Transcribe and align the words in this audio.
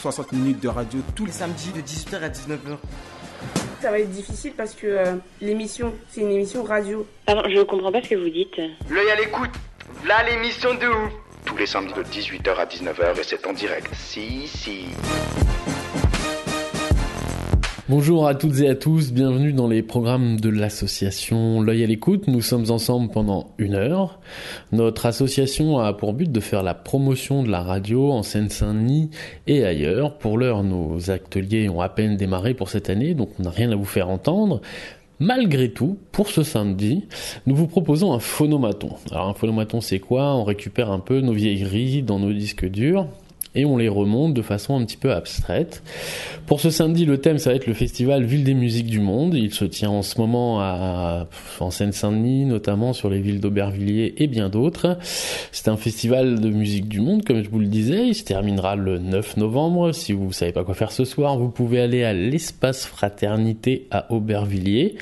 60 0.00 0.32
minutes 0.32 0.60
de 0.60 0.68
radio 0.68 1.00
tous 1.14 1.26
les 1.26 1.32
samedi 1.32 1.70
de 1.72 1.80
18h 1.82 2.22
à 2.22 2.28
19h. 2.30 2.78
Ça 3.82 3.90
va 3.90 3.98
être 3.98 4.10
difficile 4.10 4.52
parce 4.56 4.74
que 4.74 4.86
euh, 4.86 5.14
l'émission, 5.42 5.92
c'est 6.10 6.22
une 6.22 6.30
émission 6.30 6.62
radio. 6.64 7.06
Pardon, 7.26 7.42
je 7.48 7.60
comprends 7.62 7.92
pas 7.92 8.02
ce 8.02 8.08
que 8.08 8.14
vous 8.14 8.30
dites. 8.30 8.56
L'œil 8.88 9.10
à 9.10 9.16
l'écoute. 9.16 9.50
Là 10.06 10.22
l'émission 10.30 10.72
de 10.74 10.86
ouf. 10.86 11.12
tous 11.44 11.56
les 11.56 11.66
samedis 11.66 11.92
de 11.92 12.02
18h 12.02 12.54
à 12.56 12.64
19h 12.64 13.20
et 13.20 13.22
c'est 13.22 13.46
en 13.46 13.52
direct. 13.52 13.90
Si, 13.94 14.48
si. 14.48 14.86
Bonjour 17.90 18.28
à 18.28 18.36
toutes 18.36 18.60
et 18.60 18.68
à 18.68 18.76
tous, 18.76 19.12
bienvenue 19.12 19.52
dans 19.52 19.66
les 19.66 19.82
programmes 19.82 20.38
de 20.38 20.48
l'association 20.48 21.60
L'œil 21.60 21.82
à 21.82 21.88
l'écoute. 21.88 22.28
Nous 22.28 22.40
sommes 22.40 22.70
ensemble 22.70 23.10
pendant 23.10 23.50
une 23.58 23.74
heure. 23.74 24.20
Notre 24.70 25.06
association 25.06 25.80
a 25.80 25.92
pour 25.92 26.12
but 26.12 26.30
de 26.30 26.38
faire 26.38 26.62
la 26.62 26.74
promotion 26.74 27.42
de 27.42 27.50
la 27.50 27.62
radio 27.62 28.12
en 28.12 28.22
Seine-Saint-Denis 28.22 29.10
et 29.48 29.64
ailleurs. 29.64 30.18
Pour 30.18 30.38
l'heure, 30.38 30.62
nos 30.62 31.10
ateliers 31.10 31.68
ont 31.68 31.80
à 31.80 31.88
peine 31.88 32.16
démarré 32.16 32.54
pour 32.54 32.68
cette 32.68 32.90
année, 32.90 33.14
donc 33.14 33.30
on 33.40 33.42
n'a 33.42 33.50
rien 33.50 33.72
à 33.72 33.74
vous 33.74 33.84
faire 33.84 34.08
entendre. 34.08 34.60
Malgré 35.18 35.72
tout, 35.72 35.98
pour 36.12 36.28
ce 36.28 36.44
samedi, 36.44 37.08
nous 37.46 37.56
vous 37.56 37.66
proposons 37.66 38.12
un 38.12 38.20
phonomaton. 38.20 38.90
Alors 39.10 39.26
un 39.30 39.34
phonomaton 39.34 39.80
c'est 39.80 39.98
quoi? 39.98 40.36
On 40.36 40.44
récupère 40.44 40.92
un 40.92 41.00
peu 41.00 41.20
nos 41.22 41.32
vieilleries 41.32 42.04
dans 42.04 42.20
nos 42.20 42.32
disques 42.32 42.70
durs 42.70 43.08
et 43.54 43.64
on 43.64 43.76
les 43.76 43.88
remonte 43.88 44.34
de 44.34 44.42
façon 44.42 44.78
un 44.78 44.84
petit 44.84 44.96
peu 44.96 45.12
abstraite. 45.12 45.82
Pour 46.46 46.60
ce 46.60 46.70
samedi, 46.70 47.04
le 47.04 47.18
thème, 47.18 47.38
ça 47.38 47.50
va 47.50 47.56
être 47.56 47.66
le 47.66 47.74
festival 47.74 48.24
Ville 48.24 48.44
des 48.44 48.54
musiques 48.54 48.86
du 48.86 49.00
monde. 49.00 49.34
Il 49.34 49.52
se 49.52 49.64
tient 49.64 49.90
en 49.90 50.02
ce 50.02 50.20
moment 50.20 50.58
en 50.58 51.70
Seine-Saint-Denis, 51.70 52.44
notamment 52.44 52.92
sur 52.92 53.10
les 53.10 53.20
villes 53.20 53.40
d'Aubervilliers 53.40 54.14
et 54.18 54.26
bien 54.26 54.48
d'autres. 54.48 54.98
C'est 55.52 55.68
un 55.68 55.76
festival 55.76 56.40
de 56.40 56.50
musique 56.50 56.88
du 56.88 57.00
monde, 57.00 57.24
comme 57.24 57.42
je 57.42 57.50
vous 57.50 57.58
le 57.58 57.66
disais. 57.66 58.08
Il 58.08 58.14
se 58.14 58.24
terminera 58.24 58.76
le 58.76 58.98
9 58.98 59.36
novembre. 59.36 59.92
Si 59.92 60.12
vous 60.12 60.32
savez 60.32 60.52
pas 60.52 60.64
quoi 60.64 60.74
faire 60.74 60.92
ce 60.92 61.04
soir, 61.04 61.38
vous 61.38 61.48
pouvez 61.48 61.80
aller 61.80 62.04
à 62.04 62.12
l'espace 62.12 62.86
fraternité 62.86 63.86
à 63.90 64.12
Aubervilliers. 64.12 64.96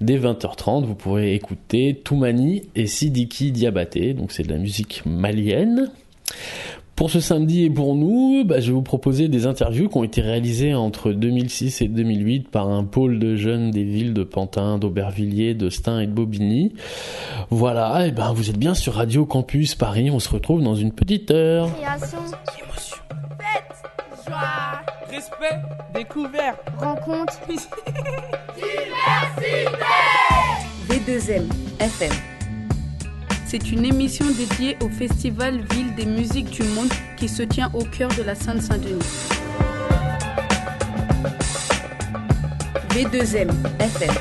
Dès 0.00 0.18
20h30, 0.18 0.84
vous 0.84 0.94
pourrez 0.94 1.34
écouter 1.34 2.00
Toumani 2.02 2.62
et 2.74 2.86
Sidiki 2.86 3.52
Diabaté. 3.52 4.14
Donc 4.14 4.32
c'est 4.32 4.42
de 4.42 4.52
la 4.52 4.58
musique 4.58 5.02
malienne. 5.06 5.90
Pour 6.96 7.10
ce 7.10 7.20
samedi 7.20 7.64
et 7.64 7.70
pour 7.70 7.94
nous, 7.94 8.42
bah, 8.46 8.58
je 8.58 8.68
vais 8.68 8.72
vous 8.72 8.80
proposer 8.82 9.28
des 9.28 9.46
interviews 9.46 9.90
qui 9.90 9.98
ont 9.98 10.04
été 10.04 10.22
réalisées 10.22 10.74
entre 10.74 11.12
2006 11.12 11.82
et 11.82 11.88
2008 11.88 12.48
par 12.48 12.70
un 12.70 12.84
pôle 12.84 13.18
de 13.18 13.36
jeunes 13.36 13.70
des 13.70 13.84
villes 13.84 14.14
de 14.14 14.24
Pantin, 14.24 14.78
d'Aubervilliers, 14.78 15.52
de 15.52 15.68
Stein 15.68 16.00
et 16.00 16.06
de 16.06 16.12
Bobigny. 16.12 16.72
Voilà, 17.50 18.06
et 18.06 18.12
ben 18.12 18.32
vous 18.32 18.48
êtes 18.48 18.56
bien 18.58 18.72
sur 18.74 18.94
Radio 18.94 19.26
Campus 19.26 19.74
Paris, 19.74 20.10
on 20.10 20.20
se 20.20 20.30
retrouve 20.30 20.62
dans 20.62 20.74
une 20.74 20.90
petite 20.90 21.30
heure. 21.30 21.68
Création, 21.76 22.16
Émotion. 22.64 22.96
fête, 23.38 23.76
joie, 24.26 24.80
Respect. 25.10 25.60
Découverte. 25.94 26.60
rencontre. 26.78 27.38
V2M 30.88 31.44
FM. 31.78 32.35
C'est 33.48 33.70
une 33.70 33.84
émission 33.84 34.26
dédiée 34.26 34.76
au 34.82 34.88
Festival 34.88 35.60
Ville 35.70 35.94
des 35.94 36.04
musiques 36.04 36.50
du 36.50 36.64
monde 36.64 36.90
qui 37.16 37.28
se 37.28 37.44
tient 37.44 37.70
au 37.74 37.84
cœur 37.84 38.10
de 38.18 38.24
la 38.24 38.34
Seine-Saint-Denis. 38.34 38.98
V2M 42.90 43.52
FM. 43.78 44.14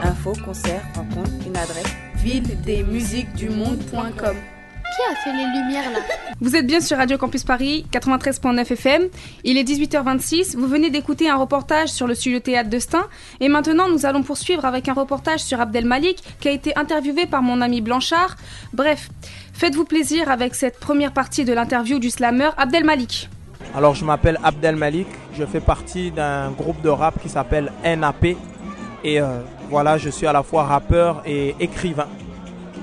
Info, 0.00 0.32
concert, 0.42 0.82
rencontre, 0.94 1.30
une 1.46 1.58
adresse. 1.58 1.92
Ville-des-musiques-du-monde.com 2.16 4.36
Qui 4.96 5.02
a 5.12 5.14
fait 5.14 5.32
les 5.32 5.46
lumières 5.46 5.88
là 5.92 6.00
Vous 6.40 6.56
êtes 6.56 6.66
bien 6.66 6.80
sur 6.80 6.96
Radio 6.96 7.16
Campus 7.16 7.44
Paris 7.44 7.86
93.9 7.92 8.72
FM. 8.72 9.02
Il 9.44 9.56
est 9.56 9.62
18h26. 9.62 10.56
Vous 10.56 10.66
venez 10.66 10.90
d'écouter 10.90 11.28
un 11.30 11.36
reportage 11.36 11.90
sur 11.90 12.08
le 12.08 12.14
studio 12.14 12.40
théâtre 12.40 12.70
de 12.70 12.78
Stein. 12.80 13.06
Et 13.38 13.48
maintenant, 13.48 13.88
nous 13.88 14.04
allons 14.04 14.24
poursuivre 14.24 14.64
avec 14.64 14.88
un 14.88 14.94
reportage 14.94 15.40
sur 15.40 15.60
Abdel 15.60 15.84
Malik 15.84 16.24
qui 16.40 16.48
a 16.48 16.50
été 16.50 16.76
interviewé 16.76 17.26
par 17.26 17.40
mon 17.42 17.60
ami 17.60 17.82
Blanchard. 17.82 18.34
Bref, 18.72 19.10
faites-vous 19.52 19.84
plaisir 19.84 20.28
avec 20.28 20.56
cette 20.56 20.80
première 20.80 21.12
partie 21.12 21.44
de 21.44 21.52
l'interview 21.52 22.00
du 22.00 22.10
slammer 22.10 22.50
Abdel 22.56 22.84
Malik. 22.84 23.28
Alors 23.76 23.94
je 23.94 24.04
m'appelle 24.04 24.40
Abdel 24.42 24.74
Malik. 24.74 25.06
Je 25.38 25.44
fais 25.44 25.60
partie 25.60 26.10
d'un 26.10 26.50
groupe 26.50 26.82
de 26.82 26.88
rap 26.88 27.22
qui 27.22 27.28
s'appelle 27.28 27.70
NAP. 27.84 28.24
Et 29.04 29.20
euh, 29.20 29.40
voilà, 29.68 29.98
je 29.98 30.10
suis 30.10 30.26
à 30.26 30.32
la 30.32 30.42
fois 30.42 30.64
rappeur 30.64 31.22
et 31.26 31.54
écrivain. 31.60 32.08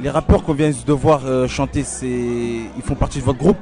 Les 0.02 0.10
rappeurs 0.12 0.44
qu'on 0.44 0.54
vient 0.54 0.70
de 0.70 0.94
voir 0.94 1.22
euh, 1.26 1.48
chanter, 1.48 1.84
c'est 1.84 2.08
ils 2.08 2.84
font 2.84 2.94
partie 2.94 3.20
de 3.20 3.24
votre 3.24 3.40
groupe? 3.40 3.58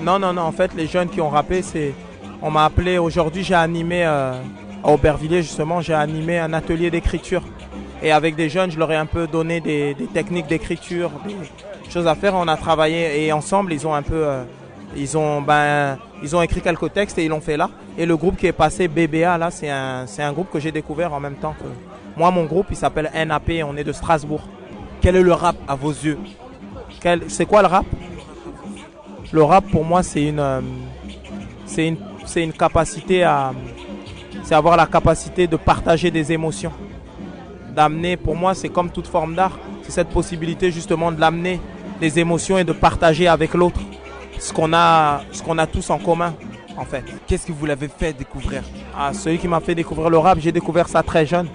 Non, 0.00 0.18
non, 0.18 0.32
non. 0.32 0.42
En 0.42 0.52
fait, 0.52 0.72
les 0.74 0.86
jeunes 0.86 1.08
qui 1.08 1.20
ont 1.20 1.28
rappé, 1.28 1.62
c'est. 1.62 1.92
On 2.40 2.50
m'a 2.50 2.64
appelé. 2.66 2.98
Aujourd'hui, 2.98 3.42
j'ai 3.42 3.54
animé 3.54 4.04
euh, 4.04 4.34
à 4.84 4.90
Aubervilliers, 4.92 5.42
justement, 5.42 5.80
j'ai 5.80 5.94
animé 5.94 6.38
un 6.38 6.52
atelier 6.52 6.90
d'écriture. 6.90 7.42
Et 8.02 8.12
avec 8.12 8.36
des 8.36 8.48
jeunes, 8.48 8.70
je 8.70 8.78
leur 8.78 8.92
ai 8.92 8.96
un 8.96 9.06
peu 9.06 9.26
donné 9.26 9.60
des, 9.60 9.96
techniques 10.14 10.46
d'écriture, 10.46 11.10
des 11.26 11.90
choses 11.90 12.06
à 12.06 12.14
faire. 12.14 12.34
On 12.34 12.46
a 12.46 12.56
travaillé 12.56 13.24
et 13.24 13.32
ensemble, 13.32 13.72
ils 13.72 13.86
ont 13.86 13.94
un 13.94 14.02
peu. 14.02 14.24
euh, 14.24 14.44
ils 14.94 15.18
ont, 15.18 15.42
ben, 15.42 15.98
ils 16.22 16.36
ont 16.36 16.42
écrit 16.42 16.60
quelques 16.60 16.92
textes 16.92 17.18
et 17.18 17.24
ils 17.24 17.28
l'ont 17.28 17.40
fait 17.40 17.56
là. 17.56 17.70
Et 17.98 18.06
le 18.06 18.16
groupe 18.16 18.36
qui 18.36 18.46
est 18.46 18.52
passé, 18.52 18.86
BBA, 18.86 19.36
là, 19.36 19.50
c'est 19.50 19.68
un, 19.68 20.06
c'est 20.06 20.22
un 20.22 20.32
groupe 20.32 20.50
que 20.50 20.60
j'ai 20.60 20.72
découvert 20.72 21.12
en 21.12 21.20
même 21.20 21.34
temps 21.34 21.54
que. 21.58 21.66
Moi, 22.16 22.30
mon 22.30 22.44
groupe, 22.44 22.66
il 22.70 22.76
s'appelle 22.76 23.10
NAP. 23.12 23.50
On 23.66 23.76
est 23.76 23.84
de 23.84 23.92
Strasbourg. 23.92 24.42
Quel 25.06 25.14
est 25.14 25.22
le 25.22 25.34
rap 25.34 25.54
à 25.68 25.76
vos 25.76 25.92
yeux? 25.92 26.18
Quel- 27.00 27.30
C'est 27.30 27.46
quoi 27.46 27.62
le 27.62 27.68
rap? 27.68 27.86
Le 29.30 29.40
rap 29.44 29.64
pour 29.70 29.84
moi 29.84 30.02
c'est 30.02 30.24
une, 30.24 30.40
euh, 30.40 30.60
c'est 31.64 31.86
une, 31.86 31.96
c'est 32.24 32.42
une 32.42 32.52
capacité 32.52 33.22
à, 33.22 33.52
c'est 34.42 34.56
avoir 34.56 34.76
la 34.76 34.84
capacité 34.86 35.46
de 35.46 35.54
partager 35.56 36.10
des 36.10 36.32
émotions, 36.32 36.72
d'amener. 37.72 38.16
Pour 38.16 38.34
moi 38.34 38.52
c'est 38.54 38.68
comme 38.68 38.90
toute 38.90 39.06
forme 39.06 39.36
d'art, 39.36 39.56
c'est 39.84 39.92
cette 39.92 40.08
possibilité 40.08 40.72
justement 40.72 41.12
de 41.12 41.20
l'amener 41.20 41.60
des 42.00 42.18
émotions 42.18 42.58
et 42.58 42.64
de 42.64 42.72
partager 42.72 43.28
avec 43.28 43.54
l'autre 43.54 43.78
ce 44.40 44.52
qu'on 44.52 44.72
a, 44.72 45.20
ce 45.30 45.40
qu'on 45.40 45.58
a 45.58 45.68
tous 45.68 45.88
en 45.90 45.98
commun 45.98 46.34
en 46.76 46.84
fait. 46.84 47.04
Qu'est-ce 47.28 47.46
que 47.46 47.52
vous 47.52 47.64
l'avez 47.66 47.86
fait 47.86 48.12
découvrir? 48.12 48.64
Ah, 48.98 49.12
celui 49.14 49.38
qui 49.38 49.46
m'a 49.46 49.60
fait 49.60 49.76
découvrir 49.76 50.10
le 50.10 50.18
rap, 50.18 50.40
j'ai 50.40 50.50
découvert 50.50 50.88
ça 50.88 51.04
très 51.04 51.24
jeune. 51.26 51.46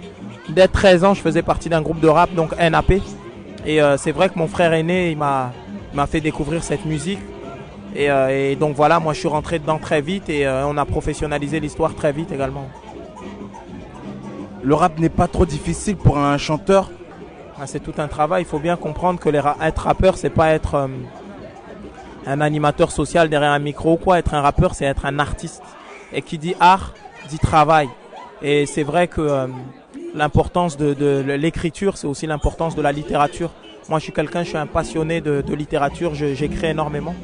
Dès 0.48 0.70
13 0.70 1.04
ans, 1.04 1.14
je 1.14 1.20
faisais 1.22 1.42
partie 1.42 1.68
d'un 1.68 1.82
groupe 1.82 2.00
de 2.00 2.08
rap, 2.08 2.34
donc 2.34 2.58
NAP. 2.58 2.94
Et 3.66 3.82
euh, 3.82 3.98
c'est 3.98 4.12
vrai 4.12 4.30
que 4.30 4.38
mon 4.40 4.48
frère 4.48 4.74
aîné, 4.74 5.12
il 5.12 5.18
m'a, 5.18 5.52
m'a 5.94 6.08
fait 6.08 6.22
découvrir 6.22 6.64
cette 6.64 6.86
musique. 6.86 7.20
Et, 7.96 8.10
euh, 8.10 8.52
et 8.52 8.56
donc 8.56 8.76
voilà, 8.76 9.00
moi 9.00 9.14
je 9.14 9.20
suis 9.20 9.28
rentré 9.28 9.60
dedans 9.60 9.78
très 9.78 10.02
vite 10.02 10.30
et 10.30 10.48
euh, 10.48 10.66
on 10.66 10.78
a 10.78 10.86
professionnalisé 10.86 11.60
l'histoire 11.60 11.94
très 11.94 12.14
vite 12.14 12.32
également. 12.32 12.68
Le 14.64 14.76
rap 14.76 14.98
n'est 15.00 15.10
pas 15.10 15.28
trop 15.28 15.46
difficile 15.46 15.98
pour 15.98 16.18
un 16.18 16.38
chanteur 16.38 16.90
Ah, 17.60 17.68
c'est 17.68 17.80
tout 17.82 17.94
un 17.98 18.08
travail. 18.08 18.44
Il 18.44 18.48
faut 18.48 18.60
bien 18.60 18.78
comprendre 18.78 19.20
que 19.20 19.28
les 19.30 19.40
ra- 19.40 19.58
être 19.62 19.80
rappeur, 19.84 20.18
c'est 20.18 20.30
pas 20.30 20.52
être 20.52 20.76
euh, 20.76 20.88
un 22.26 22.42
animateur 22.42 22.92
social 22.92 23.28
derrière 23.30 23.52
un 23.52 23.60
micro 23.60 23.94
ou 23.94 23.98
quoi. 23.98 24.20
Être 24.20 24.34
un 24.36 24.42
rappeur, 24.42 24.74
c'est 24.76 24.86
être 24.86 25.06
un 25.06 25.20
artiste. 25.20 25.62
Et 26.14 26.22
qui 26.22 26.38
dit 26.38 26.56
art, 26.60 26.94
dit 27.30 27.40
travail. 27.40 27.90
Et 28.42 28.66
c'est 28.66 28.84
vrai 28.84 29.08
que 29.08 29.22
euh, 29.22 29.48
l'importance 30.16 30.78
de, 30.78 30.94
de 30.94 31.22
l'écriture, 31.34 31.98
c'est 31.98 32.08
aussi 32.08 32.28
l'importance 32.28 32.76
de 32.76 32.82
la 32.82 32.92
littérature. 32.92 33.52
Moi, 33.90 34.00
je 34.00 34.06
suis 34.06 34.14
quelqu'un, 34.14 34.44
je 34.44 34.50
suis 34.50 34.58
un 34.58 34.68
passionné 34.68 35.22
de, 35.22 35.44
littérature. 35.54 36.14
J'écris 36.14 36.68
énormément. 36.68 37.16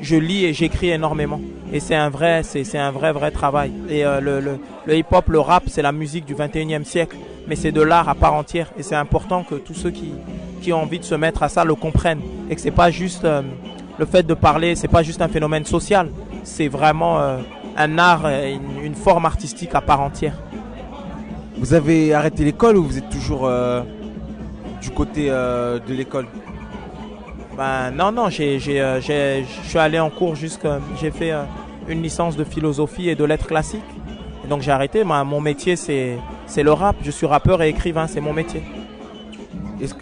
Je 0.00 0.16
lis 0.16 0.44
et 0.44 0.52
j'écris 0.52 0.90
énormément. 0.90 1.40
Et 1.72 1.80
c'est 1.80 1.94
un 1.94 2.10
vrai, 2.10 2.42
c'est 2.42 2.76
un 2.76 2.90
vrai, 2.90 3.12
vrai 3.12 3.30
travail. 3.30 3.72
Et 3.88 4.04
euh, 4.04 4.20
le, 4.20 4.58
le, 4.84 4.96
hip-hop, 4.96 5.28
le 5.28 5.40
rap, 5.40 5.64
c'est 5.68 5.82
la 5.82 5.92
musique 5.92 6.24
du 6.24 6.34
21e 6.34 6.84
siècle. 6.84 7.16
Mais 7.46 7.56
c'est 7.56 7.72
de 7.72 7.80
l'art 7.80 8.08
à 8.08 8.14
part 8.14 8.34
entière. 8.34 8.70
Et 8.76 8.82
c'est 8.82 8.96
important 8.96 9.44
que 9.44 9.54
tous 9.54 9.74
ceux 9.74 9.90
qui, 9.90 10.12
qui 10.60 10.72
ont 10.72 10.82
envie 10.82 10.98
de 10.98 11.04
se 11.04 11.14
mettre 11.14 11.42
à 11.42 11.48
ça 11.48 11.64
le 11.64 11.74
comprennent. 11.74 12.22
Et 12.50 12.54
que 12.54 12.60
c'est 12.60 12.70
pas 12.70 12.90
juste 12.90 13.24
euh, 13.24 13.42
le 13.96 14.04
fait 14.04 14.24
de 14.24 14.34
parler, 14.34 14.74
c'est 14.74 14.88
pas 14.88 15.02
juste 15.02 15.22
un 15.22 15.28
phénomène 15.28 15.64
social. 15.64 16.10
C'est 16.42 16.68
vraiment 16.68 17.20
euh, 17.20 17.38
un 17.76 17.98
art, 17.98 18.26
une, 18.26 18.84
une 18.84 18.94
forme 18.94 19.24
artistique 19.24 19.74
à 19.74 19.80
part 19.80 20.00
entière. 20.00 20.34
Vous 21.56 21.72
avez 21.72 22.12
arrêté 22.12 22.44
l'école 22.44 22.76
ou 22.76 22.84
vous 22.84 22.98
êtes 22.98 23.08
toujours 23.10 23.46
euh, 23.46 23.82
du 24.82 24.90
côté 24.90 25.26
euh, 25.30 25.78
de 25.78 25.94
l'école? 25.94 26.26
Ben 27.56 27.90
non, 27.92 28.10
non, 28.10 28.26
euh, 28.26 29.00
je 29.00 29.68
suis 29.68 29.78
allé 29.78 29.98
en 30.00 30.10
cours 30.10 30.34
jusqu'à, 30.34 30.80
j'ai 31.00 31.10
fait, 31.10 31.32
une 31.88 32.02
licence 32.02 32.36
de 32.36 32.44
philosophie 32.44 33.08
et 33.08 33.14
de 33.14 33.24
lettres 33.24 33.46
classiques. 33.46 33.82
Et 34.44 34.48
donc 34.48 34.62
j'ai 34.62 34.72
arrêté. 34.72 35.04
Ma- 35.04 35.24
mon 35.24 35.40
métier, 35.40 35.76
c'est 35.76 36.18
c'est 36.46 36.62
le 36.62 36.72
rap. 36.72 36.96
Je 37.02 37.10
suis 37.10 37.26
rappeur 37.26 37.62
et 37.62 37.68
écrivain, 37.68 38.06
c'est 38.06 38.20
mon 38.20 38.32
métier. 38.32 38.62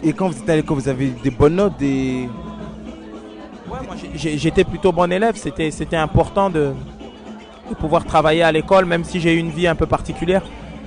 Et 0.03 0.13
quand 0.13 0.29
vous 0.29 0.37
êtes 0.37 0.49
à 0.49 0.55
l'école, 0.55 0.77
vous 0.77 0.89
avez 0.89 1.07
des 1.23 1.31
bonnes 1.31 1.55
notes, 1.55 1.77
des... 1.77 2.27
J'étais 4.15 4.63
plutôt 4.63 4.91
bon 4.91 5.11
élève. 5.11 5.35
C'était 5.35 5.71
c'était 5.71 5.95
important 5.95 6.49
de, 6.49 6.73
de 7.69 7.75
pouvoir 7.75 8.03
travailler 8.05 8.43
à 8.43 8.51
l'école, 8.51 8.85
même 8.85 9.03
si 9.03 9.19
j'ai 9.19 9.33
eu 9.33 9.37
une 9.37 9.49
vie 9.49 9.67
un 9.67 9.75
peu 9.75 9.85
particulière. 9.85 10.43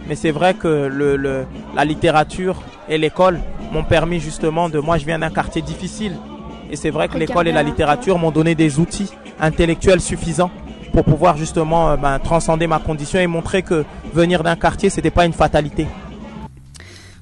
Mais 0.08 0.14
c'est 0.14 0.30
vrai 0.30 0.54
que 0.54 0.68
le, 0.68 1.16
le- 1.16 1.46
la 1.74 1.84
littérature 1.84 2.62
et 2.88 2.96
l'école 2.98 3.40
m'ont 3.72 3.84
permis 3.84 4.20
justement 4.20 4.68
de... 4.68 4.78
Moi, 4.78 4.98
je 4.98 5.04
viens 5.04 5.18
d'un 5.18 5.30
quartier 5.30 5.62
difficile. 5.62 6.12
Et 6.70 6.76
c'est 6.76 6.90
vrai 6.90 7.08
que 7.08 7.18
l'école 7.18 7.48
et 7.48 7.52
la 7.52 7.62
littérature 7.62 8.18
m'ont 8.18 8.30
donné 8.30 8.54
des 8.54 8.78
outils 8.78 9.10
intellectuels 9.40 10.00
suffisants 10.00 10.50
pour 10.92 11.04
pouvoir 11.04 11.36
justement 11.36 11.90
euh, 11.90 11.96
ben, 11.96 12.18
transcender 12.18 12.66
ma 12.66 12.78
condition 12.78 13.18
et 13.20 13.26
montrer 13.26 13.62
que 13.62 13.84
venir 14.14 14.42
d'un 14.42 14.56
quartier, 14.56 14.88
c'était 14.90 15.10
pas 15.10 15.26
une 15.26 15.32
fatalité. 15.32 15.86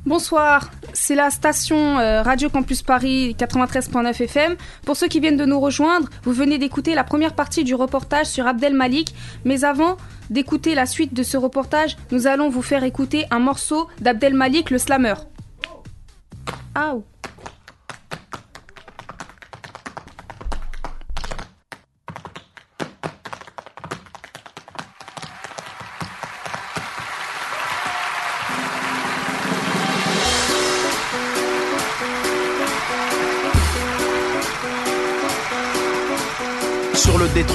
Bonsoir, 0.06 0.68
c'est 0.92 1.14
la 1.14 1.30
station 1.30 1.98
euh, 1.98 2.22
Radio 2.22 2.50
Campus 2.50 2.82
Paris 2.82 3.34
93.9 3.38 4.22
FM. 4.22 4.54
Pour 4.84 4.96
ceux 4.96 5.08
qui 5.08 5.18
viennent 5.18 5.38
de 5.38 5.46
nous 5.46 5.58
rejoindre, 5.58 6.08
vous 6.24 6.32
venez 6.32 6.58
d'écouter 6.58 6.94
la 6.94 7.04
première 7.04 7.32
partie 7.32 7.64
du 7.64 7.74
reportage 7.74 8.26
sur 8.26 8.46
Abdel 8.46 8.74
Malik. 8.74 9.14
Mais 9.46 9.64
avant 9.64 9.96
d'écouter 10.30 10.74
la 10.74 10.86
suite 10.86 11.14
de 11.14 11.22
ce 11.22 11.36
reportage, 11.36 11.96
nous 12.10 12.26
allons 12.26 12.48
vous 12.48 12.62
faire 12.62 12.84
écouter 12.84 13.26
un 13.30 13.38
morceau 13.38 13.88
d'Abdel 14.00 14.34
Malik, 14.34 14.70
le 14.70 14.78
slammer. 14.78 15.14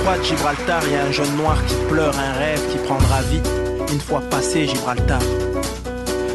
Sur 0.10 0.18
le 0.18 0.26
détroit 0.26 0.34
de 0.34 0.38
Gibraltar, 0.58 0.90
y 0.90 0.96
a 0.96 1.04
un 1.04 1.12
jeune 1.12 1.38
noir 1.38 1.66
qui 1.68 1.76
pleure 1.88 2.16
un 2.18 2.34
rêve 2.34 2.62
qui 2.72 2.78
prendra 2.80 3.22
vie 3.22 3.42
une 3.94 4.00
fois 4.00 4.22
passé 4.22 4.66
Gibraltar. 4.66 5.22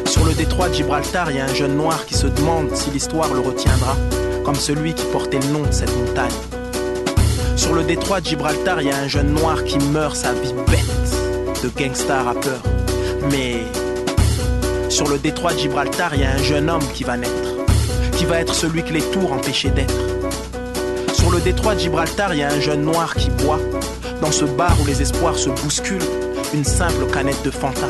Sur 0.05 0.23
le 0.23 0.33
détroit 0.33 0.69
de 0.69 0.75
Gibraltar, 0.75 1.31
y 1.31 1.39
a 1.39 1.43
un 1.43 1.53
jeune 1.53 1.75
noir 1.75 2.05
qui 2.05 2.13
se 2.13 2.27
demande 2.27 2.73
si 2.73 2.89
l'histoire 2.91 3.33
le 3.33 3.41
retiendra, 3.41 3.97
comme 4.45 4.55
celui 4.55 4.93
qui 4.93 5.03
portait 5.07 5.39
le 5.39 5.47
nom 5.47 5.63
de 5.63 5.73
cette 5.73 5.93
montagne. 5.97 6.31
Sur 7.57 7.73
le 7.73 7.83
détroit 7.83 8.21
de 8.21 8.27
Gibraltar, 8.27 8.81
y 8.81 8.91
a 8.91 8.97
un 8.97 9.09
jeune 9.09 9.33
noir 9.33 9.61
qui 9.65 9.77
meurt 9.79 10.15
sa 10.15 10.31
vie 10.31 10.53
bête 10.67 11.61
de 11.61 11.69
gangsta 11.77 12.23
rappeur. 12.23 12.61
Mais 13.29 13.57
sur 14.87 15.09
le 15.09 15.17
détroit 15.17 15.53
de 15.53 15.59
Gibraltar, 15.59 16.15
y 16.15 16.23
a 16.23 16.31
un 16.31 16.43
jeune 16.43 16.69
homme 16.69 16.87
qui 16.93 17.03
va 17.03 17.17
naître, 17.17 17.55
qui 18.13 18.23
va 18.23 18.39
être 18.39 18.55
celui 18.55 18.83
que 18.83 18.93
les 18.93 19.01
tours 19.01 19.33
empêchaient 19.33 19.71
d'être. 19.71 20.14
Détroit 21.45 21.75
de 21.75 21.79
Gibraltar, 21.79 22.33
il 22.33 22.39
y 22.39 22.43
a 22.43 22.51
un 22.51 22.59
jeune 22.59 22.81
noir 22.81 23.13
qui 23.13 23.29
boit, 23.29 23.59
dans 24.19 24.31
ce 24.31 24.45
bar 24.45 24.75
où 24.81 24.87
les 24.87 25.03
espoirs 25.03 25.37
se 25.37 25.51
bousculent, 25.51 26.01
une 26.55 26.63
simple 26.63 27.05
canette 27.13 27.43
de 27.43 27.51
Fanta. 27.51 27.85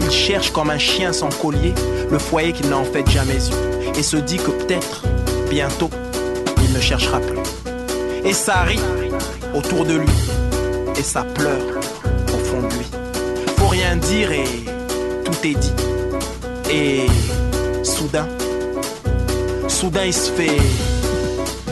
Il 0.00 0.10
cherche 0.10 0.50
comme 0.50 0.68
un 0.68 0.78
chien 0.78 1.12
sans 1.12 1.28
collier 1.28 1.74
le 2.10 2.18
foyer 2.18 2.52
qu'il 2.52 2.68
n'a 2.70 2.78
en 2.78 2.84
fait 2.84 3.08
jamais 3.08 3.36
eu, 3.36 3.96
et 3.96 4.02
se 4.02 4.16
dit 4.16 4.38
que 4.38 4.50
peut-être, 4.50 5.04
bientôt, 5.48 5.90
il 6.60 6.72
ne 6.72 6.80
cherchera 6.80 7.20
plus. 7.20 7.38
Et 8.24 8.32
ça 8.32 8.62
rit 8.62 8.80
autour 9.54 9.84
de 9.84 9.94
lui, 9.94 10.12
et 10.98 11.04
ça 11.04 11.22
pleure 11.22 11.78
au 12.34 12.38
fond 12.38 12.62
de 12.62 12.74
lui. 12.74 12.86
Faut 13.58 13.68
rien 13.68 13.94
dire 13.94 14.32
et 14.32 14.44
tout 15.24 15.46
est 15.46 15.54
dit. 15.54 15.72
Et 16.68 17.06
soudain, 17.84 18.26
soudain 19.68 20.04
il 20.04 20.12
se 20.12 20.32
fait 20.32 20.56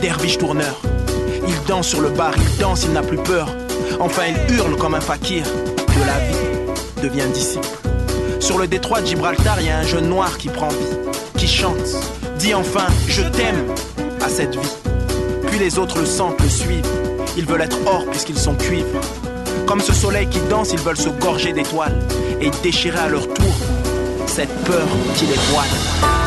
derviche 0.01 0.37
tourneur. 0.37 0.81
Il 1.51 1.67
danse 1.67 1.87
sur 1.87 1.99
le 1.99 2.09
bar, 2.09 2.33
il 2.37 2.57
danse, 2.57 2.85
il 2.85 2.93
n'a 2.93 3.01
plus 3.01 3.17
peur. 3.17 3.49
Enfin, 3.99 4.23
il 4.29 4.55
hurle 4.55 4.77
comme 4.77 4.95
un 4.95 5.01
fakir 5.01 5.43
de 5.43 6.05
la 6.05 6.17
vie 6.19 7.01
devient 7.03 7.29
disciple. 7.33 7.67
Sur 8.39 8.57
le 8.57 8.67
détroit 8.67 9.01
de 9.01 9.07
Gibraltar, 9.07 9.59
il 9.59 9.67
y 9.67 9.69
a 9.69 9.77
un 9.77 9.83
jeune 9.83 10.07
noir 10.07 10.37
qui 10.37 10.47
prend 10.47 10.69
vie, 10.69 11.11
qui 11.37 11.47
chante, 11.47 11.75
dit 12.37 12.53
enfin 12.53 12.87
je 13.07 13.23
t'aime 13.23 13.67
à 14.21 14.29
cette 14.29 14.55
vie. 14.55 14.71
Puis 15.47 15.59
les 15.59 15.77
autres 15.77 15.99
le 15.99 16.05
sentent, 16.05 16.41
le 16.41 16.49
suivent. 16.49 16.87
Ils 17.37 17.45
veulent 17.45 17.61
être 17.61 17.77
or 17.85 18.05
puisqu'ils 18.09 18.37
sont 18.37 18.55
cuivre. 18.55 19.01
Comme 19.65 19.81
ce 19.81 19.93
soleil 19.93 20.27
qui 20.27 20.39
danse, 20.49 20.71
ils 20.71 20.79
veulent 20.79 20.97
se 20.97 21.09
gorger 21.09 21.53
d'étoiles 21.53 21.97
et 22.39 22.49
déchirer 22.63 22.99
à 22.99 23.09
leur 23.09 23.27
tour 23.33 23.53
cette 24.25 24.53
peur 24.63 24.87
qui 25.15 25.25
les 25.25 25.39
voile. 25.51 26.20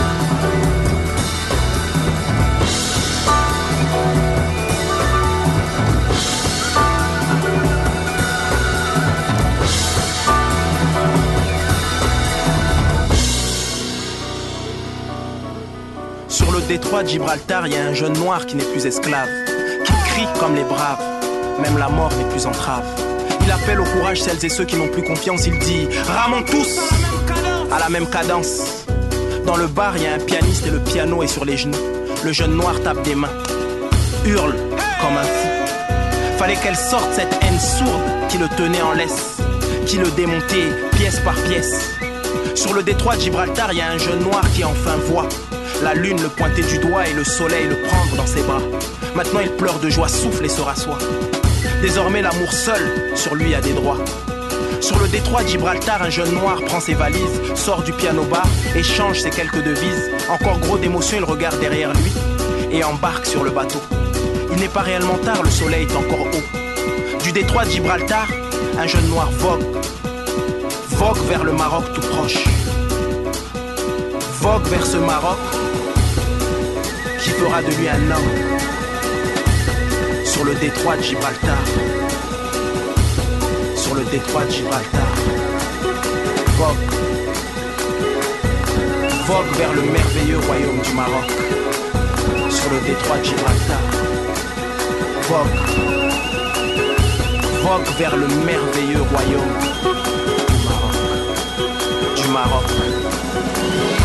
Détroit 16.67 17.03
de 17.03 17.09
Gibraltar, 17.09 17.67
il 17.67 17.75
y 17.75 17.77
a 17.77 17.85
un 17.85 17.95
jeune 17.95 18.15
noir 18.15 18.47
qui 18.47 18.57
n'est 18.57 18.65
plus 18.65 18.87
esclave, 18.87 19.29
qui 19.85 19.93
crie 19.93 20.27
comme 20.39 20.55
les 20.55 20.65
braves, 20.65 21.03
même 21.61 21.79
la 21.79 21.89
mort 21.89 22.13
n'est 22.17 22.29
plus 22.31 22.47
entrave. 22.47 22.85
Il 23.45 23.51
appelle 23.51 23.81
au 23.81 23.85
courage 23.85 24.23
celles 24.23 24.45
et 24.45 24.49
ceux 24.49 24.65
qui 24.65 24.77
n'ont 24.77 24.89
plus 24.89 25.03
confiance, 25.03 25.47
il 25.47 25.59
dit 25.59 25.89
Ramons 26.07 26.43
tous 26.43 26.81
à 27.71 27.79
la 27.79 27.89
même 27.89 28.09
cadence. 28.09 28.85
Dans 29.47 29.57
le 29.57 29.67
bar, 29.67 29.97
y 29.99 30.07
a 30.07 30.15
un 30.15 30.19
pianiste 30.19 30.67
et 30.67 30.71
le 30.71 30.81
piano 30.81 31.23
est 31.23 31.27
sur 31.27 31.45
les 31.45 31.57
genoux. 31.57 31.77
Le 32.25 32.33
jeune 32.33 32.57
noir 32.57 32.81
tape 32.83 33.03
des 33.03 33.15
mains, 33.15 33.29
hurle 34.25 34.55
comme 35.01 35.17
un 35.17 35.23
fou. 35.23 35.49
Fallait 36.39 36.57
qu'elle 36.57 36.77
sorte 36.77 37.13
cette 37.13 37.33
haine 37.43 37.61
sourde 37.61 38.03
qui 38.31 38.39
le 38.39 38.49
tenait 38.49 38.83
en 38.83 38.93
laisse, 38.93 39.37
qui 39.87 39.99
le 39.99 40.11
démontait 40.13 40.73
pièce 40.97 41.21
par 41.21 41.35
pièce. 41.35 41.91
Sur 42.55 42.73
le 42.73 42.83
détroit 42.83 43.17
de 43.17 43.21
Gibraltar, 43.21 43.73
il 43.73 43.79
y 43.79 43.83
a 43.83 43.91
un 43.91 43.99
jeune 43.99 44.21
noir 44.21 44.43
qui 44.55 44.65
enfin 44.65 44.97
voit 45.07 45.29
la 45.83 45.95
lune 45.95 46.21
le 46.23 46.29
pointer 46.29 46.63
du 46.63 46.79
doigt 46.79 47.07
et 47.09 47.13
le 47.13 47.25
soleil 47.25 47.67
le 47.67 47.77
prendre 47.77 48.17
dans 48.17 48.27
ses 48.27 48.43
bras. 48.43 48.63
Maintenant 49.15 49.41
il 49.41 49.51
pleure 49.51 49.79
de 49.79 49.91
joie, 49.91 50.09
souffle 50.09 50.45
et 50.45 50.49
se 50.49 50.61
rassoit. 50.61 50.99
Désormais 51.81 52.23
l'amour 52.23 52.53
seul 52.53 52.83
sur 53.15 53.35
lui 53.35 53.55
a 53.55 53.61
des 53.61 53.73
droits. 53.73 53.99
Sur 54.81 54.99
le 54.99 55.09
détroit 55.09 55.43
de 55.43 55.49
Gibraltar, 55.49 56.03
un 56.03 56.11
jeune 56.11 56.33
noir 56.33 56.61
prend 56.67 56.81
ses 56.81 56.95
valises, 56.95 57.41
sort 57.55 57.83
du 57.83 57.93
piano 57.93 58.23
bar, 58.25 58.47
échange 58.77 59.21
ses 59.21 59.31
quelques 59.31 59.63
devises. 59.63 60.11
Encore 60.29 60.59
gros 60.59 60.79
d'émotion, 60.79 61.19
il 61.19 61.25
regarde 61.25 61.59
derrière 61.59 61.93
lui 61.93 62.13
et 62.71 62.85
embarque 62.85 63.25
sur 63.25 63.45
le 63.45 63.51
bateau. 63.51 63.81
Il 64.53 64.61
n'est 64.61 64.69
pas 64.69 64.83
réellement 64.83 65.19
tard, 65.19 65.43
le 65.43 65.51
soleil 65.51 65.87
est 65.87 65.97
encore 65.97 66.27
haut. 66.27 67.23
Du 67.23 67.33
détroit 67.33 67.65
de 67.65 67.71
Gibraltar, 67.71 68.29
un 68.79 68.87
jeune 68.87 69.09
noir 69.09 69.31
vogue, 69.31 69.65
vogue 70.91 71.25
vers 71.29 71.45
le 71.45 71.53
Maroc 71.53 71.85
tout 71.95 72.01
proche. 72.01 72.45
Vogue 74.41 74.67
vers 74.67 74.85
ce 74.85 74.99
Maroc 74.99 75.39
fera 77.39 77.63
de 77.63 77.71
lui 77.77 77.89
un 77.89 78.11
homme 78.11 78.33
sur 80.25 80.45
le 80.45 80.55
détroit 80.55 80.97
de 80.97 81.03
Gibraltar. 81.03 81.59
Sur 83.77 83.95
le 83.95 84.05
détroit 84.05 84.45
de 84.45 84.51
Gibraltar. 84.51 85.11
Vogue. 86.59 86.87
Vogue 89.27 89.57
vers 89.57 89.73
le 89.73 89.83
merveilleux 89.83 90.39
royaume 90.39 90.81
du 90.81 90.93
Maroc. 90.95 91.29
Sur 92.51 92.71
le 92.73 92.81
détroit 92.87 93.19
de 93.19 93.25
Gibraltar. 93.25 93.83
Vogue. 95.29 95.59
Vogue 97.63 97.91
vers 97.99 98.17
le 98.17 98.27
merveilleux 98.27 99.03
royaume 99.13 99.55
du 100.57 100.69
Maroc. 100.69 100.95
Du 102.17 102.29
Maroc. 102.29 104.04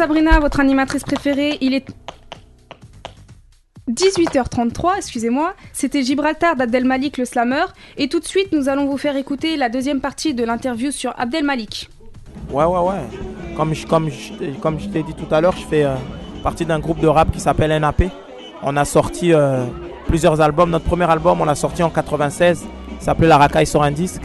Sabrina, 0.00 0.40
votre 0.40 0.60
animatrice 0.60 1.02
préférée. 1.02 1.58
Il 1.60 1.74
est 1.74 1.86
18h33, 3.90 4.96
excusez-moi. 4.96 5.52
C'était 5.74 6.02
Gibraltar 6.02 6.56
d'Abdel 6.56 6.86
Malik, 6.86 7.18
le 7.18 7.26
slammer. 7.26 7.66
Et 7.98 8.08
tout 8.08 8.18
de 8.18 8.24
suite, 8.24 8.50
nous 8.52 8.70
allons 8.70 8.86
vous 8.86 8.96
faire 8.96 9.14
écouter 9.16 9.58
la 9.58 9.68
deuxième 9.68 10.00
partie 10.00 10.32
de 10.32 10.42
l'interview 10.42 10.90
sur 10.90 11.12
Abdel 11.18 11.44
Malik. 11.44 11.90
Ouais, 12.50 12.64
ouais, 12.64 12.78
ouais. 12.78 13.54
Comme 13.54 13.74
je, 13.74 13.86
comme 13.86 14.08
comme 14.62 14.80
je 14.80 14.88
t'ai 14.88 15.02
dit 15.02 15.12
tout 15.12 15.34
à 15.34 15.42
l'heure, 15.42 15.54
je 15.54 15.66
fais 15.66 15.84
euh, 15.84 15.96
partie 16.42 16.64
d'un 16.64 16.78
groupe 16.78 17.00
de 17.00 17.06
rap 17.06 17.30
qui 17.30 17.40
s'appelle 17.40 17.78
NAP. 17.78 18.04
On 18.62 18.78
a 18.78 18.86
sorti 18.86 19.34
euh, 19.34 19.66
plusieurs 20.06 20.40
albums. 20.40 20.70
Notre 20.70 20.86
premier 20.86 21.10
album, 21.10 21.42
on 21.42 21.44
l'a 21.44 21.54
sorti 21.54 21.82
en 21.82 21.90
96, 21.90 22.64
s'appelait 23.00 23.28
La 23.28 23.36
Racaille 23.36 23.66
sur 23.66 23.82
un 23.82 23.90
disque. 23.90 24.22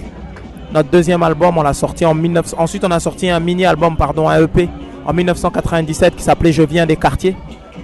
Notre 0.71 0.87
deuxième 0.87 1.21
album, 1.21 1.57
on 1.57 1.63
l'a 1.63 1.73
sorti 1.73 2.05
en 2.05 2.15
19... 2.15 2.55
Ensuite, 2.57 2.85
on 2.85 2.91
a 2.91 3.01
sorti 3.01 3.29
un 3.29 3.41
mini-album, 3.41 3.97
pardon, 3.97 4.29
un 4.29 4.41
EP 4.41 4.69
en 5.05 5.13
1997 5.13 6.15
qui 6.15 6.23
s'appelait 6.23 6.51
Je 6.51 6.63
viens 6.63 6.85
des 6.85 6.95
quartiers. 6.95 7.35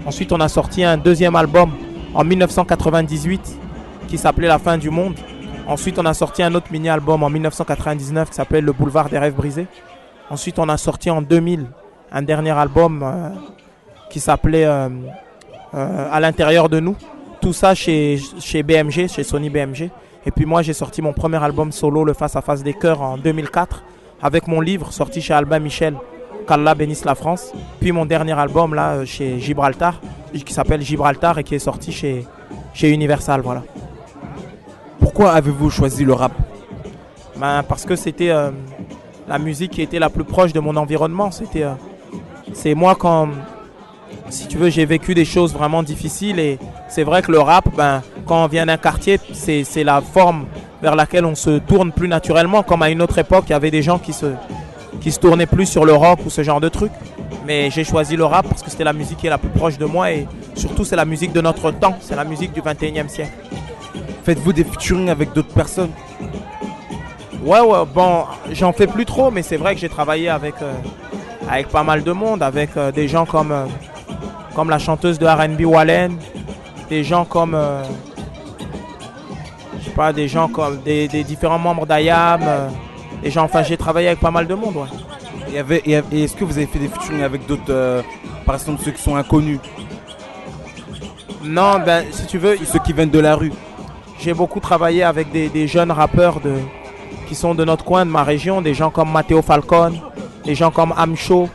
Ensuite, 0.05 0.31
on 0.31 0.39
a 0.39 0.47
sorti 0.49 0.83
un 0.83 0.97
deuxième 0.97 1.35
album 1.35 1.71
en 2.13 2.23
1998 2.23 3.59
qui 4.07 4.17
s'appelait 4.17 4.47
La 4.47 4.59
fin 4.59 4.77
du 4.77 4.89
monde. 4.89 5.15
Ensuite, 5.67 5.99
on 5.99 6.05
a 6.05 6.13
sorti 6.13 6.43
un 6.43 6.53
autre 6.55 6.67
mini-album 6.71 7.23
en 7.23 7.29
1999 7.29 8.29
qui 8.29 8.35
s'appelait 8.35 8.61
Le 8.61 8.73
boulevard 8.73 9.09
des 9.09 9.19
rêves 9.19 9.35
brisés. 9.35 9.67
Ensuite, 10.29 10.59
on 10.59 10.67
a 10.69 10.77
sorti 10.77 11.09
en 11.09 11.21
2000 11.21 11.67
un 12.11 12.21
dernier 12.21 12.51
album 12.51 13.01
euh, 13.03 13.29
qui 14.09 14.19
s'appelait 14.19 14.65
euh, 14.65 14.89
euh, 15.73 16.07
À 16.11 16.19
l'intérieur 16.19 16.67
de 16.69 16.79
nous. 16.79 16.95
Tout 17.41 17.53
ça 17.53 17.73
chez, 17.73 18.19
chez 18.39 18.63
BMG, 18.63 19.07
chez 19.07 19.23
Sony 19.23 19.49
BMG. 19.49 19.89
Et 20.25 20.31
puis 20.31 20.45
moi, 20.45 20.61
j'ai 20.61 20.73
sorti 20.73 21.01
mon 21.01 21.13
premier 21.13 21.41
album 21.43 21.71
solo, 21.71 22.03
Le 22.03 22.13
Face 22.13 22.35
à 22.35 22.41
Face 22.41 22.63
des 22.63 22.73
Cœurs, 22.73 23.01
en 23.01 23.17
2004, 23.17 23.83
avec 24.21 24.47
mon 24.47 24.61
livre 24.61 24.91
sorti 24.91 25.21
chez 25.21 25.33
Albin 25.33 25.57
Michel, 25.59 25.95
Qu'Allah 26.51 26.75
bénisse 26.75 27.05
la 27.05 27.15
France. 27.15 27.53
Puis 27.79 27.93
mon 27.93 28.05
dernier 28.05 28.37
album 28.37 28.75
là 28.75 29.05
chez 29.05 29.39
Gibraltar, 29.39 30.01
qui 30.45 30.53
s'appelle 30.53 30.81
Gibraltar 30.81 31.37
et 31.37 31.45
qui 31.45 31.55
est 31.55 31.59
sorti 31.59 31.93
chez, 31.93 32.27
chez 32.73 32.89
Universal. 32.89 33.39
Voilà. 33.39 33.63
Pourquoi 34.99 35.31
avez-vous 35.31 35.69
choisi 35.69 36.03
le 36.03 36.11
rap? 36.11 36.33
Ben, 37.37 37.63
Parce 37.63 37.85
que 37.85 37.95
c'était 37.95 38.31
euh, 38.31 38.51
la 39.29 39.39
musique 39.39 39.71
qui 39.71 39.81
était 39.81 39.97
la 39.97 40.09
plus 40.09 40.25
proche 40.25 40.51
de 40.51 40.59
mon 40.59 40.75
environnement. 40.75 41.31
C'était, 41.31 41.63
euh, 41.63 41.71
c'est 42.51 42.75
moi 42.75 42.95
quand, 42.95 43.29
si 44.27 44.49
tu 44.49 44.57
veux, 44.57 44.69
j'ai 44.69 44.83
vécu 44.85 45.13
des 45.13 45.23
choses 45.23 45.53
vraiment 45.53 45.83
difficiles 45.83 46.37
et 46.37 46.59
c'est 46.89 47.03
vrai 47.03 47.21
que 47.21 47.31
le 47.31 47.39
rap, 47.39 47.69
ben, 47.77 48.01
quand 48.25 48.43
on 48.43 48.47
vient 48.47 48.65
d'un 48.65 48.75
quartier, 48.75 49.21
c'est, 49.31 49.63
c'est 49.63 49.85
la 49.85 50.01
forme 50.01 50.47
vers 50.81 50.97
laquelle 50.97 51.23
on 51.23 51.35
se 51.35 51.59
tourne 51.59 51.93
plus 51.93 52.09
naturellement. 52.09 52.61
Comme 52.61 52.81
à 52.81 52.89
une 52.89 53.01
autre 53.01 53.19
époque, 53.19 53.45
il 53.47 53.51
y 53.51 53.55
avait 53.55 53.71
des 53.71 53.83
gens 53.83 53.99
qui 53.99 54.11
se, 54.11 54.25
qui 55.01 55.11
se 55.11 55.19
tournaient 55.19 55.47
plus 55.47 55.65
sur 55.65 55.83
le 55.83 55.93
rock 55.93 56.19
ou 56.25 56.29
ce 56.29 56.43
genre 56.43 56.61
de 56.61 56.69
trucs. 56.69 56.91
Mais 57.45 57.69
j'ai 57.71 57.83
choisi 57.83 58.15
le 58.15 58.23
rap 58.23 58.47
parce 58.47 58.61
que 58.61 58.69
c'était 58.69 58.83
la 58.83 58.93
musique 58.93 59.17
qui 59.17 59.27
est 59.27 59.31
la 59.31 59.39
plus 59.39 59.49
proche 59.49 59.77
de 59.77 59.85
moi 59.85 60.11
et 60.11 60.27
surtout 60.55 60.85
c'est 60.85 60.95
la 60.95 61.05
musique 61.05 61.33
de 61.33 61.41
notre 61.41 61.71
temps, 61.71 61.97
c'est 61.99 62.15
la 62.15 62.23
musique 62.23 62.53
du 62.53 62.61
21e 62.61 63.09
siècle. 63.09 63.33
Faites-vous 64.23 64.53
des 64.53 64.63
featuring 64.63 65.09
avec 65.09 65.33
d'autres 65.33 65.53
personnes? 65.53 65.91
Ouais, 67.43 67.59
ouais, 67.59 67.79
bon, 67.91 68.25
j'en 68.51 68.71
fais 68.71 68.85
plus 68.85 69.05
trop, 69.05 69.31
mais 69.31 69.41
c'est 69.41 69.57
vrai 69.57 69.73
que 69.73 69.81
j'ai 69.81 69.89
travaillé 69.89 70.29
avec, 70.29 70.53
euh, 70.61 70.71
avec 71.49 71.69
pas 71.69 71.81
mal 71.81 72.03
de 72.03 72.11
monde, 72.11 72.43
avec 72.43 72.77
euh, 72.77 72.91
des 72.91 73.07
gens 73.07 73.25
comme, 73.25 73.51
euh, 73.51 73.65
comme 74.53 74.69
la 74.69 74.77
chanteuse 74.77 75.17
de 75.17 75.25
RB 75.25 75.65
Wallen, 75.65 76.17
des 76.87 77.03
gens 77.03 77.25
comme, 77.25 77.57
je 79.79 79.85
sais 79.85 79.91
pas, 79.91 80.13
des 80.13 80.27
gens 80.27 80.49
comme 80.49 80.81
des, 80.81 81.07
des 81.07 81.23
différents 81.23 81.57
membres 81.57 81.87
d'IAM, 81.87 82.41
des 83.23 83.31
gens, 83.31 83.43
enfin, 83.43 83.63
j'ai 83.63 83.77
travaillé 83.77 84.07
avec 84.07 84.19
pas 84.19 84.31
mal 84.31 84.47
de 84.47 84.53
monde, 84.55 84.75
ouais. 84.75 84.87
Et, 85.53 85.59
avait- 85.59 85.81
et 85.85 86.01
et 86.11 86.23
est-ce 86.23 86.35
que 86.35 86.43
vous 86.45 86.57
avez 86.57 86.67
fait 86.67 86.79
des 86.79 86.87
featuring 86.87 87.21
avec 87.23 87.45
d'autres, 87.45 87.63
euh, 87.69 88.01
par 88.45 88.55
exemple 88.55 88.81
ceux 88.83 88.91
qui 88.91 89.01
sont 89.01 89.15
inconnus? 89.15 89.59
Non, 91.43 91.79
ben, 91.85 92.05
si 92.11 92.25
tu 92.27 92.37
veux, 92.37 92.57
Ceux 92.65 92.79
qui 92.79 92.93
viennent 92.93 93.09
de 93.09 93.19
la 93.19 93.35
rue? 93.35 93.51
J'ai 94.19 94.33
beaucoup 94.33 94.59
travaillé 94.59 95.03
avec 95.03 95.31
des, 95.31 95.49
des 95.49 95.67
jeunes 95.67 95.91
rappeurs 95.91 96.39
de, 96.39 96.53
qui 97.27 97.33
sont 97.33 97.55
de 97.55 97.65
notre 97.65 97.83
coin, 97.83 98.05
de 98.05 98.11
ma 98.11 98.23
région, 98.23 98.61
des 98.61 98.75
gens 98.75 98.91
comme 98.91 99.11
Matteo 99.11 99.41
Falcon, 99.41 99.93
des 100.45 100.53
gens 100.53 100.69
comme 100.69 100.93
Amcho, 100.95 101.49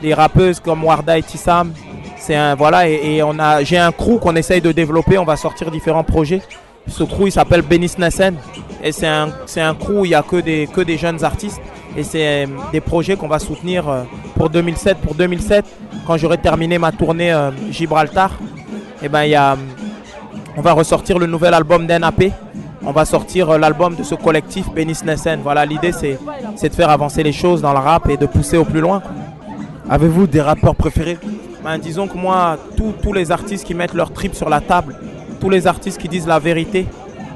des 0.00 0.14
rappeuses 0.14 0.58
comme 0.60 0.82
Warda 0.84 1.18
et 1.18 1.22
Tissam. 1.22 1.72
C'est 2.16 2.34
un 2.36 2.54
voilà 2.54 2.88
et, 2.88 3.16
et 3.16 3.22
on 3.22 3.38
a 3.38 3.62
j'ai 3.64 3.76
un 3.78 3.92
crew 3.92 4.18
qu'on 4.18 4.36
essaye 4.36 4.60
de 4.62 4.72
développer. 4.72 5.18
On 5.18 5.24
va 5.24 5.36
sortir 5.36 5.70
différents 5.70 6.04
projets. 6.04 6.40
Ce 6.88 7.04
crew 7.04 7.26
il 7.26 7.32
s'appelle 7.32 7.62
Benis 7.62 7.92
Nassen 7.98 8.36
et 8.82 8.92
c'est 8.92 9.06
un 9.06 9.28
c'est 9.46 9.60
un 9.60 9.74
crew 9.74 10.00
où 10.00 10.04
il 10.04 10.10
y 10.10 10.14
a 10.14 10.22
que 10.22 10.36
des 10.36 10.66
que 10.66 10.80
des 10.80 10.98
jeunes 10.98 11.22
artistes 11.24 11.60
et 11.96 12.02
c'est 12.02 12.44
euh, 12.44 12.46
des 12.72 12.80
projets 12.80 13.16
qu'on 13.16 13.28
va 13.28 13.38
soutenir 13.38 13.88
euh, 13.88 14.02
pour 14.36 14.50
2007 14.50 14.98
pour 14.98 15.14
2007 15.14 15.64
quand 16.06 16.16
j'aurai 16.16 16.38
terminé 16.38 16.78
ma 16.78 16.90
tournée 16.92 17.32
euh, 17.32 17.50
Gibraltar. 17.70 18.30
Et 19.02 19.08
ben 19.08 19.24
il 19.24 19.30
y 19.30 19.34
a 19.34 19.56
on 20.56 20.60
va 20.60 20.72
ressortir 20.72 21.18
le 21.18 21.26
nouvel 21.26 21.54
album 21.54 21.86
d'NAP. 21.86 22.24
On 22.84 22.90
va 22.92 23.04
sortir 23.04 23.58
l'album 23.58 23.94
de 23.94 24.02
ce 24.02 24.14
collectif 24.16 24.68
Benis 24.74 24.98
Nessen. 25.04 25.40
Voilà, 25.42 25.64
l'idée 25.64 25.92
c'est, 25.92 26.18
c'est 26.56 26.68
de 26.68 26.74
faire 26.74 26.90
avancer 26.90 27.22
les 27.22 27.32
choses 27.32 27.62
dans 27.62 27.72
le 27.72 27.78
rap 27.78 28.08
et 28.10 28.16
de 28.16 28.26
pousser 28.26 28.56
au 28.56 28.64
plus 28.64 28.80
loin. 28.80 29.00
Avez-vous 29.88 30.26
des 30.26 30.40
rappeurs 30.40 30.74
préférés? 30.74 31.16
Ben, 31.62 31.78
disons 31.78 32.08
que 32.08 32.16
moi, 32.18 32.58
tous- 32.76 32.92
tous 33.00 33.12
les 33.12 33.30
artistes 33.30 33.64
qui 33.64 33.72
mettent 33.74 33.94
leur 33.94 34.12
trip 34.12 34.34
sur 34.34 34.48
la 34.48 34.60
table, 34.60 34.96
tous 35.42 35.50
les 35.50 35.66
artistes 35.66 35.98
qui 36.00 36.08
disent 36.08 36.28
la 36.28 36.38
vérité, 36.38 36.86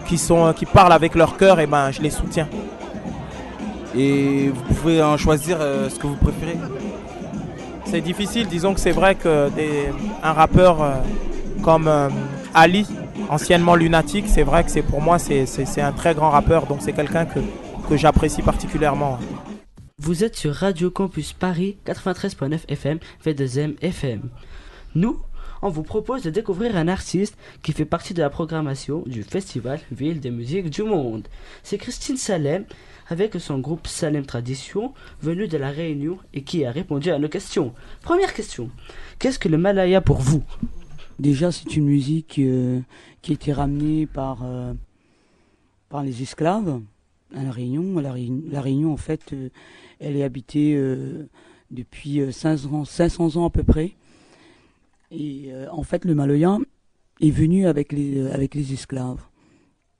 qui, 0.07 0.17
sont, 0.17 0.53
qui 0.59 0.65
parlent 0.65 0.93
avec 0.93 1.17
leur 1.17 1.37
cœur, 1.37 1.59
et 1.59 1.67
ben, 1.67 1.91
je 1.91 2.01
les 2.01 2.11
soutiens. 2.11 2.49
Et 3.97 4.49
vous 4.55 4.63
pouvez 4.75 5.03
en 5.03 5.17
choisir 5.17 5.57
euh, 5.61 5.89
ce 5.91 5.99
que 5.99 6.07
vous 6.07 6.15
préférez 6.17 6.57
C'est 7.85 8.01
difficile, 8.01 8.47
disons 8.47 8.75
que 8.75 8.81
c'est 8.81 8.93
vrai 8.93 9.17
que 9.17 9.49
des- 9.51 9.89
un 10.23 10.33
rappeur 10.33 10.81
euh, 10.83 10.93
comme 11.65 11.89
euh, 11.89 12.09
Ali, 12.55 12.87
anciennement 13.29 13.75
lunatique, 13.75 14.27
c'est 14.29 14.45
vrai 14.45 14.63
que 14.63 14.71
c'est 14.71 14.83
pour 14.83 15.01
moi 15.01 15.19
c'est, 15.19 15.45
c'est- 15.47 15.65
c'est 15.65 15.81
un 15.81 15.93
très 15.93 16.15
grand 16.15 16.31
rappeur, 16.31 16.67
donc 16.67 16.79
c'est 16.83 16.93
quelqu'un 16.93 17.25
que, 17.25 17.41
que 17.89 17.97
j'apprécie 17.97 18.43
particulièrement. 18.43 19.19
Vous 19.99 20.23
êtes 20.23 20.37
sur 20.37 20.53
Radio 20.55 20.91
Campus 20.91 21.33
Paris 21.33 21.77
93.9 21.87 22.61
FM, 22.69 22.99
V2M 23.25 23.75
FM. 23.83 24.21
Nous, 24.95 25.19
on 25.63 25.69
vous 25.69 25.83
propose 25.83 26.23
de 26.23 26.31
découvrir 26.31 26.77
un 26.77 26.89
artiste 26.89 27.37
qui 27.63 27.73
fait 27.73 27.85
partie 27.85 28.15
de 28.15 28.23
la 28.23 28.31
programmation 28.31 29.03
du 29.07 29.23
Festival 29.23 29.81
Ville 29.91 30.21
des 30.21 30.31
musiques 30.31 30.71
du 30.71 30.83
monde. 30.83 31.29
C'est 31.63 31.79
Christine 31.79 32.17
Salem 32.17 32.65
avec 33.09 33.35
son 33.35 33.59
groupe 33.59 33.87
Salem 33.87 34.27
Tradition 34.27 34.93
venu 35.21 35.49
de 35.49 35.57
la 35.57 35.71
Réunion 35.71 36.19
et 36.35 36.43
qui 36.43 36.65
a 36.65 36.71
répondu 36.71 37.11
à 37.11 37.19
nos 37.19 37.29
questions. 37.29 37.73
Première 38.03 38.35
question. 38.35 38.71
Qu'est-ce 39.19 39.39
que 39.39 39.49
le 39.49 39.59
Malaya 39.59 40.01
pour 40.01 40.19
vous? 40.19 40.43
Déjà, 41.19 41.51
c'est 41.51 41.77
une 41.77 41.87
musique 41.87 42.39
euh, 42.39 42.81
qui 43.23 43.33
a 43.33 43.35
été 43.35 43.53
ramenée 43.53 44.07
par, 44.07 44.41
euh, 44.43 44.75
par 45.89 46.03
les 46.03 46.23
esclaves 46.23 46.81
à 47.35 47.43
La 47.43 47.51
Réunion. 47.51 47.99
La 48.01 48.61
Réunion, 48.61 48.93
en 48.93 48.99
fait, 48.99 49.33
euh, 49.33 49.49
elle 49.99 50.17
est 50.17 50.25
habitée 50.25 50.77
depuis 51.71 52.21
euh, 52.21 52.33
500, 52.33 52.73
ans, 52.73 52.85
500 52.85 53.37
ans 53.37 53.47
à 53.47 53.51
peu 53.51 53.63
près. 53.63 53.93
Et 55.11 55.47
euh, 55.49 55.67
en 55.71 55.83
fait, 55.83 56.05
le 56.05 56.15
Maloya 56.15 56.59
est 57.21 57.31
venu 57.31 57.67
avec 57.67 57.93
les, 57.93 58.19
euh, 58.19 58.33
avec 58.33 58.55
les 58.55 58.73
esclaves. 58.73 59.23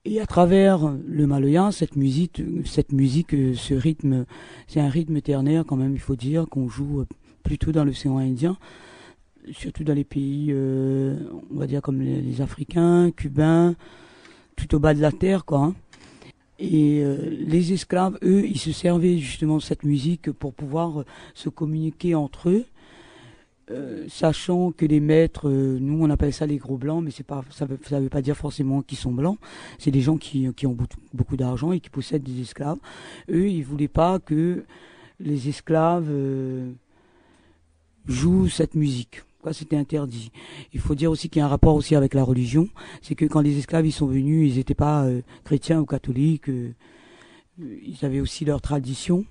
Et 0.05 0.21
à 0.21 0.25
travers 0.25 0.93
le 1.05 1.27
Maloya, 1.27 1.71
cette 1.71 1.95
musique, 1.95 2.41
cette 2.65 2.91
musique, 2.91 3.33
euh, 3.33 3.53
ce 3.55 3.73
rythme, 3.73 4.25
c'est 4.67 4.79
un 4.79 4.89
rythme 4.89 5.21
ternaire 5.21 5.65
quand 5.65 5.75
même, 5.75 5.93
il 5.93 5.99
faut 5.99 6.15
dire, 6.15 6.47
qu'on 6.49 6.69
joue 6.69 7.05
plutôt 7.43 7.71
dans 7.71 7.85
l'océan 7.85 8.17
Indien 8.17 8.57
surtout 9.53 9.85
dans 9.85 9.93
les 9.93 10.03
pays, 10.03 10.53
on 10.53 11.57
va 11.57 11.67
dire 11.67 11.81
comme 11.81 12.01
les, 12.01 12.41
Africains, 12.41 13.11
Cubains, 13.11 13.75
tout 14.57 14.75
au 14.75 14.79
bas 14.79 14.93
de 14.93 14.99
la 14.99 15.13
terre, 15.13 15.45
quoi. 15.45 15.59
hein. 15.59 15.75
Et 16.59 17.01
les 17.45 17.71
esclaves, 17.71 18.19
eux, 18.23 18.45
ils 18.45 18.59
se 18.59 18.73
servaient 18.73 19.17
justement 19.19 19.55
de 19.55 19.61
cette 19.61 19.83
musique 19.83 20.33
pour 20.33 20.53
pouvoir 20.53 21.05
se 21.33 21.47
communiquer 21.47 22.13
entre 22.13 22.49
eux, 22.49 22.65
euh, 23.69 24.05
sachant 24.07 24.71
que 24.71 24.85
les 24.85 24.99
maîtres, 24.99 25.49
euh, 25.49 25.77
nous 25.79 26.03
on 26.03 26.09
appelle 26.09 26.33
ça 26.33 26.45
les 26.45 26.57
gros 26.57 26.77
blancs, 26.77 27.03
mais 27.03 27.11
c'est 27.11 27.25
pas, 27.25 27.43
ça 27.49 27.65
veut, 27.65 27.79
ça 27.87 27.99
veut 27.99 28.09
pas 28.09 28.21
dire 28.21 28.37
forcément 28.37 28.81
qu'ils 28.81 28.97
sont 28.97 29.11
blancs. 29.11 29.37
C'est 29.77 29.91
des 29.91 30.01
gens 30.01 30.17
qui, 30.17 30.47
qui 30.55 30.65
ont 30.65 30.77
beaucoup, 31.13 31.37
d'argent 31.37 31.71
et 31.71 31.79
qui 31.79 31.89
possèdent 31.89 32.23
des 32.23 32.41
esclaves. 32.41 32.79
Eux, 33.29 33.49
ils 33.49 33.63
voulaient 33.63 33.87
pas 33.87 34.19
que 34.19 34.63
les 35.19 35.49
esclaves 35.49 36.07
euh, 36.09 36.71
jouent 38.07 38.49
cette 38.49 38.75
musique. 38.75 39.23
C'était 39.53 39.77
interdit. 39.77 40.31
Il 40.73 40.79
faut 40.79 40.95
dire 40.95 41.11
aussi 41.11 41.29
qu'il 41.29 41.39
y 41.39 41.43
a 41.43 41.45
un 41.45 41.49
rapport 41.49 41.75
aussi 41.75 41.95
avec 41.95 42.13
la 42.13 42.23
religion. 42.23 42.67
C'est 43.01 43.15
que 43.15 43.25
quand 43.25 43.41
les 43.41 43.57
esclaves 43.57 43.85
ils 43.85 43.91
sont 43.91 44.07
venus, 44.07 44.51
ils 44.51 44.57
n'étaient 44.57 44.73
pas 44.73 45.05
euh, 45.05 45.21
chrétiens 45.43 45.79
ou 45.79 45.85
catholiques. 45.85 46.49
euh, 46.49 46.73
ils 47.59 47.97
avaient 48.03 48.19
aussi 48.19 48.45
leur 48.45 48.61
tradition 48.61 49.25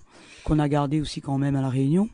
qu'on 0.45 0.59
a 0.59 0.69
gardée 0.69 1.01
aussi 1.01 1.21
quand 1.21 1.39
même 1.39 1.55
à 1.55 1.63
la 1.63 1.69
Réunion. 1.69 2.09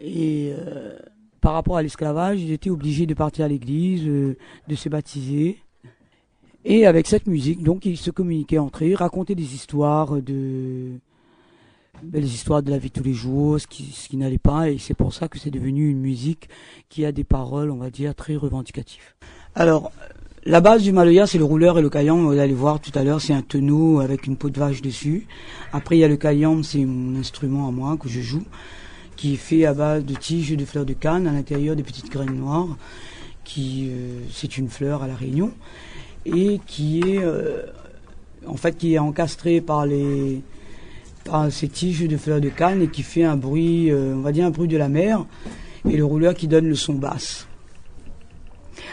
Et 0.00 0.52
euh, 0.52 0.98
par 1.40 1.52
rapport 1.52 1.76
à 1.76 1.82
l'esclavage, 1.82 2.40
ils 2.40 2.52
étaient 2.52 2.70
obligés 2.70 3.06
de 3.06 3.14
partir 3.14 3.44
à 3.44 3.48
l'église, 3.48 4.06
euh, 4.06 4.36
de 4.68 4.74
se 4.74 4.88
baptiser. 4.88 5.58
Et 6.64 6.86
avec 6.86 7.06
cette 7.06 7.26
musique, 7.26 7.62
donc, 7.62 7.84
ils 7.84 7.98
se 7.98 8.10
communiquaient 8.10 8.58
entre 8.58 8.84
eux, 8.84 8.94
racontaient 8.94 9.34
des 9.34 9.54
histoires 9.54 10.22
de 10.22 10.92
ben, 12.02 12.20
les 12.20 12.34
histoires 12.34 12.62
de 12.62 12.70
la 12.70 12.78
vie 12.78 12.88
de 12.88 12.94
tous 12.94 13.04
les 13.04 13.12
jours, 13.12 13.60
ce 13.60 13.66
qui, 13.66 13.84
ce 13.84 14.08
qui 14.08 14.16
n'allait 14.16 14.38
pas, 14.38 14.70
et 14.70 14.78
c'est 14.78 14.94
pour 14.94 15.14
ça 15.14 15.28
que 15.28 15.38
c'est 15.38 15.50
devenu 15.50 15.90
une 15.90 16.00
musique 16.00 16.48
qui 16.88 17.04
a 17.04 17.12
des 17.12 17.24
paroles, 17.24 17.70
on 17.70 17.76
va 17.76 17.90
dire, 17.90 18.14
très 18.14 18.36
revendicatives. 18.36 19.14
Alors, 19.54 19.92
la 20.44 20.60
base 20.60 20.82
du 20.82 20.92
maloya, 20.92 21.26
c'est 21.26 21.38
le 21.38 21.44
rouleur 21.44 21.78
et 21.78 21.82
le 21.82 21.88
caillam. 21.88 22.26
Vous 22.26 22.38
allez 22.38 22.52
voir 22.52 22.80
tout 22.80 22.90
à 22.94 23.04
l'heure, 23.04 23.20
c'est 23.20 23.32
un 23.32 23.42
tonneau 23.42 24.00
avec 24.00 24.26
une 24.26 24.36
peau 24.36 24.50
de 24.50 24.58
vache 24.58 24.82
dessus. 24.82 25.26
Après, 25.72 25.96
il 25.96 26.00
y 26.00 26.04
a 26.04 26.08
le 26.08 26.16
caillam, 26.16 26.62
c'est 26.62 26.84
mon 26.84 27.18
instrument 27.18 27.68
à 27.68 27.70
moi 27.70 27.96
que 27.96 28.08
je 28.08 28.20
joue, 28.20 28.44
qui 29.16 29.34
est 29.34 29.38
fait 29.38 29.64
à 29.64 29.74
base 29.74 30.04
de 30.04 30.14
tiges 30.14 30.56
de 30.56 30.64
fleurs 30.64 30.84
de 30.84 30.92
canne, 30.92 31.26
à 31.26 31.32
l'intérieur 31.32 31.76
des 31.76 31.82
petites 31.82 32.10
graines 32.10 32.36
noires, 32.36 32.76
qui 33.44 33.88
euh, 33.90 34.20
c'est 34.32 34.56
une 34.56 34.68
fleur 34.68 35.02
à 35.02 35.06
la 35.06 35.14
Réunion 35.14 35.52
et 36.26 36.58
qui 36.66 37.00
est 37.00 37.22
euh, 37.22 37.62
en 38.46 38.56
fait 38.56 38.76
qui 38.76 38.94
est 38.94 38.98
encastrée 38.98 39.60
par 39.60 39.86
ces 41.50 41.68
tiges 41.68 42.08
de 42.08 42.16
fleurs 42.16 42.40
de 42.40 42.48
canne 42.48 42.82
et 42.82 42.88
qui 42.88 43.02
fait 43.02 43.24
un 43.24 43.36
bruit, 43.36 43.90
euh, 43.90 44.14
on 44.14 44.20
va 44.20 44.32
dire 44.32 44.46
un 44.46 44.50
bruit 44.50 44.68
de 44.68 44.76
la 44.76 44.88
mer, 44.88 45.24
et 45.88 45.96
le 45.96 46.04
rouleur 46.04 46.34
qui 46.34 46.48
donne 46.48 46.66
le 46.66 46.74
son 46.74 46.94
basse. 46.94 47.46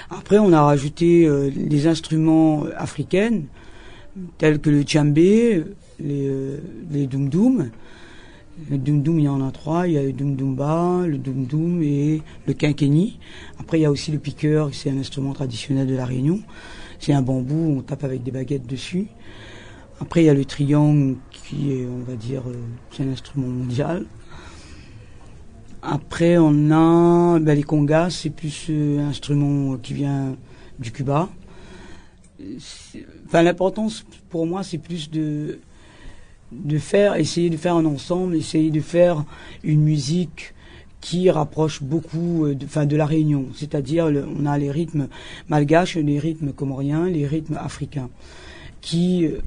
Après, 0.10 0.38
on 0.38 0.52
a 0.52 0.62
rajouté 0.62 1.30
des 1.56 1.88
instruments 1.88 2.66
africains 2.76 3.44
tels 4.38 4.60
que 4.60 4.70
le 4.70 4.82
djembé, 4.82 5.64
les, 6.02 6.30
les 6.92 7.08
doum. 7.08 7.72
Le 8.70 8.78
doum 8.78 9.02
doum, 9.02 9.20
il 9.20 9.26
y 9.26 9.28
en 9.28 9.46
a 9.46 9.52
trois. 9.52 9.88
Il 9.88 9.94
y 9.94 9.98
a 9.98 10.04
le 10.04 10.14
doum 10.14 10.36
doumba, 10.36 11.04
le 11.08 11.18
doum 11.18 11.82
et 11.82 12.22
le 12.46 12.54
quinqueni. 12.54 13.20
Après, 13.60 13.80
il 13.80 13.82
y 13.82 13.86
a 13.86 13.92
aussi 13.92 14.12
le 14.12 14.20
piqueur, 14.20 14.70
c'est 14.74 14.90
un 14.90 14.98
instrument 14.98 15.34
traditionnel 15.34 15.88
de 15.88 15.96
la 15.96 16.06
Réunion. 16.06 16.40
C'est 17.00 17.14
un 17.14 17.22
bambou, 17.22 17.76
on 17.78 17.82
tape 17.82 18.04
avec 18.04 18.24
des 18.24 18.32
baguettes 18.32 18.68
dessus. 18.68 19.08
Après, 20.00 20.22
il 20.24 20.26
y 20.26 20.30
a 20.30 20.34
le 20.34 20.46
triangle 20.46 21.16
qui 21.32 21.72
est, 21.72 21.86
on 21.86 22.04
va 22.10 22.16
dire, 22.16 22.44
euh, 22.48 22.56
c'est 22.92 23.04
un 23.04 23.12
instrument 23.12 23.48
mondial. 23.48 24.06
Après, 25.82 26.38
on 26.38 26.72
a 26.72 27.40
ben, 27.40 27.56
les 27.56 27.64
congas, 27.64 28.12
c'est 28.12 28.30
plus 28.30 28.68
euh, 28.70 29.00
un 29.00 29.10
instrument 29.10 29.78
qui 29.78 29.94
vient 29.96 30.36
du 30.78 30.92
Cuba. 30.92 31.30
L'importance 33.34 34.06
pour 34.30 34.46
moi, 34.46 34.64
c'est 34.64 34.78
plus 34.78 35.10
de 35.10 35.60
de 36.52 36.78
faire, 36.78 37.16
essayer 37.16 37.50
de 37.50 37.58
faire 37.58 37.76
un 37.76 37.86
ensemble, 37.86 38.36
essayer 38.36 38.72
de 38.72 38.82
faire 38.82 39.24
une 39.64 39.82
musique 39.82 40.54
qui 41.00 41.30
rapproche 41.30 41.82
beaucoup 41.82 42.46
euh, 42.46 42.56
de, 42.56 42.66
enfin, 42.66 42.86
de 42.86 42.96
la 42.96 43.06
Réunion. 43.06 43.48
C'est-à-dire, 43.56 44.06
on 44.06 44.46
a 44.46 44.58
les 44.58 44.72
rythmes 44.72 45.08
malgaches, 45.50 45.96
les 45.96 46.20
rythmes 46.20 46.54
comoriens, 46.54 47.08
les 47.08 47.26
rythmes 47.26 47.58
africains, 47.58 48.10
qui 48.82 49.26
euh, 49.26 49.40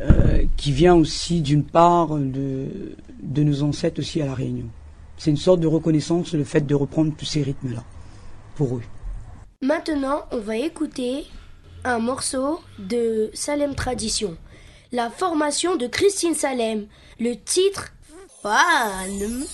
euh, 0.00 0.44
qui 0.56 0.72
vient 0.72 0.94
aussi 0.94 1.40
d'une 1.40 1.64
part 1.64 2.16
de, 2.16 2.94
de 3.22 3.42
nos 3.42 3.62
ancêtres 3.62 4.00
aussi 4.00 4.20
à 4.20 4.26
la 4.26 4.34
Réunion. 4.34 4.66
C'est 5.16 5.30
une 5.30 5.36
sorte 5.36 5.60
de 5.60 5.66
reconnaissance, 5.66 6.32
le 6.34 6.44
fait 6.44 6.66
de 6.66 6.74
reprendre 6.74 7.12
tous 7.16 7.24
ces 7.24 7.42
rythmes-là, 7.42 7.84
pour 8.56 8.76
eux. 8.76 8.82
Maintenant, 9.60 10.24
on 10.32 10.38
va 10.38 10.56
écouter 10.56 11.24
un 11.84 11.98
morceau 11.98 12.60
de 12.78 13.30
Salem 13.32 13.74
Tradition. 13.74 14.36
La 14.94 15.08
formation 15.08 15.76
de 15.76 15.86
Christine 15.86 16.34
Salem. 16.34 16.86
Le 17.18 17.34
titre 17.34 17.94
Fan. 18.42 19.46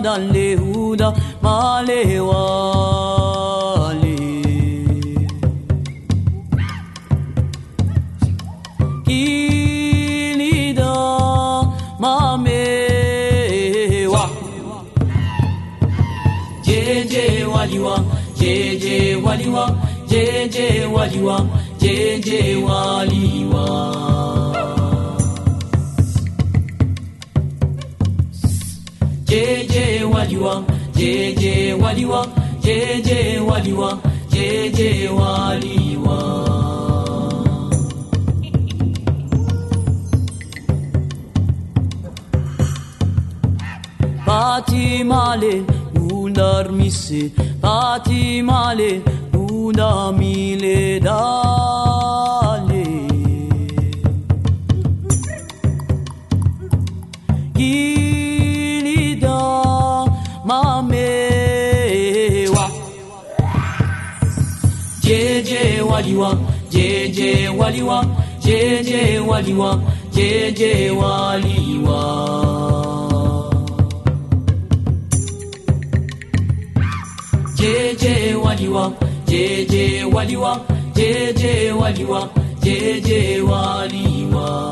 dan 0.00 0.22
le 0.34 0.46
huda 0.56 1.08
ma 1.44 1.56
le 1.88 2.00
wa 2.28 2.44
le 4.02 4.16
ki 9.06 9.24
li 10.40 10.54
da 10.78 10.94
ma 12.02 12.14
me 12.44 12.62
wa 14.14 14.24
je 16.66 16.80
je 17.12 17.26
wa 17.54 17.62
li 17.70 17.78
wa 17.86 17.96
je 18.40 18.54
je 22.14 22.42
wa 22.64 22.82
waliwa 31.92 32.26
jeje 32.60 33.38
waliwa 33.38 33.98
jeje 34.30 35.08
waliwa. 35.08 36.22
Patimale 44.26 45.62
unar 46.12 46.72
misi. 46.72 47.32
Patimale 47.60 49.02
unamile 49.34 51.00
dar 51.00 52.31
waliwa 67.72 68.04
Jeje 68.40 69.18
waliwa 69.18 69.80
Jeje 70.12 70.90
waliwa. 70.90 72.02
Jeje 77.56 78.34
waliwa 78.34 78.92
Jeje 79.26 80.04
waliwa 80.04 80.60
Jeje 80.94 81.72
waliwa 81.72 82.28
Jeje 82.62 83.40
waliwa 83.40 84.71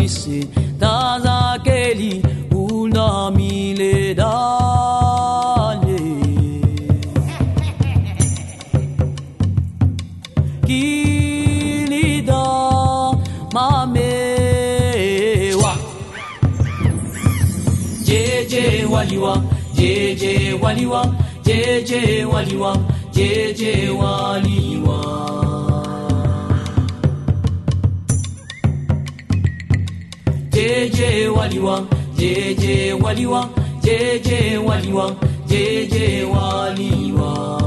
ruissée 0.00 0.48
dans 0.78 1.20
aquel 1.54 2.22
où 2.54 2.88
n'a 2.88 3.30
mis 3.36 3.74
les 3.74 4.14
dallées. 4.14 4.30
Qui 10.66 11.86
jeje 19.80 20.54
waliwa, 20.60 21.02
jeje 21.44 22.24
waliwa, 22.24 22.76
jeje 23.14 23.90
waliwa. 23.90 24.49
Waliwa 33.10 33.48
jeje 33.82 34.58
waliwa 34.58 35.16
jeje 35.46 36.24
waliwa 36.24 37.60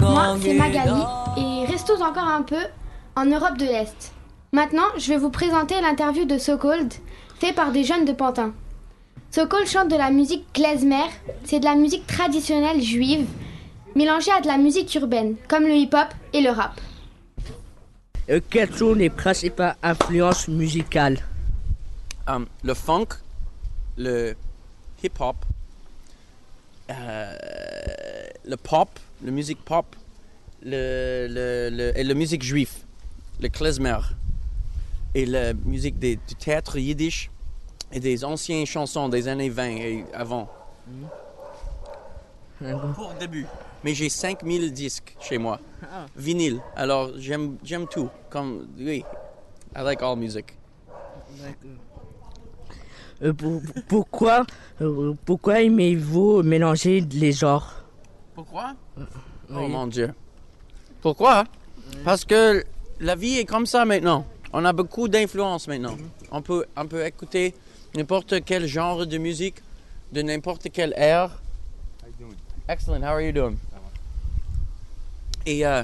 Moi, 0.00 0.36
c'est 0.42 0.54
Magali 0.54 0.90
et 1.36 1.66
restons 1.66 2.00
encore 2.02 2.24
un 2.24 2.42
peu 2.42 2.56
en 3.16 3.26
Europe 3.26 3.58
de 3.58 3.64
l'Est. 3.64 4.12
Maintenant, 4.52 4.82
je 4.96 5.08
vais 5.08 5.18
vous 5.18 5.30
présenter 5.30 5.74
l'interview 5.82 6.24
de 6.24 6.38
Sokold, 6.38 6.92
fait 7.38 7.52
par 7.52 7.72
des 7.72 7.84
jeunes 7.84 8.04
de 8.06 8.12
Pantin. 8.12 8.52
Sokol 9.30 9.66
chante 9.66 9.88
de 9.90 9.96
la 9.96 10.10
musique 10.10 10.44
klezmer, 10.52 11.06
c'est 11.44 11.60
de 11.60 11.64
la 11.64 11.76
musique 11.76 12.06
traditionnelle 12.06 12.82
juive, 12.82 13.26
mélangée 13.94 14.32
à 14.32 14.40
de 14.40 14.48
la 14.48 14.58
musique 14.58 14.92
urbaine, 14.96 15.36
comme 15.48 15.64
le 15.64 15.74
hip-hop 15.76 16.08
et 16.32 16.40
le 16.40 16.50
rap. 16.50 16.80
Euh, 18.28 18.40
quelles 18.50 18.74
sont 18.74 18.94
les 18.94 19.08
principales 19.10 19.76
influences 19.82 20.48
musicales? 20.48 21.18
Um, 22.26 22.46
le 22.64 22.74
funk, 22.74 23.06
le 23.96 24.34
hip-hop, 25.02 25.36
euh, 26.90 27.36
le 28.44 28.56
pop, 28.56 28.88
la 29.24 29.30
musique 29.30 29.64
pop, 29.64 29.86
le, 30.62 31.28
le, 31.30 31.70
le- 31.76 31.98
et 31.98 32.02
la 32.02 32.14
musique 32.14 32.42
juive, 32.42 32.72
le 33.40 33.48
klezmer, 33.48 33.98
et 35.14 35.24
la 35.24 35.52
musique 35.54 35.98
des- 36.00 36.16
du 36.16 36.34
théâtre 36.34 36.78
yiddish 36.78 37.30
et 37.92 38.00
des 38.00 38.24
anciennes 38.24 38.66
chansons 38.66 39.08
des 39.08 39.28
années 39.28 39.48
20 39.50 39.64
et 39.68 40.04
avant. 40.14 40.48
Pour 42.94 43.12
début. 43.18 43.46
Mais 43.84 43.94
j'ai 43.94 44.08
5000 44.10 44.72
disques 44.72 45.16
chez 45.20 45.38
moi. 45.38 45.58
Ah. 45.82 46.04
Vinyle. 46.14 46.60
Alors 46.76 47.10
j'aime 47.16 47.56
j'aime 47.64 47.86
tout. 47.86 48.10
Comme 48.28 48.68
oui. 48.78 49.02
I 49.74 49.82
like 49.82 50.02
all 50.02 50.16
music. 50.16 50.56
Euh, 53.22 53.32
pour- 53.32 53.60
pourquoi 53.88 54.44
euh, 54.80 55.14
pourquoi 55.24 55.60
aimez-vous 55.62 56.42
mélanger 56.42 57.00
les 57.12 57.32
genres? 57.32 57.74
Pourquoi? 58.34 58.74
Oh 58.98 59.02
Oui. 59.50 59.68
mon 59.68 59.86
Dieu. 59.86 60.12
Pourquoi? 61.00 61.44
Parce 62.04 62.24
que 62.24 62.64
la 63.00 63.14
vie 63.14 63.38
est 63.38 63.44
comme 63.44 63.66
ça 63.66 63.84
maintenant. 63.84 64.26
On 64.52 64.64
a 64.64 64.72
beaucoup 64.72 65.08
d'influence 65.08 65.68
maintenant. 65.68 65.96
On 66.30 66.42
peut, 66.42 66.64
on 66.76 66.86
peut 66.86 67.04
écouter 67.04 67.54
n'importe 67.94 68.44
quel 68.44 68.66
genre 68.66 69.06
de 69.06 69.18
musique, 69.18 69.56
de 70.12 70.22
n'importe 70.22 70.70
quelle 70.72 70.92
ère. 70.96 71.40
Excellent. 72.68 73.02
How 73.02 73.06
are 73.14 73.20
you 73.22 73.32
doing? 73.32 73.56
Et, 75.46 75.66
euh, 75.66 75.82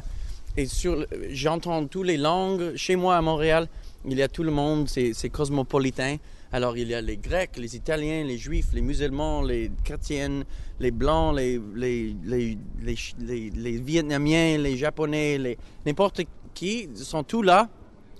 et 0.56 0.66
sur, 0.66 1.06
j'entends 1.30 1.86
toutes 1.86 2.06
les 2.06 2.16
langues. 2.16 2.76
Chez 2.76 2.94
moi 2.96 3.16
à 3.16 3.22
Montréal, 3.22 3.68
il 4.04 4.16
y 4.18 4.22
a 4.22 4.28
tout 4.28 4.42
le 4.42 4.50
monde, 4.52 4.88
c'est, 4.88 5.30
cosmopolitain. 5.30 6.16
Alors 6.52 6.76
il 6.76 6.88
y 6.88 6.94
a 6.94 7.00
les 7.00 7.16
Grecs, 7.16 7.56
les 7.56 7.74
Italiens, 7.74 8.22
les 8.22 8.38
Juifs, 8.38 8.68
les 8.72 8.80
musulmans, 8.80 9.42
les 9.42 9.70
chrétiennes, 9.84 10.44
les 10.78 10.92
Blancs, 10.92 11.34
les, 11.36 11.60
les, 11.74 12.14
les- 12.24 13.50
les 13.50 13.78
Vietnamiens, 13.78 14.56
les 14.58 14.76
Japonais, 14.76 15.38
les, 15.38 15.58
n'importe 15.84 16.22
qui 16.54 16.88
sont 16.94 17.24
tous 17.24 17.42
là 17.42 17.68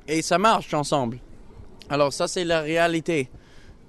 et 0.09 0.23
ça 0.23 0.39
marche 0.39 0.75
ensemble. 0.75 1.19
Alors 1.89 2.13
ça 2.13 2.27
c'est 2.27 2.45
la 2.45 2.61
réalité. 2.63 3.29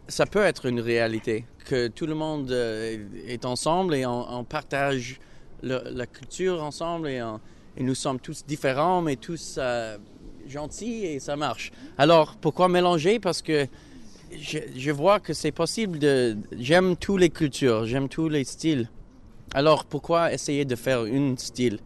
Ça 0.09 0.25
peut 0.25 0.43
être 0.43 0.65
une 0.65 0.79
réalité 0.79 1.45
que 1.65 1.87
tout 1.87 2.05
le 2.05 2.15
monde 2.15 2.51
euh, 2.51 2.97
est 3.27 3.45
ensemble 3.45 3.93
et 3.93 4.05
on, 4.05 4.43
partage 4.45 5.19
la 5.61 6.05
culture 6.05 6.63
ensemble 6.63 7.09
et, 7.09 7.21
nous 7.79 7.95
sommes 7.95 8.19
tous 8.19 8.45
différents 8.45 9.01
mais 9.01 9.17
tous 9.17 9.55
euh, 9.57 9.97
gentils 10.47 11.05
et 11.05 11.19
ça 11.19 11.35
marche. 11.35 11.71
Alors 11.97 12.35
pourquoi 12.37 12.69
mélanger? 12.69 13.19
Parce 13.19 13.41
que 13.41 13.67
je, 14.31 14.91
vois 14.91 15.19
que 15.19 15.33
c'est 15.33 15.51
possible 15.51 15.99
de... 15.99 16.37
J'aime 16.57 16.95
toutes 16.95 17.19
les 17.19 17.29
cultures, 17.29 17.85
j'aime 17.85 18.09
tous 18.09 18.29
les 18.29 18.43
styles. 18.43 18.89
Alors 19.53 19.85
pourquoi 19.85 20.33
essayer 20.33 20.65
de 20.65 20.75
faire 20.75 21.01
un 21.01 21.35
style? 21.37 21.79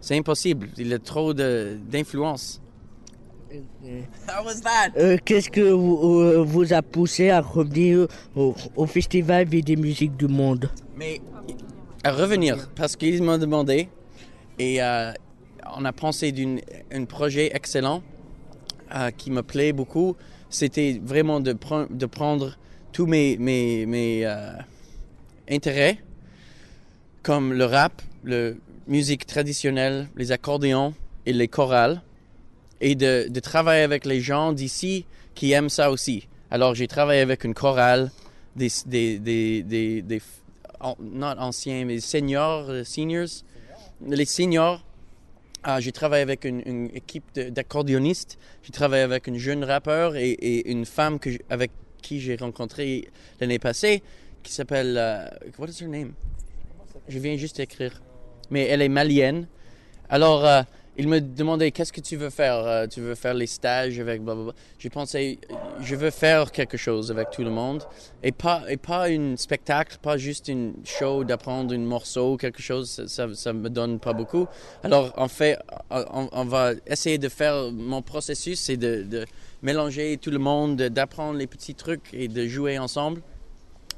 C'est 0.00 0.16
impossible, 0.16 0.68
il 0.76 0.88
y 0.88 0.94
a 0.94 0.98
trop 0.98 1.32
d'influence. 1.34 2.60
How 4.28 4.44
was 4.44 4.60
that? 4.62 4.90
Euh, 4.96 5.16
Qu'est-ce 5.24 5.50
que 5.50 5.70
vous, 5.70 6.20
euh, 6.20 6.42
vous 6.42 6.72
a 6.72 6.82
poussé 6.82 7.30
à 7.30 7.40
revenir 7.40 8.06
au, 8.34 8.54
au 8.76 8.86
Festival 8.86 9.46
des 9.48 9.76
musiques 9.76 10.16
du 10.16 10.26
monde? 10.26 10.70
Mais 10.96 11.20
à 12.02 12.12
revenir, 12.12 12.68
parce 12.74 12.96
qu'ils 12.96 13.22
m'ont 13.22 13.38
demandé, 13.38 13.88
et 14.58 14.82
euh, 14.82 15.12
on 15.76 15.84
a 15.84 15.92
pensé 15.92 16.32
d'un 16.32 17.04
projet 17.06 17.50
excellent 17.54 18.02
euh, 18.94 19.10
qui 19.10 19.30
me 19.30 19.42
plaît 19.42 19.72
beaucoup. 19.72 20.16
C'était 20.50 21.00
vraiment 21.02 21.40
de, 21.40 21.52
pre- 21.52 21.88
de 21.90 22.06
prendre 22.06 22.56
tous 22.92 23.06
mes, 23.06 23.36
mes, 23.38 23.86
mes 23.86 24.24
intérêts, 25.50 25.98
comme 27.22 27.52
le 27.52 27.64
rap, 27.64 28.02
la 28.24 28.50
musique 28.86 29.26
traditionnelle, 29.26 30.08
les 30.16 30.30
accordéons 30.30 30.94
et 31.26 31.32
les 31.32 31.48
chorales, 31.48 32.02
et 32.80 32.94
de, 32.94 33.28
de 33.28 33.40
travailler 33.40 33.82
avec 33.82 34.04
les 34.04 34.20
gens 34.20 34.52
d'ici 34.52 35.06
qui 35.34 35.52
aiment 35.52 35.70
ça 35.70 35.90
aussi. 35.90 36.28
Alors 36.50 36.74
j'ai 36.74 36.86
travaillé 36.88 37.20
avec 37.20 37.44
une 37.44 37.54
chorale, 37.54 38.10
des, 38.56 38.70
des, 38.86 39.18
des, 39.18 39.62
des, 39.62 40.02
des 40.02 40.22
anciens, 40.80 41.84
mais 41.84 42.00
seniors, 42.00 42.68
euh, 42.68 42.84
seniors, 42.84 43.28
les 44.06 44.24
seniors. 44.24 44.84
Ah, 45.62 45.80
j'ai 45.80 45.92
travaillé 45.92 46.22
avec 46.22 46.44
une, 46.44 46.62
une 46.66 46.90
équipe 46.94 47.24
d'accordéonistes. 47.34 48.38
J'ai 48.62 48.72
travaillé 48.72 49.02
avec 49.02 49.26
une 49.26 49.38
jeune 49.38 49.64
rappeur 49.64 50.14
et, 50.14 50.30
et 50.30 50.70
une 50.70 50.84
femme 50.84 51.18
que 51.18 51.30
avec 51.48 51.70
qui 52.02 52.20
j'ai 52.20 52.36
rencontré 52.36 53.08
l'année 53.40 53.58
passée 53.58 54.02
qui 54.42 54.52
s'appelle. 54.52 54.96
euh, 54.98 55.26
what 55.58 55.68
is 55.68 55.82
her 55.82 55.88
name? 55.88 56.12
Je 57.08 57.18
viens 57.18 57.36
juste 57.36 57.56
d'écrire. 57.56 58.02
Mais 58.50 58.66
elle 58.66 58.82
est 58.82 58.90
malienne. 58.90 59.46
Alors, 60.10 60.44
euh, 60.44 60.62
il 60.96 61.08
me 61.08 61.20
demandait 61.20 61.70
qu'est-ce 61.72 61.92
que 61.92 62.00
tu 62.00 62.16
veux 62.16 62.30
faire 62.30 62.56
Euh, 62.56 62.86
Tu 62.86 63.00
veux 63.00 63.14
faire 63.14 63.34
les 63.34 63.46
stages 63.48 63.98
avec 63.98 64.22
blablabla. 64.22 64.52
J'ai 64.78 64.90
pensé, 64.90 65.38
euh, 65.50 65.54
je 65.80 65.96
veux 65.96 66.10
faire 66.10 66.52
quelque 66.52 66.76
chose 66.76 67.10
avec 67.10 67.30
tout 67.30 67.42
le 67.42 67.50
monde 67.50 67.82
et 68.22 68.30
pas 68.32 68.62
et 68.68 68.76
pas 68.76 69.08
un 69.08 69.36
spectacle, 69.36 69.98
pas 70.00 70.16
juste 70.16 70.48
une 70.48 70.74
show 70.84 71.24
d'apprendre 71.24 71.74
un 71.74 71.78
morceau, 71.78 72.36
quelque 72.36 72.62
chose. 72.62 73.04
Ça, 73.08 73.26
ça, 73.34 73.52
me 73.52 73.68
donne 73.68 73.98
pas 73.98 74.12
beaucoup. 74.12 74.46
Alors, 74.82 75.12
en 75.16 75.28
fait, 75.28 75.58
on, 75.90 76.28
on 76.32 76.44
va 76.44 76.72
essayer 76.86 77.18
de 77.18 77.28
faire 77.28 77.70
mon 77.72 78.02
processus, 78.02 78.60
c'est 78.60 78.76
de, 78.76 79.02
mélanger 79.62 80.18
tout 80.18 80.30
le 80.30 80.38
monde, 80.38 80.76
de- 80.76 80.88
d'apprendre 80.88 81.38
les 81.38 81.46
petits 81.46 81.74
trucs 81.74 82.10
et 82.12 82.28
de 82.28 82.46
jouer 82.46 82.78
ensemble. 82.78 83.20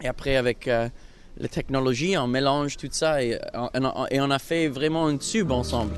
Et 0.01 0.07
après, 0.09 0.37
avec 0.37 0.69
euh, 0.69 0.89
la 1.39 1.49
technologie, 1.49 2.17
on 2.17 2.27
mélange 2.27 2.77
tout 2.77 2.89
ça 2.91 3.23
et, 3.23 3.39
on- 3.55 4.07
et 4.11 4.19
a 4.19 4.39
fait 4.39 4.69
vraiment 4.69 5.11
une 5.11 5.19
tube 5.19 5.51
ensemble. 5.51 5.93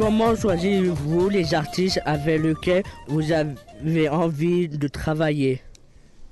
Comment 0.00 0.34
choisissez-vous 0.34 1.28
les 1.28 1.54
artistes 1.54 2.00
avec 2.04 2.42
lesquels 2.42 2.82
vous 3.06 3.32
avez 3.32 4.08
envie 4.08 4.66
de 4.66 4.88
travailler? 4.88 5.62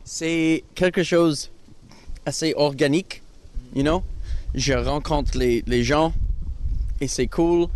C'est 0.04 0.64
quelque 0.74 1.02
chose 1.02 1.50
assez 2.26 2.54
organique, 2.56 3.22
you 3.74 3.82
know? 3.82 4.02
Je 4.54 4.72
rencontre 4.72 5.36
les, 5.36 5.82
gens 5.82 6.12
et 7.00 7.06
c'est 7.06 7.26
cool. 7.26 7.68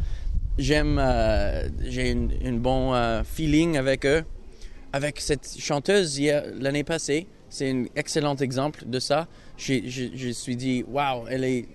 J'aime, 0.59 0.99
euh, 1.01 1.69
j'ai 1.83 2.11
une, 2.11 2.59
bon 2.59 2.95
euh, 2.95 3.23
feeling 3.25 3.77
avec 3.77 4.07
eux. 4.07 4.25
Avec 4.95 5.21
cette 5.21 5.57
chanteuse 5.59 6.21
l'année 6.61 6.85
passée, 6.85 7.27
c'est 7.49 7.71
un 7.71 7.85
excellent 7.97 8.37
exemple 8.37 8.85
de 8.87 8.99
ça. 8.99 9.27
Je 9.57 9.75
je 9.87 10.27
me 10.29 10.33
suis 10.33 10.57
dit, 10.57 10.85
waouh, 10.87 11.27
elle 11.29 11.45
est 11.45 11.67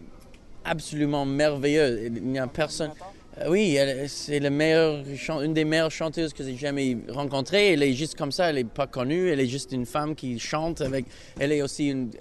absolument 0.66 1.26
merveilleuse. 1.26 2.12
Il 2.16 2.24
n'y 2.24 2.40
a 2.40 2.48
personne. 2.48 2.92
Euh, 3.40 3.50
Oui, 3.50 3.78
c'est 4.08 4.40
la 4.40 4.50
meilleure, 4.50 5.04
une 5.42 5.54
des 5.54 5.66
meilleures 5.66 5.92
chanteuses 5.92 6.34
que 6.34 6.44
j'ai 6.44 6.58
jamais 6.58 6.98
rencontrées. 7.10 7.74
Elle 7.74 7.84
est 7.84 7.94
juste 7.94 8.16
comme 8.16 8.32
ça, 8.32 8.50
elle 8.50 8.56
n'est 8.56 8.64
pas 8.64 8.88
connue. 8.88 9.30
Elle 9.30 9.40
est 9.40 9.48
juste 9.48 9.72
une 9.72 9.86
femme 9.86 10.16
qui 10.16 10.40
chante 10.40 10.82
avec. 10.82 11.06
Elle 11.40 11.52
est 11.52 11.62
aussi 11.62 11.90
une 11.90 12.12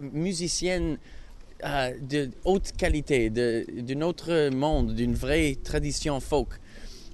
musicienne 0.00 0.98
euh, 1.64 1.92
de 2.00 2.30
haute 2.44 2.72
qualité, 2.76 3.30
d'un 3.30 4.00
autre 4.02 4.50
monde, 4.50 4.94
d'une 4.94 5.14
vraie 5.14 5.56
tradition 5.62 6.20
folk. 6.20 6.48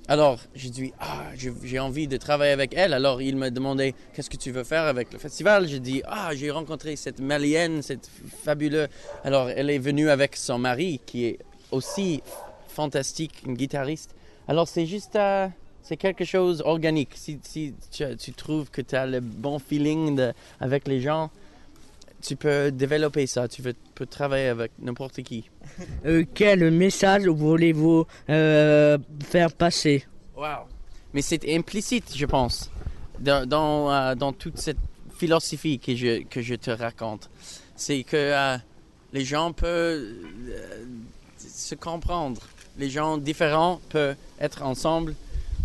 Alors, 0.08 0.38
j'ai 0.54 0.70
dit, 0.70 0.92
ah, 1.00 1.24
j'ai 1.64 1.78
envie 1.80 2.06
de 2.06 2.16
travailler 2.16 2.52
avec 2.52 2.74
elle. 2.76 2.94
Alors, 2.94 3.20
il 3.20 3.36
m'a 3.36 3.50
demandé, 3.50 3.92
qu'est-ce 4.14 4.30
que 4.30 4.36
tu 4.36 4.52
veux 4.52 4.62
faire 4.62 4.84
avec 4.84 5.12
le 5.12 5.18
festival? 5.18 5.66
J'ai 5.66 5.80
dit, 5.80 6.00
ah, 6.06 6.30
j'ai 6.32 6.52
rencontré 6.52 6.94
cette 6.94 7.18
malienne, 7.18 7.82
cette 7.82 8.08
fabuleuse. 8.44 8.86
Alors, 9.24 9.50
elle 9.50 9.68
est 9.68 9.78
venue 9.78 10.08
avec 10.08 10.36
son 10.36 10.58
mari, 10.58 11.00
qui 11.04 11.24
est 11.26 11.38
aussi 11.72 12.22
fantastique, 12.68 13.42
une 13.46 13.54
guitariste. 13.54 14.14
Alors, 14.46 14.68
c'est 14.68 14.86
juste, 14.86 15.16
euh, 15.16 15.48
c'est 15.82 15.96
quelque 15.96 16.24
chose 16.24 16.62
organique. 16.64 17.10
Si, 17.14 17.40
si 17.42 17.74
tu, 17.90 18.32
trouves 18.32 18.70
que 18.70 18.82
tu 18.82 18.94
as 18.94 19.06
le 19.06 19.18
bon 19.18 19.58
feeling 19.58 20.30
avec 20.60 20.86
les 20.86 21.00
gens, 21.00 21.30
tu 22.26 22.34
peux 22.34 22.72
développer 22.72 23.26
ça. 23.26 23.46
Tu 23.46 23.62
peux, 23.62 24.06
travailler 24.06 24.48
avec 24.48 24.72
n'importe 24.78 25.22
qui. 25.22 25.48
Euh, 26.06 26.24
Quel 26.34 26.70
message 26.70 27.26
voulez-vous 27.26 28.06
euh, 28.30 28.96
faire 29.28 29.52
passer? 29.52 30.06
Wow. 30.34 30.66
Mais 31.12 31.20
c'est 31.20 31.54
implicite, 31.54 32.12
je 32.16 32.24
pense, 32.24 32.70
dans, 33.18 33.46
dans, 33.46 33.90
euh, 33.90 34.14
dans 34.14 34.32
toute 34.32 34.58
cette 34.58 34.78
philosophie 35.18 35.78
que 35.78 35.94
je, 35.94 36.22
que 36.22 36.40
je 36.40 36.54
te 36.54 36.70
raconte. 36.70 37.28
C'est 37.74 38.04
que 38.04 38.56
les 39.12 39.24
gens 39.24 39.52
peuvent 39.52 40.06
se 41.38 41.74
comprendre. 41.74 42.40
Les 42.78 42.88
gens 42.88 43.18
différents 43.18 43.80
peuvent 43.90 44.16
être 44.40 44.62
ensemble. 44.62 45.14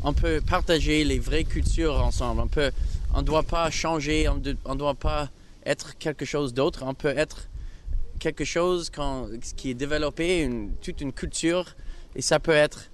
On 0.03 0.13
peut 0.13 0.41
partager 0.41 1.03
les 1.05 1.19
vraies 1.19 1.45
cultures 1.45 2.03
ensemble. 2.03 2.41
On 2.41 2.47
peut, 2.47 2.71
on 3.13 3.19
ne 3.19 3.25
doit 3.25 3.43
pas 3.43 3.69
changer, 3.69 4.27
on 4.27 4.35
ne 4.35 4.75
doit 4.75 4.95
pas 4.95 5.29
être 5.65 5.97
quelque 5.97 6.25
chose 6.25 6.53
d'autre. 6.53 6.83
On 6.85 6.93
peut 6.93 7.13
être 7.15 7.47
quelque 8.19 8.45
chose 8.45 8.89
quand, 8.89 9.27
qui 9.55 9.71
est 9.71 9.73
développé, 9.73 10.41
une, 10.41 10.73
toute 10.75 11.01
une 11.01 11.11
culture, 11.13 11.75
et 12.15 12.21
ça 12.21 12.39
peut 12.39 12.51
être, 12.51 12.89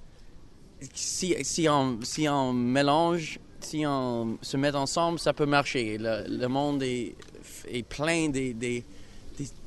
si, 0.94 1.36
si, 1.44 1.68
on, 1.70 2.00
si 2.04 2.30
on 2.30 2.54
mélange, 2.54 3.40
si 3.60 3.84
on 3.86 4.38
se 4.42 4.56
met 4.58 4.74
ensemble, 4.76 5.20
ça 5.20 5.34
peut 5.34 5.46
marcher. 5.46 5.98
Le, 5.98 6.26
le 6.28 6.48
monde 6.48 6.84
est, 6.84 7.16
est 7.70 7.84
plein 7.84 8.30
des, 8.30 8.54
des, 8.54 8.84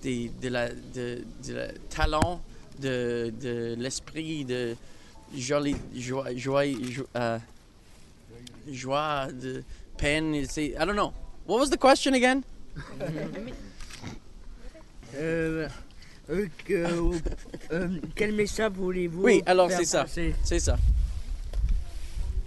des, 0.03 0.31
de, 0.41 0.49
la, 0.49 0.69
de, 0.71 1.23
de 1.47 1.69
talent, 1.91 2.41
de, 2.81 3.33
de 3.41 3.75
l'esprit, 3.79 4.45
de 4.45 4.75
jolie 5.37 5.77
joie, 5.95 6.35
joie, 6.37 6.67
jo- 6.67 7.07
euh, 7.17 7.39
joie, 8.71 9.29
de 9.33 9.63
peine. 9.99 10.35
I 10.35 10.75
don't 10.79 10.95
know. 10.95 11.13
What 11.47 11.59
was 11.59 11.71
the 11.71 11.77
question 11.79 12.15
again? 12.15 12.43
Euh, 15.17 15.69
euh, 16.31 16.47
que- 16.65 17.13
euh, 17.73 17.89
quel 18.15 18.33
message 18.33 18.73
voulez-vous 18.73 19.23
Oui, 19.23 19.43
alors 19.47 19.71
c'est 19.71 19.85
ça. 19.85 20.07
C'est 20.45 20.59
ça. 20.61 20.77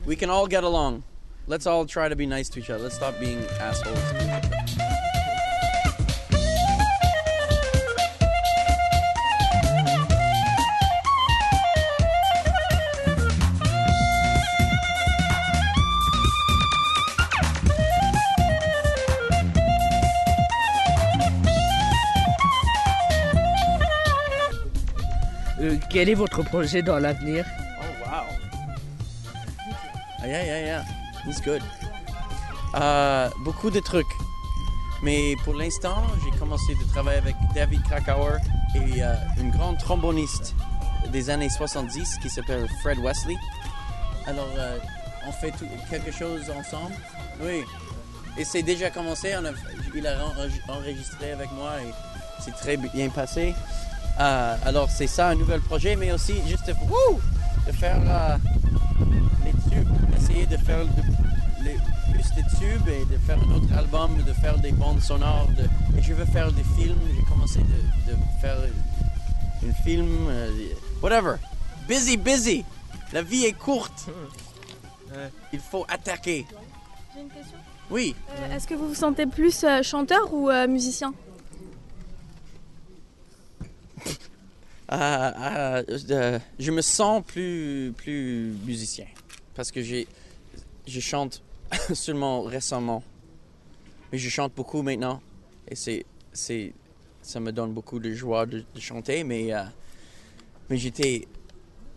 We 0.06 0.18
can 0.18 0.30
all 0.30 0.50
get 0.50 0.64
along. 0.64 1.02
Let's 1.48 1.68
all 1.68 1.86
try 1.86 2.08
to 2.10 2.16
be 2.16 2.26
nice 2.26 2.50
to 2.52 2.60
each 2.60 2.70
other. 2.70 2.84
Let's 2.86 2.96
stop 2.96 3.20
being 3.20 3.40
assholes. 3.60 4.00
Quel 25.94 26.10
est 26.10 26.14
votre 26.16 26.42
projet 26.44 26.82
dans 26.82 26.98
l'avenir? 27.00 27.46
Oh 27.80 27.84
wow. 28.06 28.26
Ah, 30.22 30.28
yeah, 30.28 30.44
yeah, 30.44 30.60
yeah. 30.66 30.84
He's 31.26 31.40
good. 31.42 31.62
Euh, 32.76 33.30
beaucoup 33.44 33.70
de 33.70 33.80
trucs. 33.80 34.08
Mais 35.04 35.36
pour 35.44 35.54
l'instant, 35.54 36.02
j'ai 36.24 36.38
commencé 36.40 36.74
de 36.76 36.84
travailler 36.92 37.20
avec 37.20 37.36
David 37.54 37.84
Krakauer 37.84 38.38
et 38.76 39.04
euh, 39.04 39.14
une 39.40 39.52
grande 39.52 39.78
tromboniste 39.78 40.56
des 41.12 41.30
années 41.30 41.50
70 41.50 42.18
qui 42.22 42.30
s'appelle 42.30 42.68
Fred 42.82 42.98
Wesley. 43.00 43.36
Alors, 44.26 44.48
euh, 44.58 44.78
on 45.28 45.32
fait 45.32 45.52
tout- 45.52 45.68
quelque 45.90 46.12
chose 46.12 46.50
ensemble. 46.50 46.94
Oui. 47.42 47.64
Et 48.38 48.46
c'est 48.46 48.64
déjà 48.64 48.90
commencé. 48.90 49.36
On 49.38 49.46
a- 49.46 49.52
il 49.94 50.08
a 50.08 50.16
en- 50.26 50.74
enregistré 50.74 51.34
avec 51.34 51.52
moi 51.52 51.74
et 51.86 51.92
c'est 52.42 52.56
très 52.56 52.78
bien 52.78 53.10
passé. 53.10 53.54
Euh, 54.20 54.56
alors, 54.66 54.90
c'est 54.92 55.08
ça, 55.08 55.30
un 55.30 55.36
nouvel 55.36 55.60
projet, 55.62 55.96
mais 55.96 56.12
aussi 56.12 56.36
juste 56.48 56.68
de, 56.68 56.74
wouh, 56.74 57.20
de 57.66 57.72
faire 57.72 58.00
euh, 58.08 58.38
les 59.46 59.52
tubes, 59.72 59.90
essayer 60.18 60.46
de 60.46 60.58
faire 60.58 60.86
de- 60.86 61.64
les, 61.64 61.78
plus 62.14 62.30
de 62.36 62.42
tubes 62.60 62.88
et 62.90 63.06
de 63.12 63.18
faire 63.26 63.40
d'autres 63.40 63.74
albums, 63.76 64.16
de 64.24 64.34
faire 64.34 64.58
des 64.60 64.72
bandes 64.72 65.02
sonores. 65.02 65.48
de- 65.58 65.98
et 65.98 66.02
je 66.02 66.14
veux 66.14 66.26
faire 66.26 66.52
des 66.52 66.64
films. 66.78 67.00
J'ai 67.16 67.24
commencé 67.24 67.60
de, 67.60 68.12
de 68.12 68.18
faire 68.42 68.58
un 69.68 69.74
film, 69.84 70.28
euh, 70.30 70.50
whatever. 71.02 71.36
Busy, 71.88 72.18
busy. 72.18 72.64
La 73.14 73.22
vie 73.22 73.46
est 73.46 73.54
courte. 73.54 74.08
Il 75.52 75.60
faut 75.60 75.86
attaquer. 75.88 76.46
J'ai 77.14 77.22
une 77.22 77.28
question. 77.30 77.58
Oui. 77.92 78.16
Euh, 78.40 78.56
Est-ce 78.56 78.68
que 78.68 78.74
vous 78.74 78.88
vous 78.88 78.96
sentez 78.96 79.26
plus 79.28 79.64
euh, 79.64 79.84
chanteur 79.84 80.34
ou 80.34 80.50
euh, 80.50 80.68
musicien? 80.68 81.14
Euh, 84.94 85.32
euh, 85.42 85.84
euh, 86.12 86.40
je 86.60 86.72
me 86.72 86.82
sens 86.82 87.24
plus, 87.26 87.94
plus 87.98 88.54
musicien 88.64 89.08
parce 89.56 89.72
que 89.72 89.82
j'ai, 89.82 90.08
je 90.86 91.00
chante 91.00 91.42
seulement 91.94 92.44
récemment, 92.44 93.04
mais 94.12 94.20
je 94.20 94.30
chante 94.30 94.54
beaucoup 94.56 94.84
maintenant 94.84 95.20
et 95.68 95.76
c'est, 95.76 96.06
c'est, 96.32 96.74
ça 97.24 97.40
me 97.40 97.52
donne 97.52 97.74
beaucoup 97.74 97.98
de 97.98 98.14
joie 98.14 98.46
de, 98.46 98.64
chanter, 98.78 99.24
mais, 99.24 99.50
mais 100.70 100.78
j'étais 100.78 101.28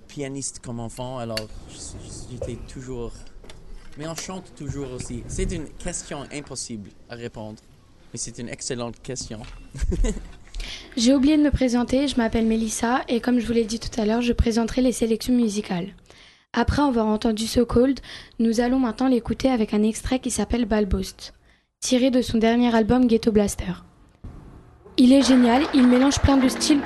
pianiste 0.09 0.61
comme 0.61 0.81
enfant, 0.81 1.19
alors 1.19 1.49
j'étais 2.31 2.57
toujours, 2.67 3.13
mais 3.99 4.07
on 4.09 4.15
chante 4.15 4.55
toujours 4.55 4.91
aussi. 4.93 5.23
C'est 5.29 5.53
une 5.53 5.69
question 5.69 6.25
impossible 6.33 6.91
à 7.11 7.17
répondre, 7.17 7.61
mais 8.13 8.19
c'est 8.19 8.39
une 8.39 8.49
excellente 8.49 9.03
question. 9.03 9.43
J'ai 10.97 11.15
oublié 11.15 11.37
de 11.37 11.43
me 11.43 11.51
présenter, 11.51 12.09
je 12.09 12.17
m'appelle 12.17 12.47
Mélissa 12.47 13.03
et 13.09 13.21
comme 13.21 13.39
je 13.39 13.47
vous 13.47 13.53
l'ai 13.53 13.65
dit 13.65 13.79
tout 13.79 14.01
à 14.01 14.05
l'heure, 14.05 14.23
je 14.23 14.33
présenterai 14.33 14.83
les 14.83 14.93
sélections 14.93 15.35
musicales. 15.35 15.89
Après 16.53 16.83
avoir 16.83 17.07
entendu 17.07 17.47
So 17.47 17.67
Cold, 17.67 18.01
nous 18.39 18.61
allons 18.61 18.79
maintenant 18.79 19.09
l'écouter 19.09 19.51
avec 19.51 19.75
un 19.75 19.83
extrait 19.83 20.19
qui 20.21 20.31
s'appelle 20.31 20.65
Balboast, 20.65 21.35
tiré 21.81 22.11
de 22.11 22.23
son 22.23 22.39
dernier 22.39 22.75
album 22.75 23.07
Ghetto 23.07 23.31
Blaster. 23.31 23.83
Il 24.97 25.13
est 25.13 25.23
génial, 25.23 25.65
il 25.75 25.87
mélange 25.87 26.19
plein 26.21 26.39
de 26.39 26.49
styles 26.49 26.81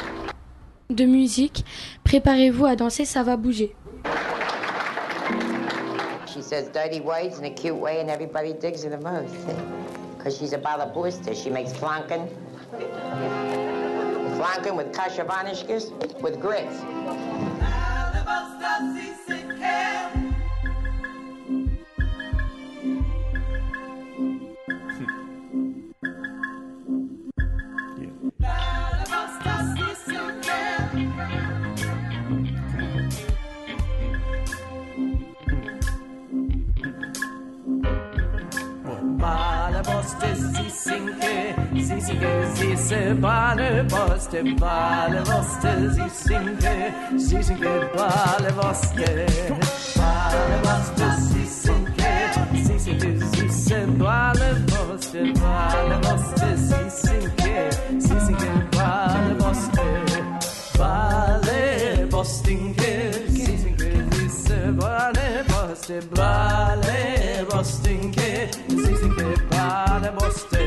de 0.90 1.04
musique. 1.04 1.64
Préparez-vous 2.04 2.66
à 2.66 2.76
danser, 2.76 3.04
ça 3.04 3.22
va 3.22 3.36
bouger. 3.36 3.74
She 6.26 6.42
says 6.42 6.70
dirty 6.72 7.00
words 7.00 7.38
in 7.38 7.44
a 7.44 7.50
cute 7.50 7.74
way, 7.74 8.00
and 8.00 8.08
everybody 8.08 8.52
digs 8.52 8.84
her 8.84 8.90
the 8.90 9.02
most. 9.02 9.34
Because 10.16 10.36
she's 10.36 10.52
a. 10.52 11.34
She 11.34 11.50
makes 11.50 11.72
flanken. 11.72 12.28
Flanken 14.36 14.76
with 14.76 14.92
kasha 14.94 15.24
with 16.20 16.40
grits. 16.40 16.82
riesige 42.00 42.46
Sisseballe, 42.54 43.84
Boste, 43.84 44.42
Balle, 44.58 45.22
boste 45.22 45.90
sie 45.92 46.08
sinke, 46.10 46.92
sie 47.16 47.42
sinke, 47.42 47.90
Balle, 47.94 48.52
boste 48.52 49.26
Balle, 49.96 50.56
Woste, 50.62 51.06
sie 51.20 51.46
sinke, 51.46 52.12
sie 52.64 52.78
sinke, 52.78 53.18
süße 53.36 53.86
Balle, 53.98 54.56
Boste, 54.66 55.32
Balle, 55.34 56.00
Woste, 56.04 56.56
sie 56.56 56.90
sinke, 56.90 57.70
sie 57.98 58.20
sinke, 58.20 58.50
Balle, 58.70 59.36
Woste, 59.38 59.82
Balle, 60.78 62.06
Bostinke, 62.10 63.12
sie 63.28 63.56
sinke, 63.56 63.90
süße 64.10 64.72
Boste, 64.72 66.00
Balle, 66.14 67.46
sie 68.68 68.96
sinke, 68.96 69.34
Balle, 69.50 70.12
Boste, 70.18 70.59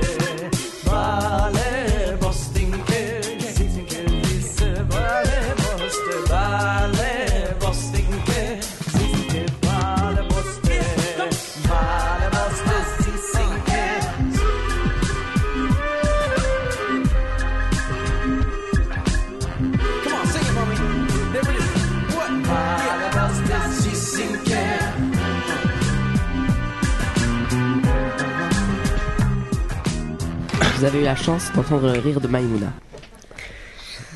Vous 30.83 30.89
avez 30.89 30.99
eu 30.99 31.05
la 31.05 31.15
chance 31.15 31.49
d'entendre 31.55 31.93
le 31.93 31.99
rire 31.99 32.19
de 32.19 32.27
Maïmouna. 32.27 32.73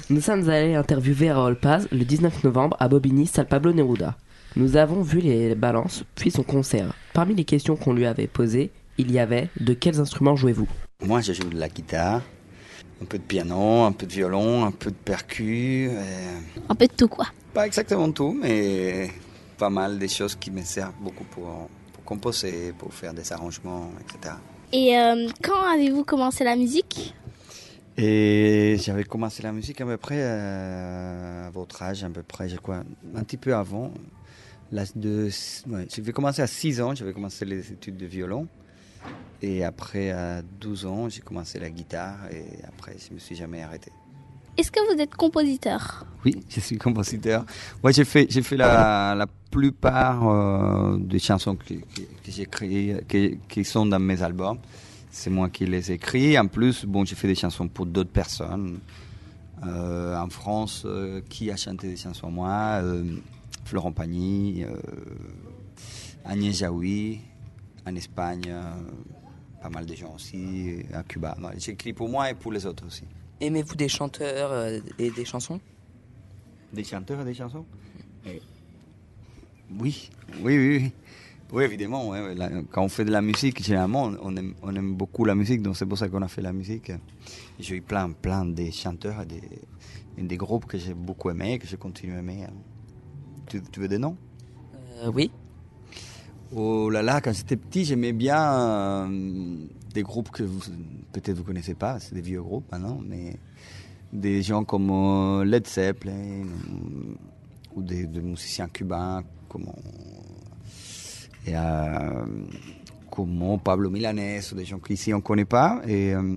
Nous 0.09 0.19
sommes 0.19 0.49
allés 0.49 0.75
interviewer 0.75 1.31
Raoul 1.31 1.57
Paz 1.57 1.87
le 1.93 2.03
19 2.03 2.43
novembre 2.43 2.75
à 2.81 2.89
Bobigny, 2.89 3.25
salle 3.25 3.47
Pablo 3.47 3.71
Neruda. 3.71 4.17
Nous 4.57 4.75
avons 4.75 5.01
vu 5.01 5.21
les 5.21 5.55
balances, 5.55 6.03
puis 6.15 6.29
son 6.29 6.43
concert. 6.43 6.93
Parmi 7.13 7.35
les 7.35 7.45
questions 7.45 7.77
qu'on 7.77 7.93
lui 7.93 8.05
avait 8.05 8.27
posées, 8.27 8.69
il 8.97 9.13
y 9.13 9.17
avait 9.17 9.47
De 9.61 9.73
quels 9.73 10.01
instruments 10.01 10.35
jouez-vous? 10.35 10.67
Moi, 11.05 11.21
je 11.21 11.31
joue 11.31 11.47
de 11.49 11.57
la 11.57 11.69
guitare, 11.69 12.21
un 13.01 13.05
peu 13.05 13.17
de 13.17 13.23
piano, 13.23 13.83
un 13.85 13.93
peu 13.93 14.05
de 14.05 14.11
violon, 14.11 14.65
un 14.65 14.71
peu 14.71 14.91
de 14.91 14.95
percu. 14.97 15.87
euh, 15.89 16.39
Un 16.67 16.75
peu 16.75 16.87
de 16.87 16.91
tout 16.91 17.07
quoi. 17.07 17.27
Pas 17.53 17.65
exactement 17.65 18.11
tout, 18.11 18.37
mais 18.37 19.09
pas 19.57 19.69
mal 19.69 19.97
des 19.97 20.09
choses 20.09 20.35
qui 20.35 20.51
me 20.51 20.63
servent 20.63 20.99
beaucoup 20.99 21.23
pour, 21.23 21.69
pour 21.93 22.03
composer, 22.03 22.73
pour 22.77 22.93
faire 22.93 23.13
des 23.13 23.31
arrangements, 23.31 23.89
etc. 24.01 24.33
Et 24.73 24.97
euh, 24.97 25.27
quand 25.43 25.61
avez-vous 25.73 26.03
commencé 26.03 26.43
la 26.43 26.55
musique? 26.55 27.13
Et 27.97 28.77
j'avais 28.79 29.03
commencé 29.03 29.41
la 29.41 29.51
musique 29.51 29.81
à 29.81 29.85
peu 29.85 29.97
près 29.97 30.19
euh, 30.19 31.47
à 31.47 31.49
votre 31.49 31.81
âge, 31.81 32.03
à 32.03 32.09
peu 32.09 32.21
près, 32.21 32.47
je 32.49 32.57
un 32.57 33.23
petit 33.23 33.37
peu 33.37 33.55
avant. 33.55 33.91
Ouais, 34.71 34.83
j'avais 35.89 36.11
commencé 36.11 36.41
à 36.41 36.47
6 36.47 36.81
ans, 36.81 36.93
j'avais 36.93 37.13
commencé 37.13 37.45
les 37.45 37.71
études 37.71 37.97
de 37.97 38.05
violon. 38.05 38.47
Et 39.41 39.63
après, 39.63 40.11
à 40.11 40.41
12 40.41 40.85
ans, 40.85 41.09
j'ai 41.09 41.21
commencé 41.21 41.59
la 41.59 41.69
guitare 41.69 42.17
et 42.31 42.45
après, 42.67 42.97
je 42.97 43.13
me 43.13 43.19
suis 43.19 43.35
jamais 43.35 43.61
arrêté. 43.61 43.91
Est-ce 44.57 44.71
que 44.71 44.79
vous 44.91 44.99
êtes 44.99 45.13
compositeur? 45.13 46.03
Oui, 46.25 46.35
je 46.49 46.59
suis 46.59 46.77
compositeur. 46.79 47.45
Ouais, 47.83 47.93
j'ai 47.93 48.05
fait, 48.05 48.25
j'ai 48.29 48.41
fait 48.41 48.57
la, 48.57 49.13
la 49.15 49.27
plupart 49.51 50.27
euh, 50.27 50.97
des 50.97 51.19
chansons 51.19 51.55
que, 51.55 51.75
que, 51.75 52.01
j'ai 52.27 52.47
créées, 52.47 52.97
qui, 53.07 53.39
qui 53.47 53.63
sont 53.63 53.85
dans 53.85 53.99
mes 53.99 54.21
albums. 54.23 54.57
C'est 55.11 55.29
moi 55.29 55.49
qui 55.49 55.67
les 55.67 55.91
écris. 55.91 56.37
En 56.39 56.47
plus, 56.47 56.85
bon, 56.85 57.05
j'ai 57.05 57.15
fait 57.15 57.27
des 57.27 57.35
chansons 57.35 57.67
pour 57.67 57.85
d'autres 57.85 58.09
personnes. 58.09 58.79
Euh, 59.65 60.17
en 60.17 60.29
France, 60.29 60.83
euh, 60.85 61.21
qui 61.29 61.51
a 61.51 61.55
chanté 61.55 61.87
des 61.89 61.95
chansons? 61.95 62.31
Moi, 62.31 62.81
Florent 63.63 63.91
Pagny, 63.91 64.65
Agnès 66.25 66.57
Jaoui, 66.57 67.19
en 67.85 67.95
Espagne, 67.95 68.53
pas 69.61 69.69
mal 69.69 69.85
de 69.85 69.93
gens 69.93 70.13
aussi, 70.15 70.77
à 70.93 71.03
Cuba. 71.03 71.37
J'écris 71.57 71.93
pour 71.93 72.09
moi 72.09 72.31
et 72.31 72.33
pour 72.33 72.51
les 72.51 72.65
autres 72.65 72.85
aussi. 72.87 73.03
Aimez-vous 73.39 73.75
des 73.75 73.87
chanteurs 73.89 74.51
euh, 74.51 74.79
et 74.97 75.11
des 75.11 75.25
chansons? 75.25 75.59
Des 76.73 76.83
chanteurs 76.83 77.21
et 77.21 77.25
des 77.25 77.33
chansons? 77.33 77.65
Eh, 78.25 78.41
Oui, 79.79 80.09
oui, 80.43 80.57
oui, 80.57 80.77
oui. 80.77 80.91
Oui, 81.53 81.63
évidemment. 81.63 82.09
ouais, 82.09 82.21
ouais, 82.21 82.35
la- 82.35 82.49
quand 82.71 82.83
on 82.83 82.89
fait 82.89 83.05
de 83.05 83.11
la 83.11 83.21
musique, 83.21 83.63
généralement, 83.63 84.11
on 84.21 84.35
aime, 84.35 84.53
on 84.63 84.75
aime 84.75 84.95
beaucoup 84.95 85.23
la 85.23 85.33
musique, 85.33 85.61
donc 85.61 85.77
c'est 85.77 85.85
pour 85.85 85.97
ça 85.97 86.09
qu'on 86.09 86.21
a 86.21 86.27
fait 86.27 86.41
la 86.41 86.51
musique. 86.51 86.91
J'ai 87.59 87.75
eu 87.77 87.81
plein, 87.81 88.11
plein 88.11 88.43
de 88.45 88.69
chanteurs 88.71 89.21
et 89.21 89.25
des, 89.25 89.41
et 90.17 90.23
des 90.23 90.35
groupes 90.37 90.65
que 90.65 90.77
j'ai 90.77 90.93
beaucoup 90.93 91.29
aimés, 91.29 91.57
que 91.57 91.65
je 91.67 91.77
continue 91.77 92.15
à 92.15 92.19
aimer. 92.19 92.43
hein. 92.49 92.53
Tu, 93.47 93.61
tu 93.71 93.79
veux 93.79 93.87
des 93.87 93.97
noms? 93.97 94.17
Euh, 95.03 95.09
Oui. 95.13 95.31
Oh 96.53 96.89
là 96.89 97.01
là, 97.01 97.21
quand 97.21 97.31
j'étais 97.33 97.55
petit, 97.57 97.85
j'aimais 97.85 98.13
bien 98.13 98.41
euh, 99.09 99.57
des 99.97 100.03
groupes 100.03 100.29
que 100.29 100.43
peut-être 101.11 101.37
vous 101.37 101.43
connaissez 101.43 101.73
pas, 101.73 101.99
c'est 101.99 102.13
des 102.13 102.21
vieux 102.21 102.43
groupes 102.43 102.71
maintenant, 102.71 102.99
mais 103.03 103.35
des 104.13 104.43
gens 104.43 104.63
comme 104.63 104.91
euh, 104.91 105.43
Led 105.43 105.65
Zeppelin 105.67 106.13
euh, 106.13 107.15
ou 107.75 107.81
des, 107.81 108.05
musiciens 108.05 108.67
cubains 108.67 109.23
comme 109.49 109.65
et, 111.47 111.55
euh, 111.55 112.25
Pablo 113.63 113.89
Milanés 113.89 114.41
ou 114.51 114.55
des 114.55 114.65
gens 114.65 114.77
qu'ici 114.77 115.11
on 115.15 115.21
connaît 115.21 115.45
pas 115.45 115.81
et 115.87 116.13
euh, 116.13 116.35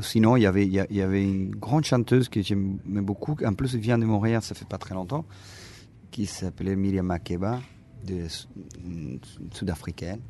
sinon 0.00 0.36
il 0.36 0.42
y 0.42 0.46
avait 0.46 1.24
une 1.24 1.50
grande 1.56 1.84
chanteuse 1.84 2.28
que 2.28 2.40
j'aimais 2.40 3.02
beaucoup 3.02 3.36
en 3.44 3.54
plus 3.54 3.74
elle 3.74 3.80
vient 3.80 3.98
de 3.98 4.04
Montréal 4.04 4.40
ça 4.40 4.54
fait 4.54 4.68
pas 4.68 4.78
très 4.78 4.94
longtemps 4.94 5.24
qui 6.12 6.26
s'appelait 6.26 6.76
Miriam 6.76 7.06
Makeba 7.06 7.60
de 8.06 8.26
sud-africaine 9.52 10.20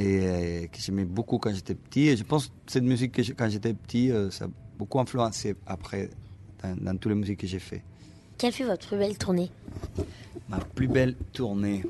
et 0.00 0.20
euh, 0.26 0.66
que 0.66 0.78
j'aimais 0.80 1.04
beaucoup 1.04 1.38
quand 1.38 1.52
j'étais 1.54 1.74
petit 1.74 2.08
et 2.08 2.16
je 2.16 2.24
pense 2.24 2.46
que 2.46 2.52
cette 2.66 2.84
musique 2.84 3.12
que 3.12 3.22
je- 3.22 3.32
quand 3.32 3.48
j'étais 3.50 3.74
petit 3.74 4.10
euh, 4.10 4.30
ça 4.30 4.46
a 4.46 4.48
beaucoup 4.78 4.98
influencé 4.98 5.54
après 5.66 6.08
dans, 6.62 6.74
dans 6.76 6.96
toutes 6.96 7.10
les 7.12 7.18
musiques 7.18 7.40
que 7.40 7.46
j'ai 7.46 7.58
fait 7.58 7.82
Quelle 8.38 8.52
fut 8.52 8.64
votre 8.64 8.86
plus 8.88 8.96
belle 8.98 9.18
tournée? 9.18 9.50
Ma 10.48 10.58
plus 10.58 10.88
belle 10.88 11.14
tournée. 11.32 11.84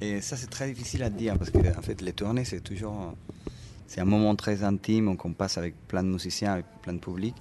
Et 0.00 0.20
ça, 0.20 0.36
c'est 0.36 0.48
très 0.50 0.68
difficile 0.72 1.02
à 1.02 1.10
dire 1.10 1.36
parce 1.38 1.50
que, 1.50 1.58
en 1.78 1.82
fait, 1.82 2.00
les 2.00 2.12
tournées, 2.12 2.44
c'est 2.44 2.60
toujours. 2.60 3.14
C'est 3.86 4.00
un 4.00 4.04
moment 4.04 4.34
très 4.36 4.62
intime 4.64 5.16
qu'on 5.16 5.32
passe 5.32 5.58
avec 5.58 5.74
plein 5.88 6.02
de 6.02 6.08
musiciens, 6.08 6.52
avec 6.54 6.66
plein 6.82 6.94
de 6.94 6.98
public. 6.98 7.34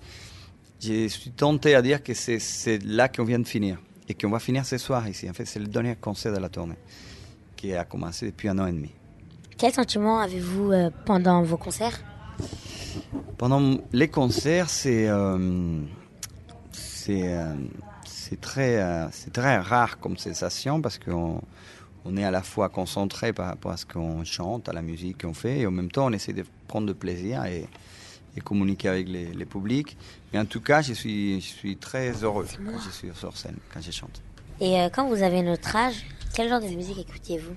Je 0.81 1.07
suis 1.07 1.31
tenté 1.31 1.73
à 1.75 1.81
dire 1.81 2.03
que 2.03 2.13
c'est 2.13 2.39
c'est 2.39 2.79
là 2.83 3.07
qu'on 3.09 3.23
vient 3.23 3.39
de 3.39 3.47
finir 3.47 3.79
et 4.07 4.13
qu'on 4.13 4.29
va 4.29 4.39
finir 4.39 4.65
ce 4.65 4.77
soir 4.77 5.07
ici. 5.07 5.29
En 5.29 5.33
fait, 5.33 5.45
c'est 5.45 5.59
le 5.59 5.67
dernier 5.67 5.95
concert 5.95 6.33
de 6.33 6.39
la 6.39 6.49
tournée 6.49 6.77
qui 7.55 7.73
a 7.73 7.83
commencé 7.85 8.25
depuis 8.27 8.49
un 8.49 8.57
an 8.59 8.67
et 8.67 8.71
demi. 8.73 8.91
Quel 9.61 9.71
sentiment 9.71 10.17
avez-vous 10.17 10.71
euh, 10.71 10.89
pendant 11.05 11.43
vos 11.43 11.55
concerts? 11.55 11.99
Pendant 13.37 13.77
les 13.93 14.07
concerts, 14.07 14.71
c'est 14.71 15.07
euh, 15.07 15.77
c'est 16.71 17.35
euh, 17.35 17.53
c'est 18.03 18.41
très 18.41 18.83
c'est 19.11 19.31
très 19.31 19.59
rare 19.59 19.99
comme 19.99 20.17
sensation 20.17 20.81
parce 20.81 20.97
qu'on 20.97 21.43
on 22.05 22.17
est 22.17 22.23
à 22.23 22.31
la 22.31 22.41
fois 22.41 22.69
concentré 22.69 23.33
par 23.33 23.45
rapport 23.45 23.71
à 23.71 23.77
ce 23.77 23.85
qu'on 23.85 24.23
chante, 24.23 24.67
à 24.67 24.73
la 24.73 24.81
musique 24.81 25.21
qu'on 25.21 25.35
fait, 25.35 25.59
et 25.59 25.67
en 25.67 25.71
même 25.71 25.91
temps 25.91 26.07
on 26.07 26.11
essaie 26.11 26.33
de 26.33 26.43
prendre 26.67 26.87
de 26.87 26.93
plaisir 26.93 27.45
et, 27.45 27.67
et 28.35 28.41
communiquer 28.41 28.89
avec 28.89 29.07
les, 29.07 29.27
les 29.27 29.45
publics. 29.45 29.95
Mais 30.33 30.39
en 30.39 30.45
tout 30.45 30.61
cas, 30.61 30.81
je 30.81 30.93
suis 30.93 31.39
je 31.39 31.45
suis 31.45 31.77
très 31.77 32.13
heureux 32.23 32.47
quand 32.65 32.79
je 32.83 32.89
suis 32.89 33.09
sur 33.13 33.37
scène, 33.37 33.57
quand 33.71 33.79
je 33.79 33.91
chante. 33.91 34.23
Et 34.59 34.73
quand 34.91 35.07
vous 35.07 35.21
avez 35.21 35.43
notre 35.43 35.75
âge, 35.75 36.03
quel 36.33 36.49
genre 36.49 36.61
de 36.61 36.65
musique 36.65 36.97
écoutiez-vous? 36.97 37.53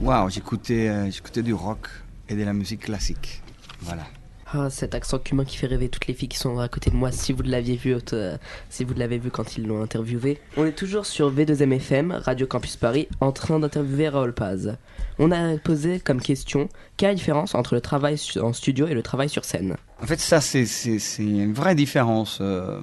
Waouh, 0.00 0.30
j'écoutais 0.30 0.88
euh, 0.88 1.10
j'écoutais 1.10 1.42
du 1.42 1.52
rock 1.54 1.88
et 2.28 2.34
de 2.34 2.42
la 2.44 2.52
musique 2.52 2.80
classique. 2.82 3.42
Voilà. 3.80 4.04
Ah, 4.52 4.68
cet 4.68 4.96
accent 4.96 5.18
cubain 5.20 5.44
qui 5.44 5.56
fait 5.56 5.68
rêver 5.68 5.88
toutes 5.88 6.08
les 6.08 6.14
filles 6.14 6.28
qui 6.28 6.36
sont 6.38 6.58
à 6.58 6.68
côté 6.68 6.90
de 6.90 6.96
moi, 6.96 7.12
si 7.12 7.32
vous 7.32 7.42
l'aviez 7.42 7.76
vu, 7.76 7.96
euh, 8.12 8.36
si 8.68 8.82
vous 8.82 8.94
l'avez 8.94 9.18
vu 9.18 9.30
quand 9.30 9.56
ils 9.56 9.64
l'ont 9.64 9.80
interviewé. 9.80 10.38
On 10.56 10.64
est 10.66 10.72
toujours 10.72 11.06
sur 11.06 11.32
V2M 11.32 11.72
FM, 11.74 12.10
Radio 12.12 12.48
Campus 12.48 12.76
Paris, 12.76 13.06
en 13.20 13.30
train 13.30 13.60
d'interviewer 13.60 14.08
Raoul 14.08 14.32
Paz. 14.34 14.76
On 15.20 15.30
a 15.30 15.56
posé 15.58 16.00
comme 16.00 16.20
question, 16.20 16.68
quelle 16.96 17.14
différence 17.14 17.54
entre 17.54 17.74
le 17.76 17.80
travail 17.80 18.16
en 18.42 18.52
studio 18.52 18.88
et 18.88 18.94
le 18.94 19.02
travail 19.02 19.28
sur 19.28 19.44
scène? 19.44 19.76
En 20.02 20.06
fait, 20.06 20.18
ça, 20.18 20.40
c'est- 20.40 20.66
c'est 20.66 20.98
c'est 20.98 21.22
une 21.22 21.52
vraie 21.52 21.76
différence. 21.76 22.38
Euh, 22.40 22.80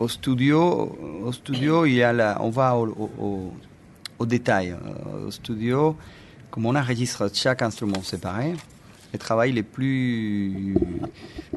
au 0.00 0.08
studio, 0.08 0.98
au 1.24 1.30
studio, 1.32 1.86
il 1.86 1.94
y 1.94 2.02
a 2.02 2.12
la, 2.12 2.38
on 2.42 2.50
va 2.50 2.74
au, 2.74 2.88
au, 2.88 3.10
au- 3.20 3.52
au 4.18 4.26
détail. 4.26 4.74
Au 5.24 5.30
studio, 5.30 5.96
comme 6.54 6.66
on 6.66 6.76
enregistre 6.76 7.28
chaque 7.34 7.62
instrument 7.62 8.00
séparé, 8.04 8.54
le 9.12 9.18
travail 9.18 9.50
il 9.50 9.58
est 9.58 9.64
plus, 9.64 10.76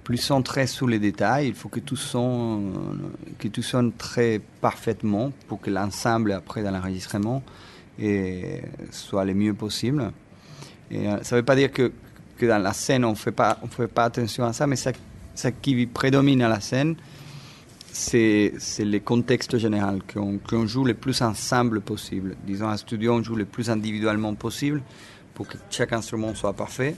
plus 0.04 0.18
centré 0.18 0.66
sur 0.66 0.88
les 0.88 0.98
détails. 0.98 1.50
Il 1.50 1.54
faut 1.54 1.70
que 1.70 1.80
tout 1.80 1.96
sonne, 1.96 3.12
que 3.38 3.48
tout 3.48 3.62
sonne 3.62 3.94
très 3.94 4.42
parfaitement 4.60 5.32
pour 5.48 5.62
que 5.62 5.70
l'ensemble 5.70 6.32
après 6.32 6.64
dans 6.64 6.72
l'enregistrement 6.72 7.44
soit 8.90 9.24
le 9.24 9.36
mieux 9.36 9.54
possible. 9.54 10.12
Euh, 10.92 11.20
ça 11.22 11.36
ne 11.36 11.42
veut 11.42 11.46
pas 11.46 11.56
dire 11.56 11.72
que, 11.72 11.92
que 12.36 12.48
dans 12.48 12.58
la 12.58 12.74
scène 12.74 13.06
on 13.06 13.12
on 13.12 13.16
fait 13.16 13.32
pas 13.32 14.04
attention 14.04 14.46
à 14.46 14.54
ça, 14.54 14.66
mais 14.66 14.78
ça, 14.78 14.94
ça 15.36 15.52
qui 15.52 15.86
prédomine 15.86 16.42
à 16.42 16.50
la 16.50 16.60
scène, 16.60 16.96
c'est 17.92 18.54
le 18.80 19.00
contexte 19.00 19.58
général 19.58 20.02
qu'on 20.14 20.68
joue 20.68 20.86
le 20.86 20.94
plus 20.94 21.22
ensemble 21.22 21.82
possible. 21.82 22.36
Disons 22.46 22.68
en 22.68 22.78
studio 22.78 23.14
on 23.14 23.24
joue 23.24 23.36
le 23.36 23.46
plus 23.46 23.70
individuellement 23.70 24.34
possible 24.36 24.82
pour 25.34 25.48
que 25.48 25.58
chaque 25.70 25.94
instrument 25.94 26.34
soit 26.36 26.54
parfait. 26.54 26.96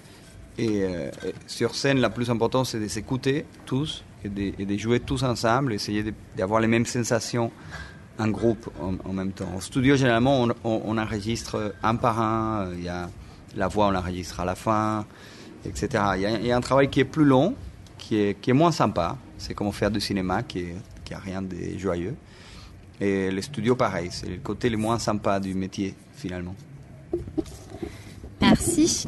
Et, 0.58 0.84
euh, 0.84 1.10
sur 1.48 1.74
scène, 1.74 2.00
la 2.00 2.10
plus 2.10 2.30
importante, 2.30 2.66
c'est 2.66 2.80
de 2.80 2.88
s'écouter 2.88 3.46
tous 3.66 4.04
et 4.26 4.30
de, 4.30 4.78
jouer 4.78 5.00
tous 5.00 5.24
ensemble, 5.24 5.74
essayer 5.74 6.14
d'avoir 6.36 6.60
les 6.60 6.68
mêmes 6.68 6.86
sensations 6.86 7.52
en 8.18 8.28
groupe 8.28 8.70
en, 8.82 8.96
en 9.10 9.14
même 9.14 9.32
temps. 9.32 9.50
Au 9.56 9.62
studio, 9.62 9.96
généralement, 9.96 10.48
on, 10.66 10.98
enregistre 10.98 11.74
un 11.82 11.96
par 11.96 12.20
un. 12.20 12.74
Il 12.74 12.84
y 12.84 12.90
a 12.90 13.10
la 13.56 13.68
voix, 13.70 13.88
on 13.88 13.92
l'enregistre 13.92 14.42
à 14.42 14.46
la 14.46 14.56
fin, 14.56 15.06
etc. 15.66 15.88
Il 16.16 16.22
y, 16.22 16.26
a, 16.26 16.32
il 16.32 16.46
y 16.46 16.52
a 16.52 16.58
un 16.58 16.62
travail 16.62 16.90
qui 16.90 17.00
est 17.00 17.06
plus 17.06 17.24
long, 17.24 17.56
qui 17.98 18.18
est, 18.18 18.42
qui 18.42 18.50
est 18.50 18.54
moins 18.54 18.72
sympa. 18.72 19.18
C'est 19.40 19.54
comme 19.54 19.72
faire 19.72 19.90
du 19.90 20.00
cinéma, 20.00 20.44
qui 20.44 20.64
n'a 20.64 20.80
qui 21.04 21.14
a 21.16 21.20
rien 21.20 21.42
de 21.42 21.56
joyeux. 21.78 22.16
Et 23.02 23.32
le 23.32 23.42
studio, 23.42 23.76
pareil, 23.76 24.10
c'est 24.12 24.30
le 24.30 24.38
côté 24.38 24.70
le 24.70 24.78
moins 24.78 25.00
sympa 25.00 25.40
du 25.40 25.54
métier, 25.54 25.96
finalement. 26.16 26.54
Merci. 28.42 29.06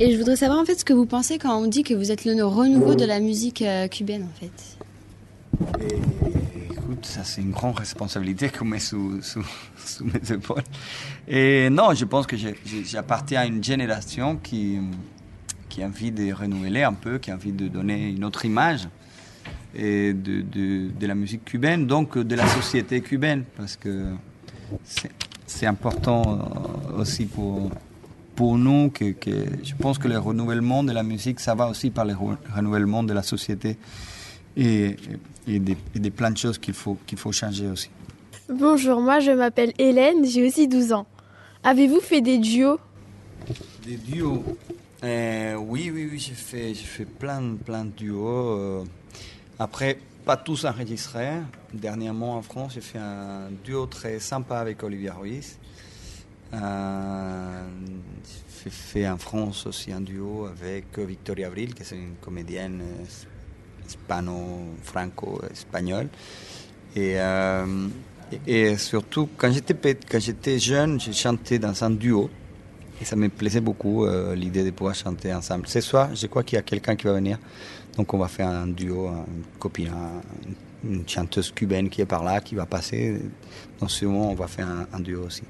Et 0.00 0.10
je 0.12 0.18
voudrais 0.18 0.36
savoir 0.36 0.58
en 0.58 0.64
fait 0.64 0.74
ce 0.76 0.84
que 0.84 0.92
vous 0.92 1.06
pensez 1.06 1.38
quand 1.38 1.56
on 1.56 1.66
dit 1.66 1.84
que 1.84 1.94
vous 1.94 2.10
êtes 2.10 2.24
le 2.24 2.42
renouveau 2.42 2.94
de 2.94 3.04
la 3.04 3.20
musique 3.20 3.62
euh, 3.62 3.86
cubaine 3.86 4.24
en 4.24 4.40
fait. 4.40 4.78
Écoute, 6.70 7.06
ça 7.06 7.22
c'est 7.22 7.42
une 7.42 7.52
grande 7.52 7.78
responsabilité 7.78 8.48
qu'on 8.48 8.64
met 8.64 8.80
sous, 8.80 9.22
sous, 9.22 9.44
sous 9.76 10.04
mes 10.04 10.32
épaules. 10.32 10.64
Et 11.28 11.70
non, 11.70 11.94
je 11.94 12.04
pense 12.04 12.26
que 12.26 12.36
j'appartiens 12.84 13.42
à 13.42 13.46
une 13.46 13.62
génération 13.62 14.36
qui, 14.36 14.78
qui 15.68 15.82
a 15.82 15.86
envie 15.86 16.10
de 16.10 16.32
renouveler 16.32 16.82
un 16.82 16.94
peu, 16.94 17.18
qui 17.18 17.30
a 17.30 17.34
envie 17.34 17.52
de 17.52 17.68
donner 17.68 18.08
une 18.08 18.24
autre 18.24 18.44
image 18.44 18.88
et 19.74 20.12
de, 20.12 20.40
de, 20.42 20.88
de 20.90 21.06
la 21.06 21.14
musique 21.14 21.44
cubaine, 21.44 21.86
donc 21.86 22.16
de 22.18 22.34
la 22.34 22.46
société 22.46 23.00
cubaine, 23.00 23.44
parce 23.56 23.76
que 23.76 24.12
c'est 25.46 25.66
important 25.66 26.22
euh, 26.96 27.00
aussi 27.00 27.26
pour, 27.26 27.70
pour 28.34 28.56
nous 28.58 28.90
que, 28.90 29.12
que 29.12 29.30
je 29.62 29.74
pense 29.74 29.98
que 29.98 30.08
le 30.08 30.18
renouvellement 30.18 30.82
de 30.84 30.92
la 30.92 31.02
musique, 31.02 31.40
ça 31.40 31.54
va 31.54 31.68
aussi 31.68 31.90
par 31.90 32.04
le 32.04 32.14
re- 32.14 32.36
renouvellement 32.54 33.02
de 33.02 33.12
la 33.12 33.22
société 33.22 33.76
et, 34.56 34.96
et, 35.46 35.58
des, 35.58 35.76
et 35.94 35.98
des 35.98 36.10
plein 36.10 36.30
de 36.30 36.38
choses 36.38 36.58
qu'il 36.58 36.74
faut, 36.74 36.96
qu'il 37.06 37.18
faut 37.18 37.32
changer 37.32 37.66
aussi. 37.68 37.90
Bonjour, 38.48 39.00
moi 39.00 39.20
je 39.20 39.30
m'appelle 39.32 39.72
Hélène, 39.78 40.24
j'ai 40.24 40.46
aussi 40.46 40.68
12 40.68 40.92
ans. 40.92 41.06
Avez-vous 41.62 42.00
fait 42.00 42.20
des 42.20 42.38
duos? 42.38 42.78
Des 43.86 43.96
duos? 43.96 44.42
Euh, 45.02 45.54
oui, 45.56 45.90
oui, 45.92 46.08
oui, 46.10 46.18
j'ai 46.18 46.32
fait, 46.34 46.72
fait 46.74 47.04
plein, 47.04 47.56
plein 47.64 47.84
de 47.84 47.90
duos. 47.90 48.48
euh. 48.58 48.84
Après, 49.58 49.98
pas 50.24 50.36
tous 50.36 50.64
enregistrés. 50.64 51.40
Dernièrement 51.72 52.36
en 52.36 52.42
France, 52.42 52.74
j'ai 52.74 52.80
fait 52.80 52.98
un 52.98 53.50
duo 53.64 53.86
très 53.86 54.18
sympa 54.18 54.58
avec 54.58 54.82
Olivia 54.82 55.14
Ruiz. 55.14 55.58
Euh, 56.52 57.64
j'ai 58.62 58.70
fait 58.70 59.08
en 59.08 59.16
France 59.18 59.66
aussi 59.66 59.92
un 59.92 60.00
duo 60.00 60.46
avec 60.46 60.98
Victoria 60.98 61.46
Abril, 61.48 61.74
qui 61.74 61.82
est 61.82 61.90
une 61.92 62.14
comédienne 62.20 62.80
euh, 62.82 63.04
hispano-franco-espagnole. 63.86 66.08
Et, 66.96 67.20
euh, 67.20 67.88
et, 68.46 68.76
surtout, 68.76 69.28
quand 69.36 69.52
j'étais, 69.52 70.58
jeune, 70.58 71.00
j'ai 71.00 71.12
chanté 71.12 71.58
dans 71.58 71.84
un 71.84 71.90
duo. 71.90 72.30
Et 73.00 73.04
ça 73.04 73.16
me 73.16 73.28
plaisait 73.28 73.60
beaucoup, 73.60 74.06
l'idée 74.36 74.62
de 74.64 74.70
pouvoir 74.70 74.94
chanter 74.94 75.34
ensemble. 75.34 75.66
Ce 75.66 75.80
soir, 75.80 76.14
je 76.14 76.28
crois 76.28 76.44
qu'il 76.44 76.54
y 76.54 76.60
a 76.60 76.62
quelqu'un 76.62 76.94
qui 76.94 77.08
va 77.08 77.14
venir. 77.14 77.40
Donc 77.96 78.12
on 78.14 78.18
va 78.18 78.28
faire 78.28 78.48
un 78.48 78.66
duo, 78.66 79.08
une 79.08 79.44
copine, 79.58 79.88
un- 79.88 80.88
une 80.88 81.08
chanteuse 81.08 81.50
cubaine 81.52 81.88
qui 81.88 82.00
est 82.02 82.06
par 82.06 82.24
là, 82.24 82.40
qui 82.40 82.54
va 82.54 82.66
passer. 82.66 83.20
Dans 83.80 83.88
ce 83.88 84.04
moment, 84.04 84.30
on 84.30 84.34
va 84.34 84.46
faire 84.48 84.68
un, 84.68 84.86
un 84.92 85.00
duo 85.00 85.24
aussi. 85.26 85.42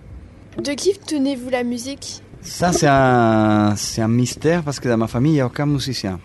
De 0.63 0.73
qui 0.73 0.93
tenez-vous 0.99 1.49
la 1.51 1.65
musique? 1.65 2.23
Ça, 2.41 2.73
c'est 2.73 2.87
un, 2.89 3.75
c'est 3.77 4.03
un 4.03 4.09
mystère 4.09 4.63
parce 4.63 4.79
que 4.79 4.89
dans 4.89 4.99
ma 4.99 5.07
famille, 5.09 5.33
il 5.33 5.37
n'y 5.37 5.41
a 5.41 5.47
aucun 5.47 5.67
musicien. 5.67 6.21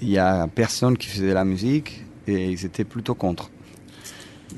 Il 0.00 0.08
n'y 0.08 0.18
a 0.18 0.48
personne 0.48 0.96
qui 0.96 1.06
faisait 1.08 1.28
de 1.28 1.32
la 1.34 1.44
musique 1.44 2.02
et 2.26 2.50
ils 2.50 2.64
étaient 2.64 2.84
plutôt 2.84 3.14
contre. 3.14 3.50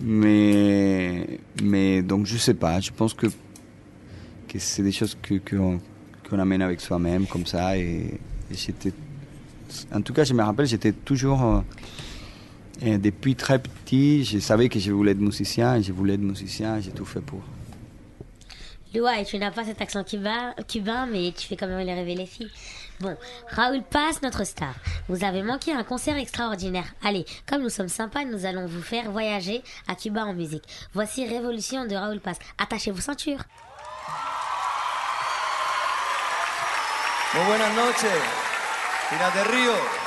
Mais, 0.01 1.39
mais 1.63 2.03
donc, 2.03 2.27
je 2.27 2.37
sais 2.37 2.55
pas. 2.55 2.81
Je 2.81 2.91
pense 2.91 3.15
que, 3.15 3.27
que 4.49 4.59
c'est 4.59 4.83
des 4.83 4.93
choses 4.93 5.17
que, 5.21 5.35
qu'on, 5.35 5.81
qu'on 6.29 6.39
amène 6.39 6.63
avec 6.63 6.81
soi-même, 6.81 7.27
comme 7.27 7.47
ça. 7.47 7.77
Et, 7.77 8.19
et 8.51 8.55
j'étais. 8.55 8.93
En 9.93 10.03
tout 10.03 10.13
cas, 10.13 10.25
je 10.25 10.35
me 10.35 10.43
rappelle, 10.43 10.67
j'étais 10.67 10.93
toujours. 10.93 11.43
euh, 11.43 11.61
et 12.83 12.99
depuis 12.99 13.35
très 13.37 13.59
petit, 13.61 14.25
je 14.25 14.39
savais 14.39 14.69
que 14.69 14.79
je 14.79 14.91
voulais 14.93 15.13
être 15.13 15.21
musicien 15.21 15.77
et 15.77 15.83
je 15.83 15.93
voulais 15.93 16.15
être 16.15 16.21
musicien 16.21 16.77
et 16.77 16.83
j'ai 16.83 16.91
tout 16.91 17.05
fait 17.05 17.21
pour. 17.21 17.41
Louai, 18.95 19.25
tu 19.25 19.39
n'as 19.39 19.51
pas 19.51 19.65
cet 19.65 19.81
accent 19.81 20.05
cubain, 20.05 20.55
cubain, 20.69 21.07
mais 21.07 21.33
tu 21.37 21.47
fais 21.49 21.57
quand 21.57 21.67
même 21.67 21.85
les 21.85 21.95
rêver 21.95 22.15
les 22.15 22.27
filles. 22.27 22.51
Bon, 23.01 23.17
Raoul 23.51 23.83
Paz, 23.83 24.23
notre 24.23 24.45
star. 24.45 24.75
Vous 25.09 25.25
avez 25.25 25.43
manqué 25.43 25.73
un 25.73 25.83
concert 25.83 26.17
extraordinaire. 26.17 26.87
Allez, 27.03 27.25
comme 27.49 27.63
nous 27.63 27.71
sommes 27.71 27.89
sympas, 27.89 28.25
nous 28.25 28.47
allons 28.47 28.67
vous 28.67 28.83
faire 28.83 29.11
voyager 29.11 29.63
à 29.89 29.97
Cuba 29.97 30.25
en 30.25 30.33
musique. 30.33 30.63
Voici 30.93 31.27
Révolution 31.27 31.87
de 31.87 31.97
Raoul 31.97 32.21
Paz. 32.21 32.37
Attachez 32.59 32.93
vos 32.93 33.01
ceintures. 33.01 33.43
Muy 37.35 37.45
buenas 37.47 37.75
noches, 37.75 38.44
Pinas 39.15 39.33
del 39.33 39.45
Río. 39.45 40.04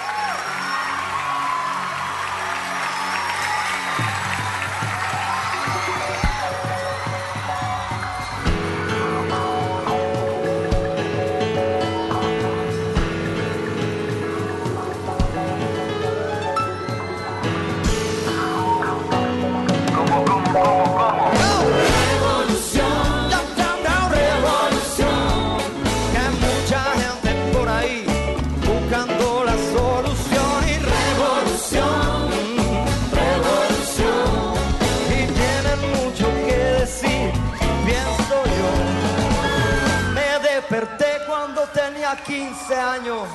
15 42.15 42.73
años, 42.73 43.27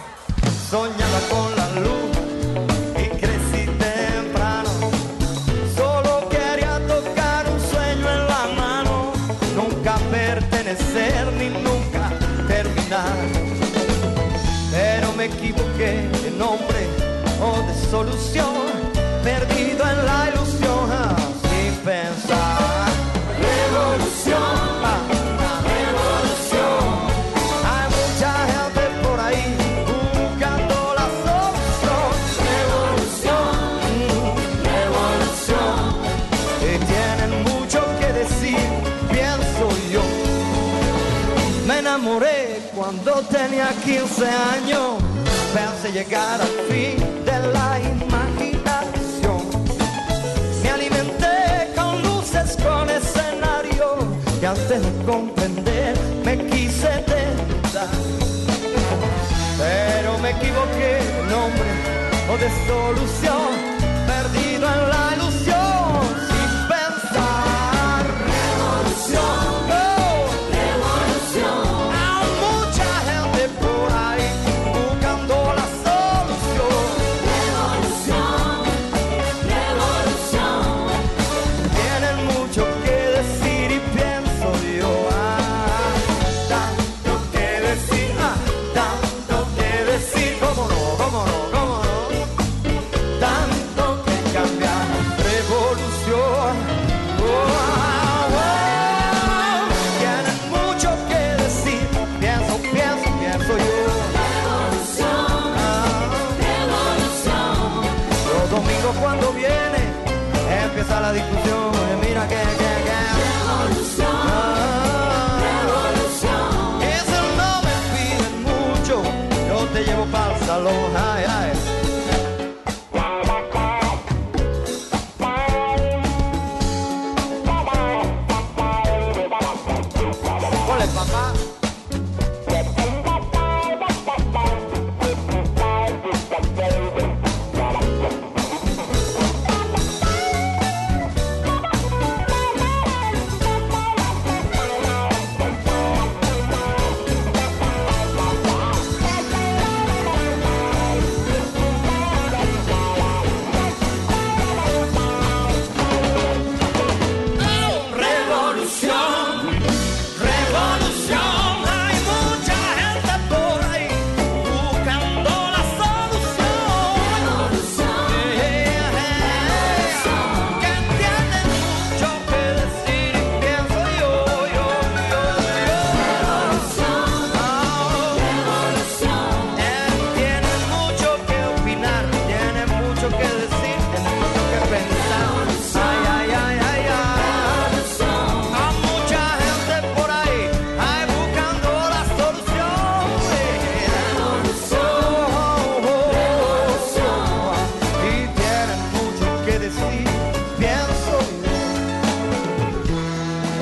soñaba 0.71 1.21
con 1.29 1.55
la 1.57 1.69
luz 1.81 2.11
y 2.97 3.09
crecí 3.21 3.67
temprano. 3.79 4.71
Solo 5.77 6.27
quería 6.31 6.81
tocar 6.87 7.47
un 7.51 7.61
sueño 7.61 8.11
en 8.11 8.27
la 8.27 8.49
mano, 8.57 9.13
nunca 9.55 9.97
pertenecer 10.11 11.31
ni 11.35 11.51
nunca 11.51 12.13
terminar. 12.49 13.13
Pero 14.71 15.13
me 15.19 15.27
equivoqué 15.27 16.09
de 16.23 16.31
nombre 16.31 16.87
o 17.43 17.61
de 17.67 17.91
solución. 17.91 18.52
Tenía 43.33 43.71
15 43.83 44.27
años. 44.29 45.03
Pensé 45.55 45.93
llegar 45.93 46.41
al 46.41 46.55
fin 46.69 46.99
de 47.25 47.39
la 47.53 47.81
imaginación. 47.81 49.43
Me 50.63 50.71
alimenté 50.71 51.73
con 51.75 52.03
luces, 52.03 52.57
con 52.63 52.91
escenario. 52.91 53.97
Y 54.41 54.45
antes 54.45 54.83
de 54.83 55.05
comprender, 55.05 55.97
me 56.25 56.37
quise 56.47 56.89
desnudar. 57.13 57.89
Pero 59.59 60.19
me 60.19 60.31
equivoqué 60.31 61.01
nombre 61.31 61.71
o 62.31 62.37
de 62.37 62.51
solución. 62.67 63.72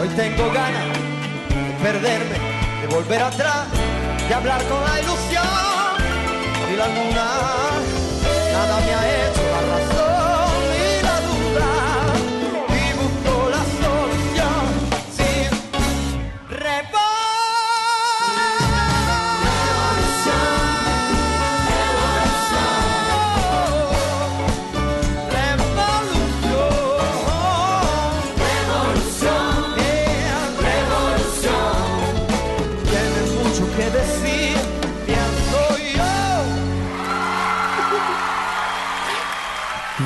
Tengo 0.08 0.50
ganas 0.52 0.86
de 1.48 1.84
perderme, 1.84 2.38
de 2.80 2.86
volver 2.94 3.22
atrás, 3.22 3.66
de 4.28 4.34
hablar 4.34 4.62
con 4.64 4.82
la 4.82 5.00
ilusión 5.00 5.44
y 6.72 6.76
la 6.76 6.88
luna. 6.88 7.26
Nada 8.52 8.80
me 8.80 8.94
ha 8.94 9.28
hecho 9.28 9.39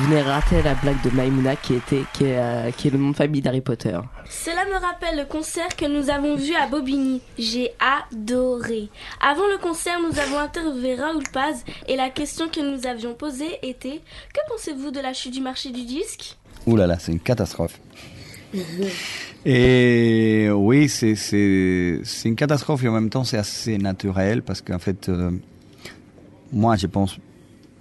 venez 0.05 0.21
rater 0.21 0.61
la 0.61 0.75
blague 0.75 1.01
de 1.03 1.09
Maimouna 1.15 1.55
qui, 1.55 1.73
était, 1.73 2.03
qui, 2.13 2.25
est, 2.25 2.37
euh, 2.37 2.71
qui 2.71 2.89
est 2.89 2.91
le 2.91 2.99
nom 2.99 3.09
de 3.09 3.15
famille 3.15 3.41
d'Harry 3.41 3.61
Potter. 3.61 3.97
Cela 4.29 4.65
me 4.65 4.79
rappelle 4.79 5.17
le 5.17 5.25
concert 5.25 5.75
que 5.75 5.85
nous 5.85 6.11
avons 6.11 6.35
vu 6.35 6.53
à 6.53 6.67
Bobigny. 6.67 7.21
J'ai 7.39 7.71
adoré. 7.79 8.89
Avant 9.19 9.47
le 9.47 9.57
concert, 9.57 9.99
nous 9.99 10.19
avons 10.19 10.37
interviewé 10.37 10.95
Raoul 10.95 11.23
Paz 11.33 11.63
et 11.87 11.95
la 11.95 12.09
question 12.09 12.49
que 12.49 12.59
nous 12.59 12.85
avions 12.85 13.15
posée 13.15 13.57
était 13.63 14.01
Que 14.31 14.39
pensez-vous 14.49 14.91
de 14.91 14.99
la 14.99 15.13
chute 15.13 15.33
du 15.33 15.41
marché 15.41 15.71
du 15.71 15.85
disque? 15.85 16.37
Ouh 16.67 16.75
là 16.75 16.85
là, 16.85 16.99
c'est 16.99 17.11
une 17.11 17.19
catastrophe. 17.19 17.79
Et 19.45 20.49
oui, 20.51 20.89
c'est 20.89 21.15
c'est 21.15 21.99
c'est 22.03 22.29
une 22.29 22.35
catastrophe 22.35 22.83
et 22.83 22.87
en 22.87 22.93
même 22.93 23.11
temps 23.11 23.23
c'est 23.23 23.37
assez 23.37 23.77
naturel 23.77 24.41
parce 24.41 24.61
qu'en 24.61 24.79
fait, 24.79 25.07
euh, 25.07 25.29
moi 26.51 26.77
je 26.77 26.87
pense 26.87 27.19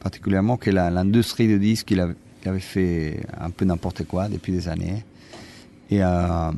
particulièrement 0.04 0.58
que 0.58 0.70
l'industrie 0.70 1.48
de 1.48 1.56
disques 1.56 1.90
il 1.90 2.00
avait, 2.00 2.60
fait 2.60 3.20
un 3.40 3.48
peu 3.48 3.64
n'importe 3.64 4.04
quoi 4.04 4.28
depuis 4.28 4.52
des 4.52 4.68
années. 4.68 5.02
Et, 5.90 6.04
euh, 6.04 6.52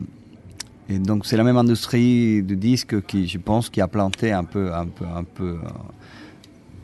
et 0.88 0.98
donc 0.98 1.26
c'est 1.26 1.36
la 1.36 1.44
même 1.44 1.56
industrie 1.56 2.42
de 2.42 2.56
disques 2.56 3.00
qui, 3.06 3.28
je 3.28 3.38
pense, 3.38 3.70
qui 3.70 3.80
a 3.80 3.86
planté 3.86 4.32
un 4.32 4.42
peu, 4.42 4.74
un 4.74 4.86
peu, 4.86 5.04
un 5.04 5.22
peu, 5.22 5.58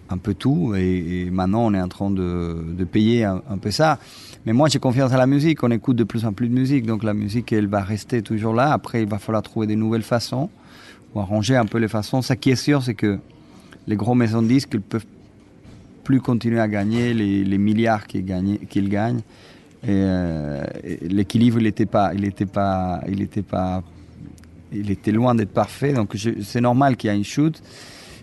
un 0.09 0.19
peu 0.19 0.35
tout. 0.35 0.75
Et, 0.77 1.29
maintenant 1.33 1.67
on 1.67 1.75
est 1.75 1.81
en 1.81 1.89
train 1.89 2.13
de, 2.13 2.85
payer 2.85 3.25
un, 3.25 3.43
un 3.51 3.59
peu 3.59 3.73
ça. 3.73 3.99
Mais 4.47 4.53
moi 4.53 4.69
j'ai 4.69 4.79
confiance 4.79 5.13
à 5.13 5.17
la 5.17 5.27
musique. 5.27 5.65
On 5.65 5.71
écoute 5.73 5.97
de 5.97 6.05
plus 6.05 6.25
en 6.25 6.33
plus 6.33 6.49
de 6.49 6.55
musique, 6.55 6.87
donc 6.87 7.03
la 7.03 7.13
musique 7.13 7.53
elle 7.53 7.67
va 7.67 7.81
rester 7.81 8.23
toujours 8.23 8.55
là. 8.55 8.73
Après 8.73 9.03
il 9.03 9.09
va 9.09 9.19
falloir 9.19 9.43
trouver 9.43 9.67
des 9.67 9.77
nouvelles 9.77 10.05
façons 10.05 10.49
ou 11.13 11.19
arranger 11.19 11.57
un 11.57 11.67
peu 11.67 11.79
les 11.79 11.89
façons. 11.89 12.23
Ce 12.23 12.35
qui 12.35 12.51
est 12.51 12.63
sûr, 12.69 12.85
c'est 12.85 12.95
que 12.95 13.19
les 13.89 13.97
gros 13.97 14.15
maisons 14.15 14.43
de 14.43 14.47
disques 14.47 14.71
ils 14.75 14.81
peuvent 14.81 15.07
plus 16.03 16.21
continuer 16.21 16.61
à 16.61 16.69
gagner 16.69 17.15
les, 17.15 17.59
milliards 17.59 18.07
qu'ils 18.07 18.25
gagnent. 18.25 19.21
Et, 19.85 19.89
euh, 19.91 20.65
et 20.85 21.09
l'équilibre, 21.09 21.59
il 21.59 21.65
n'était 21.65 21.87
pas, 21.87 22.13
il 22.15 22.25
était 22.25 22.47
pas, 22.47 23.03
il 23.09 23.21
était 23.21 23.43
pas, 23.43 23.83
il 24.73 24.91
était 24.91 25.13
loin 25.13 25.35
d'être 25.35 25.53
parfait. 25.53 25.93
Donc 25.93 26.17
c'est 26.43 26.61
normal 26.61 26.97
qu'il 26.97 27.11
y 27.11 27.13
ait 27.13 27.17
une 27.17 27.25
chute. 27.25 27.63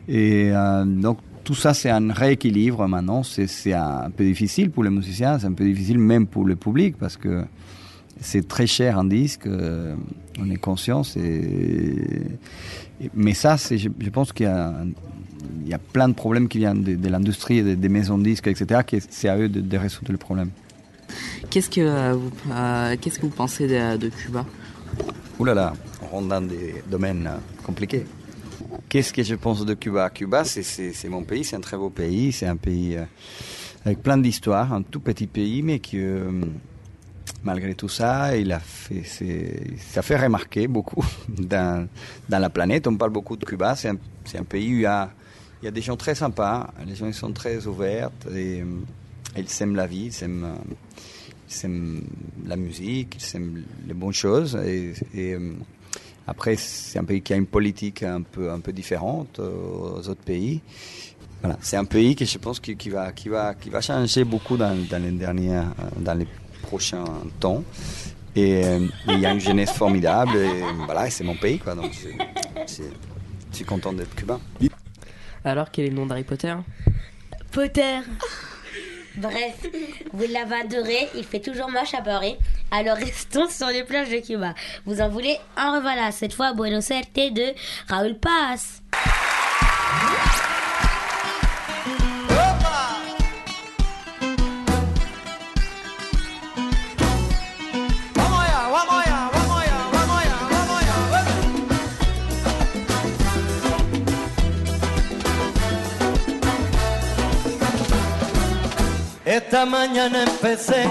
Et 0.08 0.52
euh, 0.52 0.86
donc 0.86 1.18
tout 1.44 1.56
ça, 1.56 1.74
c'est 1.74 1.90
un 1.90 2.12
rééquilibre 2.14 2.88
maintenant. 2.88 3.24
C'est 3.24 3.74
un 3.74 4.10
peu 4.16 4.24
difficile 4.24 4.70
pour 4.72 4.84
les 4.84 4.90
musiciens, 4.90 5.38
c'est 5.40 5.48
un 5.48 5.54
peu 5.54 5.66
difficile 5.66 6.00
même 6.00 6.28
pour 6.28 6.46
le 6.46 6.56
public 6.56 6.96
parce 6.98 7.18
que 7.18 7.44
c'est 8.22 8.48
très 8.48 8.68
cher 8.68 8.98
un 8.98 9.06
disque. 9.06 9.46
euh, 9.48 9.96
on 10.42 10.50
est 10.50 10.58
conscient. 10.58 11.02
Mais 13.14 13.34
ça, 13.34 13.56
je, 13.58 13.90
je 14.00 14.10
pense 14.10 14.32
qu'il 14.34 14.46
y 14.46 14.50
a, 14.50 14.70
un- 14.70 14.88
y 15.66 15.74
a 15.74 15.78
plein 15.80 16.08
de 16.10 16.14
problèmes 16.14 16.48
qui 16.48 16.58
viennent 16.60 16.84
de, 16.84 16.96
de 16.96 17.10
l'industrie, 17.10 17.64
des, 17.64 17.76
des 17.76 17.90
maisons 17.90 18.18
de 18.18 18.24
disques, 18.24 18.48
etc. 18.48 18.82
c'est 19.10 19.30
à 19.30 19.38
eux 19.38 19.50
de, 19.50 19.62
de 19.62 19.78
résoudre 19.78 20.12
le 20.12 20.18
problème. 20.18 20.50
Qu'est-ce 21.50 21.70
que, 21.70 21.82
euh, 21.82 22.14
vous, 22.14 22.32
euh, 22.52 22.96
qu'est-ce 23.02 23.18
que 23.20 23.24
vous 23.26 23.30
pensez 23.32 23.68
de, 23.68 23.98
de 23.98 24.10
Cuba? 24.10 24.46
Ouh 25.40 25.46
là 25.46 25.54
là, 25.54 25.74
on 26.04 26.08
rentre 26.08 26.28
dans 26.28 26.42
des 26.42 26.76
domaines 26.90 27.28
euh, 27.28 27.38
compliqués. 27.64 28.06
Qu'est-ce 28.90 29.14
que 29.14 29.24
je 29.24 29.36
pense 29.36 29.66
de 29.66 29.74
Cuba? 29.74 30.10
Cuba, 30.10 30.44
c'est- 30.44 30.64
c'est 30.64 30.94
c'est 30.94 31.10
mon 31.10 31.24
pays, 31.24 31.44
c'est 31.44 31.56
un 31.56 31.62
très 31.62 31.78
beau 31.78 31.90
pays, 31.90 32.32
c'est 32.32 32.46
un 32.48 32.58
pays 32.58 32.98
euh, 32.98 33.04
avec 33.86 34.04
plein 34.04 34.18
d'histoires, 34.18 34.74
un 34.74 34.82
tout 34.84 35.00
petit 35.00 35.28
pays, 35.28 35.62
mais 35.62 35.80
qui, 35.80 35.98
euh, 36.00 36.30
malgré 37.44 37.74
tout 37.74 37.88
ça, 37.90 38.36
il 38.36 38.52
a 38.52 38.60
fait, 38.60 39.04
c'est- 39.06 39.64
ça 39.78 40.02
fait 40.02 40.18
remarquer 40.18 40.68
beaucoup 40.68 41.04
dans, 41.30 41.88
dans 42.28 42.40
la 42.40 42.50
planète. 42.50 42.86
On 42.88 42.96
parle 42.98 43.12
beaucoup 43.12 43.38
de 43.38 43.46
Cuba, 43.46 43.76
c'est 43.76 43.90
un, 43.90 43.98
c'est 44.26 44.38
un 44.38 44.44
pays 44.44 44.68
où 44.74 44.78
il 44.78 44.82
y, 44.82 44.86
a, 44.86 45.10
il 45.62 45.66
y 45.66 45.68
a 45.68 45.72
des 45.72 45.82
gens 45.82 45.98
très 45.98 46.16
sympas, 46.16 46.72
les 46.86 46.96
gens 46.96 47.08
ils 47.08 47.14
sont 47.14 47.34
très 47.34 47.68
ouverts 47.68 48.12
et, 48.32 48.62
euh, 48.62 48.66
ils 49.38 49.62
aiment 49.62 49.76
la 49.76 49.88
vie, 49.88 50.06
ils 50.06 50.24
aiment, 50.24 50.46
euh, 50.46 51.66
aiment 51.66 52.04
la 52.46 52.56
musique, 52.56 53.18
ils 53.20 53.36
aiment 53.36 53.64
les 53.88 53.94
bonnes 53.94 54.14
choses. 54.14 54.56
Et, 54.66 54.94
euh, 55.18 55.54
après, 56.28 56.56
c'est 56.56 57.00
un 57.00 57.04
pays 57.04 57.22
qui 57.22 57.34
a 57.34 57.36
une 57.36 57.48
politique 57.48 58.04
un 58.04 58.22
peu, 58.22 58.52
un 58.52 58.60
peu 58.60 58.72
différente 58.72 59.40
aux 59.40 60.08
autres 60.08 60.24
pays. 60.24 60.62
Voilà, 61.42 61.58
c'est 61.62 61.78
un 61.78 61.86
pays 61.86 62.16
que 62.16 62.26
je 62.26 62.38
pense 62.38 62.60
qui, 62.60 62.76
va, 62.90 63.12
qui, 63.12 63.30
va, 63.30 63.56
qui 63.56 63.70
va 63.70 63.82
changer 63.82 64.24
beaucoup 64.24 64.56
dans, 64.56 64.78
les 64.78 65.12
dernières, 65.12 65.74
euh, 65.80 66.02
dans 66.02 66.14
les 66.14 66.28
prochains 66.62 67.06
temps. 67.40 67.64
Et 68.36 68.62
il 69.08 69.20
y 69.20 69.26
a 69.26 69.34
une 69.34 69.40
jeunesse 69.40 69.72
formidable. 69.72 70.38
Et 70.38 70.62
voilà, 70.86 71.10
c'est 71.10 71.24
mon 71.24 71.36
pays, 71.36 71.58
quoi. 71.58 71.74
Donc, 71.74 71.92
je 72.68 72.84
suis 73.52 73.66
content 73.66 73.92
d'être 73.92 74.14
cubain. 74.16 74.40
Alors, 75.50 75.72
quel 75.72 75.86
est 75.86 75.90
le 75.90 75.96
nom 75.96 76.06
d'Harry 76.06 76.24
Potter? 76.24 76.54
Potter. 77.52 78.00
Bref, 79.16 79.66
vous 80.14 80.26
l'avez 80.32 80.62
adoré, 80.62 81.10
il 81.16 81.26
fait 81.26 81.40
toujours 81.40 81.70
moche 81.70 81.94
à 81.94 82.02
Paris. 82.02 82.38
Alors 82.72 82.96
restons 82.96 83.50
sur 83.50 83.68
les 83.68 83.84
plages 83.84 84.10
de 84.10 84.20
Cuba. 84.26 84.54
Vous 84.86 85.02
en 85.02 85.10
voulez 85.10 85.38
un 85.58 85.76
revoilà, 85.76 86.12
cette 86.12 86.34
fois 86.34 86.54
Buenos 86.54 86.90
Aires 86.92 87.04
de 87.16 87.54
Raoul 87.90 88.16
Paz. 88.18 88.82
Esta 109.30 109.64
mañana 109.64 110.24
empecé 110.24 110.90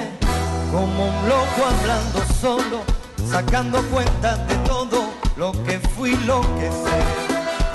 como 0.70 1.08
un 1.08 1.28
loco 1.28 1.60
hablando 1.66 2.22
solo, 2.40 2.82
sacando 3.28 3.82
cuentas 3.90 4.46
de 4.46 4.54
todo 4.58 5.10
lo 5.36 5.50
que 5.64 5.80
fui, 5.80 6.14
lo 6.24 6.40
que 6.42 6.70
sé. 6.70 7.00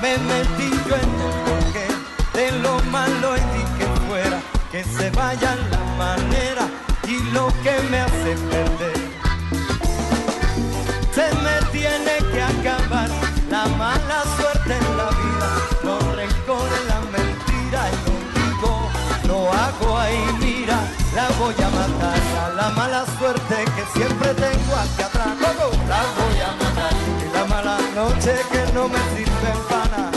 Me 0.01 0.17
metí 0.19 0.71
yo 0.87 0.95
en 0.95 1.11
el 1.19 1.35
porqué 1.43 1.87
de 2.33 2.51
lo 2.59 2.79
malo 2.91 3.35
y 3.35 3.41
di 3.41 3.63
que 3.77 3.85
fuera, 4.07 4.39
que 4.71 4.85
se 4.85 5.09
vaya 5.09 5.57
la 5.69 5.83
manera 5.97 6.65
y 7.09 7.19
lo 7.33 7.47
que 7.61 7.77
me 7.91 7.99
hace 7.99 8.37
perder. 8.49 8.99
Se 11.13 11.27
me 11.43 11.71
tiene 11.73 12.15
que 12.31 12.41
acabar 12.41 13.09
la 13.51 13.65
mala 13.65 14.22
la 21.15 21.29
voy 21.39 21.55
a 21.55 21.69
matar 21.69 22.19
a 22.43 22.49
la 22.55 22.69
mala 22.69 23.05
suerte 23.19 23.55
que 23.75 23.99
siempre 23.99 24.33
tengo 24.33 24.75
aquí 24.75 25.03
atrás, 25.03 25.33
la 25.41 25.51
voy 25.53 26.39
a 26.41 26.51
matar 26.61 26.93
y 27.23 27.37
la 27.37 27.45
mala 27.45 27.77
noche 27.95 28.33
que 28.51 28.73
no 28.73 28.87
me 28.87 28.97
sirve 29.15 29.51
pana, 29.69 30.09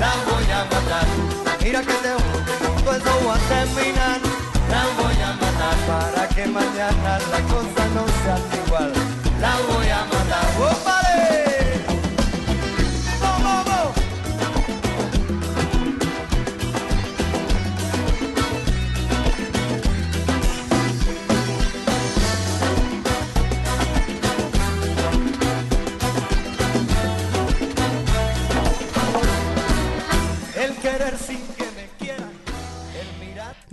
la 0.00 0.12
voy 0.30 0.50
a 0.50 0.64
matar. 0.72 1.06
Mira 1.60 1.80
que 1.80 1.94
te 2.04 2.12
todo 2.82 2.94
eso 2.94 3.12
voy 3.24 3.36
a 3.36 3.40
terminar, 3.48 4.20
la 4.70 4.82
voy 5.02 5.18
a 5.22 5.32
matar 5.42 5.76
para 5.88 6.28
que 6.28 6.46
mañana 6.46 7.18
la 7.32 7.40
cosa 7.52 7.73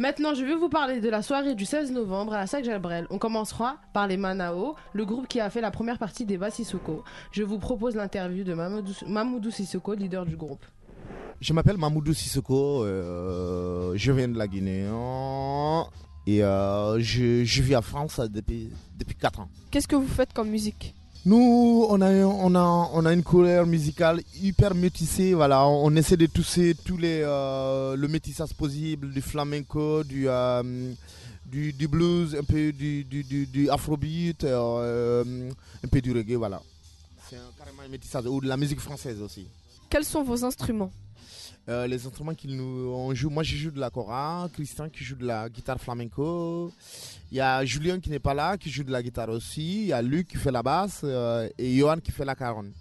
Maintenant, 0.02 0.34
je 0.34 0.44
vais 0.44 0.56
vous 0.56 0.68
parler 0.68 1.00
de 1.00 1.10
la 1.10 1.22
soirée 1.22 1.54
du 1.54 1.64
16 1.64 1.92
novembre 1.92 2.34
à 2.34 2.38
la 2.40 2.48
salle 2.48 2.64
Jalbrel. 2.64 3.06
On 3.12 3.20
commencera 3.20 3.78
par 3.94 4.08
les 4.08 4.18
Manao, 4.18 4.76
le 4.94 5.06
groupe 5.06 5.28
qui 5.28 5.40
a 5.40 5.48
fait 5.52 5.62
la 5.62 5.70
première 5.70 6.00
partie 6.00 6.26
des 6.26 6.40
Sissoko. 6.50 7.04
Je 7.32 7.44
vous 7.44 7.60
propose 7.60 7.96
l'interview 7.96 8.44
de 8.44 8.56
Mamoudou, 8.56 8.94
Mamoudou 9.06 9.52
Sissoko, 9.52 9.94
leader 9.94 10.26
du 10.26 10.36
groupe. 10.36 10.66
Je 11.40 11.54
m'appelle 11.54 11.78
Mamoudou 11.78 12.16
Sissoko, 12.16 12.84
euh, 12.84 13.94
je 13.96 14.12
viens 14.12 14.28
de 14.28 14.40
la 14.40 14.48
Guinée 14.48 14.88
hein, 14.92 15.86
et 16.26 16.44
euh, 16.44 17.00
je, 17.00 17.44
je 17.44 17.62
vis 17.62 17.76
en 17.76 17.84
France 17.84 18.20
depuis, 18.22 18.72
depuis 18.98 19.14
4 19.14 19.42
ans. 19.42 19.50
Qu'est-ce 19.70 19.88
que 19.88 19.96
vous 19.96 20.08
faites 20.08 20.34
comme 20.34 20.50
musique? 20.50 20.96
Nous, 21.24 21.86
on 21.88 22.02
a, 22.02 22.12
on, 22.26 22.56
a, 22.56 22.90
on 22.94 23.06
a 23.06 23.14
une 23.14 23.22
couleur 23.22 23.68
musicale 23.68 24.22
hyper 24.42 24.74
métissée. 24.74 25.36
Voilà, 25.36 25.68
on 25.68 25.96
essaie 25.96 26.18
de 26.18 26.26
tousser 26.26 26.76
tous 26.84 26.98
les 26.98 27.22
euh, 27.24 27.96
le 27.96 28.08
métissage 28.08 28.54
possible, 28.56 29.12
du 29.14 29.22
flamenco, 29.22 30.04
du, 30.04 30.28
euh, 30.28 30.92
du, 31.46 31.74
du 31.74 31.88
blues, 31.88 32.36
un 32.36 32.44
peu 32.44 32.72
du, 32.72 33.04
du, 33.04 33.24
du, 33.46 33.70
afrobeat, 33.70 34.44
euh, 34.46 35.52
un 35.84 35.88
peu 35.88 36.02
du 36.02 36.12
reggae. 36.12 36.38
Voilà, 36.38 36.60
c'est 37.30 37.38
carrément 37.56 37.84
un 37.86 37.90
métissage 37.90 38.26
ou 38.26 38.42
de 38.42 38.48
la 38.48 38.58
musique 38.58 38.80
française 38.80 39.22
aussi. 39.22 39.46
Quels 39.92 40.06
sont 40.06 40.24
vos 40.24 40.46
instruments 40.46 40.90
Euh, 41.68 41.86
les 41.86 42.08
instruments 42.08 42.34
qu'il 42.34 42.56
nous 42.56 42.90
on 42.92 43.14
joue, 43.14 43.30
moi 43.30 43.44
je 43.44 43.56
joue 43.56 43.72
de 43.72 43.80
la 43.80 43.90
cora, 43.92 44.48
Christian 44.54 44.90
qui 44.90 45.04
joue 45.04 45.16
de 45.18 45.26
la 45.26 45.48
guitare 45.50 45.80
flamenco, 45.80 46.72
il 47.32 47.38
y 47.38 47.42
a 47.42 47.64
Julien 47.66 48.00
qui 48.00 48.10
n'est 48.10 48.26
pas 48.30 48.34
là 48.34 48.58
qui 48.58 48.70
joue 48.72 48.84
de 48.86 48.92
la 48.92 49.04
guitare 49.04 49.30
aussi, 49.30 49.82
il 49.84 49.88
y 49.88 49.94
a 49.94 50.02
Luc 50.02 50.30
qui 50.30 50.38
fait 50.38 50.50
la 50.50 50.64
basse 50.64 51.02
euh, 51.04 51.48
et 51.58 51.78
Johan 51.78 51.98
qui 51.98 52.12
fait 52.12 52.26
la 52.26 52.36
caronne. 52.36 52.72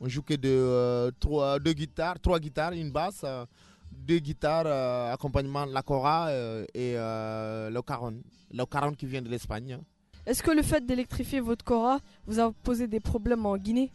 On 0.00 0.08
joue 0.08 0.22
que 0.22 0.34
de 0.34 0.48
euh, 0.48 1.10
trois, 1.20 1.58
deux 1.58 1.74
guitares, 1.74 2.18
trois 2.20 2.38
guitares, 2.38 2.72
une 2.72 2.92
basse, 2.92 3.24
deux 3.90 4.20
guitares, 4.20 4.68
accompagnement 5.12 5.66
de 5.66 5.72
la 5.72 5.82
cora 5.82 6.32
et 6.72 6.94
le 6.94 7.80
caron, 7.82 8.14
le 8.52 8.64
caron 8.64 8.92
qui 8.92 9.06
vient 9.06 9.22
de 9.22 9.28
l'Espagne. 9.28 9.80
Est-ce 10.24 10.42
que 10.42 10.52
le 10.52 10.62
fait 10.62 10.86
d'électrifier 10.86 11.40
votre 11.40 11.64
Cora 11.64 11.98
vous 12.26 12.40
a 12.40 12.50
posé 12.50 12.86
des 12.86 13.00
problèmes 13.00 13.44
en 13.44 13.58
Guinée? 13.58 13.90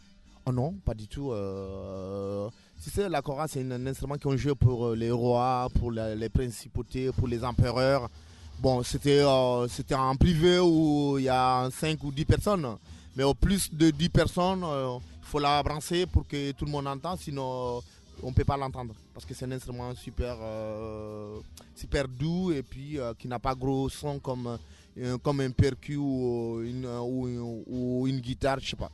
Oh 0.46 0.52
non, 0.52 0.74
pas 0.86 0.94
du 0.94 1.08
tout. 1.08 1.32
Euh, 1.32 2.50
tu 2.82 2.90
sais, 2.90 3.10
la 3.10 3.22
cora, 3.22 3.48
c'est 3.48 3.60
un, 3.60 3.88
instrument 3.88 4.18
qu'on 4.18 4.38
joue 4.38 4.56
pour 4.56 4.88
euh, 4.88 4.96
les 4.96 5.12
rois, 5.12 5.68
pour 5.78 5.92
les 5.92 6.30
principautés, 6.30 7.12
pour 7.12 7.28
les 7.28 7.44
empereurs. 7.44 8.10
Bon, 8.60 8.82
c'était 8.84 9.20
euh, 9.20 9.68
en 9.92 10.16
privé 10.16 10.60
où 10.60 11.18
il 11.18 11.26
y 11.26 11.30
a 11.30 11.70
5 11.70 12.02
ou 12.06 12.12
10 12.12 12.26
personnes. 12.26 12.78
Mais 13.18 13.24
au 13.24 13.34
plus 13.34 13.74
de 13.74 13.90
10 13.90 14.10
personnes, 14.10 14.64
euh, 14.64 14.98
il 15.22 15.28
faut 15.28 15.40
la 15.40 15.62
brancher 15.62 16.06
pour 16.06 16.26
que 16.26 16.52
tout 16.54 16.64
le 16.64 16.72
monde 16.72 16.88
entende, 16.88 17.20
sinon 17.20 17.82
on 18.24 18.30
ne 18.30 18.34
peut 18.34 18.46
pas 18.46 18.56
l'entendre. 18.56 18.94
Parce 19.14 19.26
que 19.26 19.34
c'est 19.34 19.46
un 19.46 19.52
instrument 19.52 19.94
super, 19.96 20.38
super 21.76 22.08
doux 22.08 22.52
et 22.52 22.64
puis 22.64 22.98
qui 23.18 23.28
n'a 23.28 23.40
pas 23.40 23.56
gros 23.56 23.90
son 23.90 24.20
comme, 24.20 24.58
comme 25.22 25.42
un 25.42 25.52
percu 25.52 25.98
ou 25.98 26.62
une, 26.64 26.86
ou, 26.86 28.08
une 28.08 28.20
guitare, 28.20 28.60
je 28.62 28.70
sais 28.70 28.76
pas. 28.78 28.92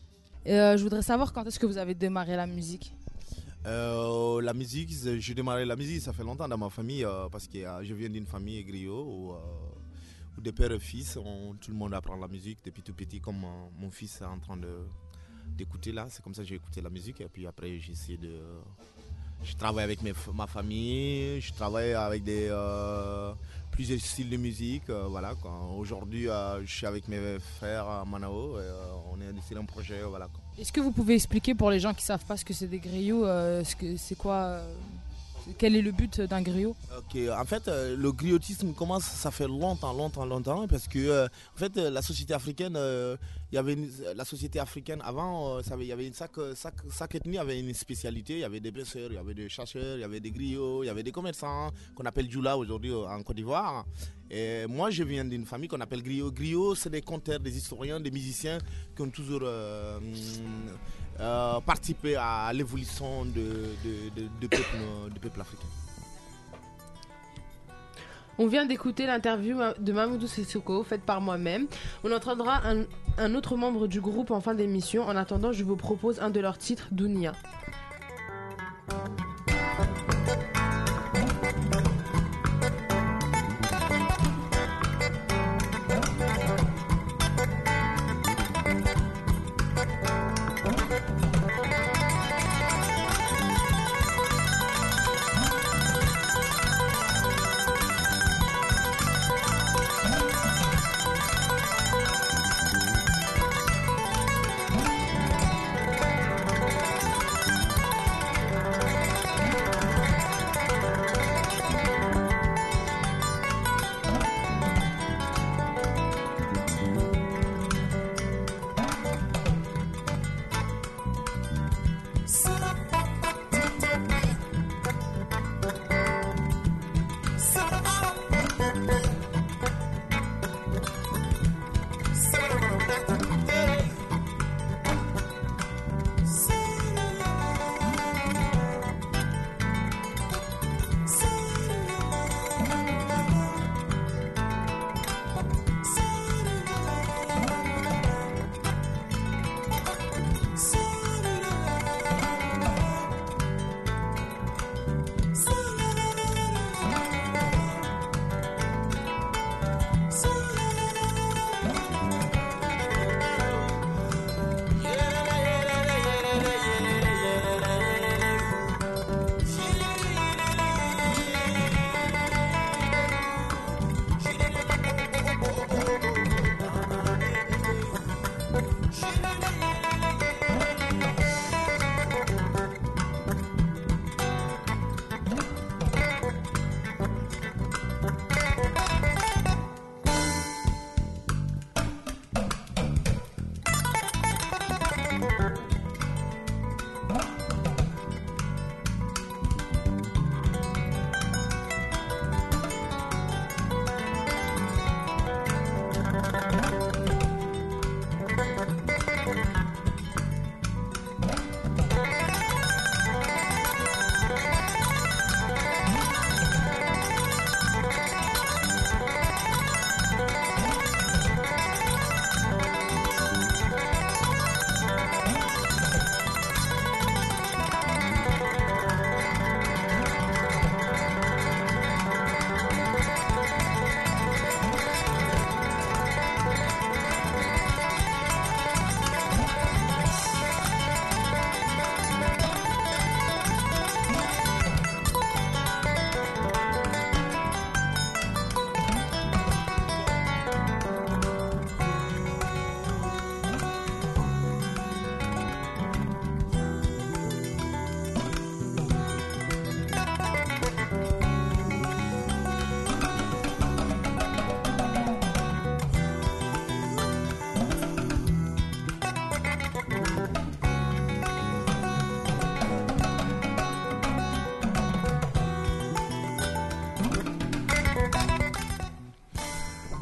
Euh, 0.47 0.77
je 0.77 0.83
voudrais 0.83 1.01
savoir 1.01 1.33
quand 1.33 1.43
est-ce 1.45 1.59
que 1.59 1.65
vous 1.65 1.77
avez 1.77 1.95
démarré 1.95 2.35
la 2.35 2.45
musique? 2.45 2.93
Euh, 3.65 4.41
la 4.41 4.53
musique, 4.53 4.91
j'ai 5.19 5.33
démarré 5.33 5.65
la 5.65 5.75
musique, 5.75 6.01
ça 6.01 6.13
fait 6.13 6.23
longtemps 6.23 6.47
dans 6.47 6.57
ma 6.57 6.69
famille 6.69 7.03
euh, 7.03 7.27
parce 7.31 7.47
que 7.47 7.57
euh, 7.57 7.83
je 7.83 7.95
viens 7.95 8.09
d'une 8.09 8.27
famille 8.27 8.63
griot 8.63 9.03
où, 9.03 9.33
où 10.37 10.41
des 10.41 10.51
pères 10.51 10.71
et 10.71 10.79
fils, 10.79 11.17
tout 11.61 11.71
le 11.71 11.77
monde 11.77 11.93
apprend 11.95 12.15
la 12.15 12.27
musique 12.27 12.59
depuis 12.63 12.83
tout 12.83 12.93
petit, 12.93 13.19
comme 13.19 13.43
mon 13.79 13.89
fils 13.89 14.21
est 14.21 14.25
en 14.25 14.37
train 14.37 14.57
d'écouter 15.47 15.91
là. 15.91 16.05
C'est 16.09 16.23
comme 16.23 16.35
ça 16.35 16.43
que 16.43 16.47
j'ai 16.47 16.55
écouté 16.55 16.81
la 16.81 16.91
musique 16.91 17.21
et 17.21 17.27
puis 17.27 17.47
après 17.47 17.79
j'ai 17.79 17.93
essayé 17.93 18.17
de. 18.17 18.39
Je 19.43 19.55
travaille 19.55 19.83
avec 19.83 19.99
ma 20.33 20.47
famille, 20.47 21.41
je 21.41 21.53
travaille 21.53 21.93
avec 21.93 22.23
des, 22.23 22.49
plusieurs 23.75 23.99
styles 23.99 24.29
de 24.29 24.37
musique. 24.37 24.89
euh, 24.89 25.05
voilà. 25.09 25.33
Aujourd'hui, 25.77 26.29
euh, 26.29 26.65
je 26.65 26.73
suis 26.73 26.87
avec 26.87 27.07
mes 27.09 27.37
frères 27.57 27.85
à 27.87 28.05
Manao 28.05 28.57
et 28.57 28.61
euh, 28.63 29.11
on 29.11 29.19
est 29.19 29.41
sur 29.47 29.57
un 29.59 29.65
projet. 29.65 30.01
Voilà. 30.07 30.29
Est-ce 30.57 30.71
que 30.71 30.79
vous 30.79 30.91
pouvez 30.91 31.15
expliquer 31.15 31.53
pour 31.53 31.69
les 31.69 31.79
gens 31.81 31.93
qui 31.93 32.03
savent 32.05 32.23
pas 32.25 32.37
ce 32.37 32.45
que 32.45 32.53
c'est 32.53 32.67
des 32.67 32.79
griots, 32.79 33.25
euh, 33.25 33.63
ce 33.65 33.75
que 33.75 33.97
c'est 33.97 34.15
quoi, 34.17 34.35
euh, 34.35 34.73
quel 35.57 35.75
est 35.75 35.81
le 35.81 35.91
but 35.91 36.21
d'un 36.21 36.41
griot? 36.41 36.73
Ok, 36.97 37.17
en 37.37 37.45
fait, 37.45 37.67
euh, 37.67 37.97
le 37.97 38.11
griotisme 38.13 38.73
commence, 38.73 39.03
ça 39.03 39.29
fait 39.29 39.47
longtemps, 39.47 39.91
longtemps, 39.93 40.25
longtemps, 40.25 40.67
parce 40.69 40.87
que, 40.87 40.97
euh, 40.99 41.27
en 41.55 41.59
fait, 41.59 41.75
euh, 41.77 41.89
la 41.89 42.01
société 42.01 42.33
africaine, 42.33 42.75
euh, 42.77 43.17
il 43.51 43.55
y 43.55 43.57
avait 43.57 43.77
la 44.15 44.25
société 44.25 44.59
africaine 44.59 45.01
avant, 45.03 45.57
euh, 45.57 45.61
ça 45.61 45.75
il 45.79 45.87
y 45.87 45.91
avait 45.91 46.07
une 46.07 46.13
chaque, 46.13 46.39
chaque 46.91 47.15
ethnie 47.15 47.37
avait 47.37 47.59
une 47.59 47.73
spécialité. 47.73 48.33
Il 48.33 48.39
y 48.39 48.43
avait 48.43 48.59
des 48.59 48.71
pêcheurs, 48.71 49.09
il 49.11 49.15
y 49.15 49.17
avait 49.17 49.33
des 49.33 49.49
chasseurs, 49.49 49.97
il 49.97 50.01
y 50.01 50.03
avait 50.03 50.19
des 50.19 50.31
griots, 50.31 50.83
il 50.83 50.87
y 50.87 50.89
avait 50.89 51.03
des 51.03 51.11
commerçants 51.11 51.69
qu'on 51.93 52.05
appelle 52.05 52.29
Djoula 52.29 52.57
aujourd'hui 52.57 52.91
euh, 52.91 53.07
en 53.07 53.21
Côte 53.23 53.35
d'Ivoire. 53.35 53.85
Et 54.29 54.65
moi, 54.67 54.89
je 54.89 55.03
viens 55.03 55.23
d'une 55.25 55.45
famille 55.45 55.67
qu'on 55.69 55.81
appelle 55.81 56.01
griot. 56.01 56.31
Griot, 56.31 56.73
c'est 56.75 56.89
des 56.89 57.01
conteurs, 57.01 57.39
des 57.39 57.55
historiens, 57.55 57.99
des 57.99 58.11
musiciens 58.11 58.57
qui 58.95 59.01
ont 59.03 59.09
toujours 59.09 59.41
euh, 59.43 59.99
euh, 61.19 61.59
participé 61.61 62.15
à 62.15 62.51
l'évolution 62.53 63.25
de, 63.25 63.31
de, 63.83 64.21
de, 64.21 64.27
de 64.41 64.47
peuple, 64.47 64.77
de 65.13 65.19
peuple 65.19 65.41
africain. 65.41 65.67
On 68.37 68.47
vient 68.47 68.65
d'écouter 68.65 69.05
l'interview 69.05 69.57
de 69.79 69.93
Mamoudou 69.93 70.27
Sissoko 70.27 70.83
faite 70.83 71.01
par 71.01 71.21
moi-même. 71.21 71.67
On 72.03 72.11
entendra 72.11 72.61
un, 72.67 72.83
un 73.17 73.35
autre 73.35 73.55
membre 73.55 73.87
du 73.87 74.01
groupe 74.01 74.31
en 74.31 74.41
fin 74.41 74.53
d'émission. 74.53 75.03
En 75.03 75.15
attendant, 75.15 75.53
je 75.53 75.63
vous 75.63 75.77
propose 75.77 76.19
un 76.19 76.29
de 76.29 76.39
leurs 76.39 76.57
titres, 76.57 76.87
Dounia. 76.91 77.33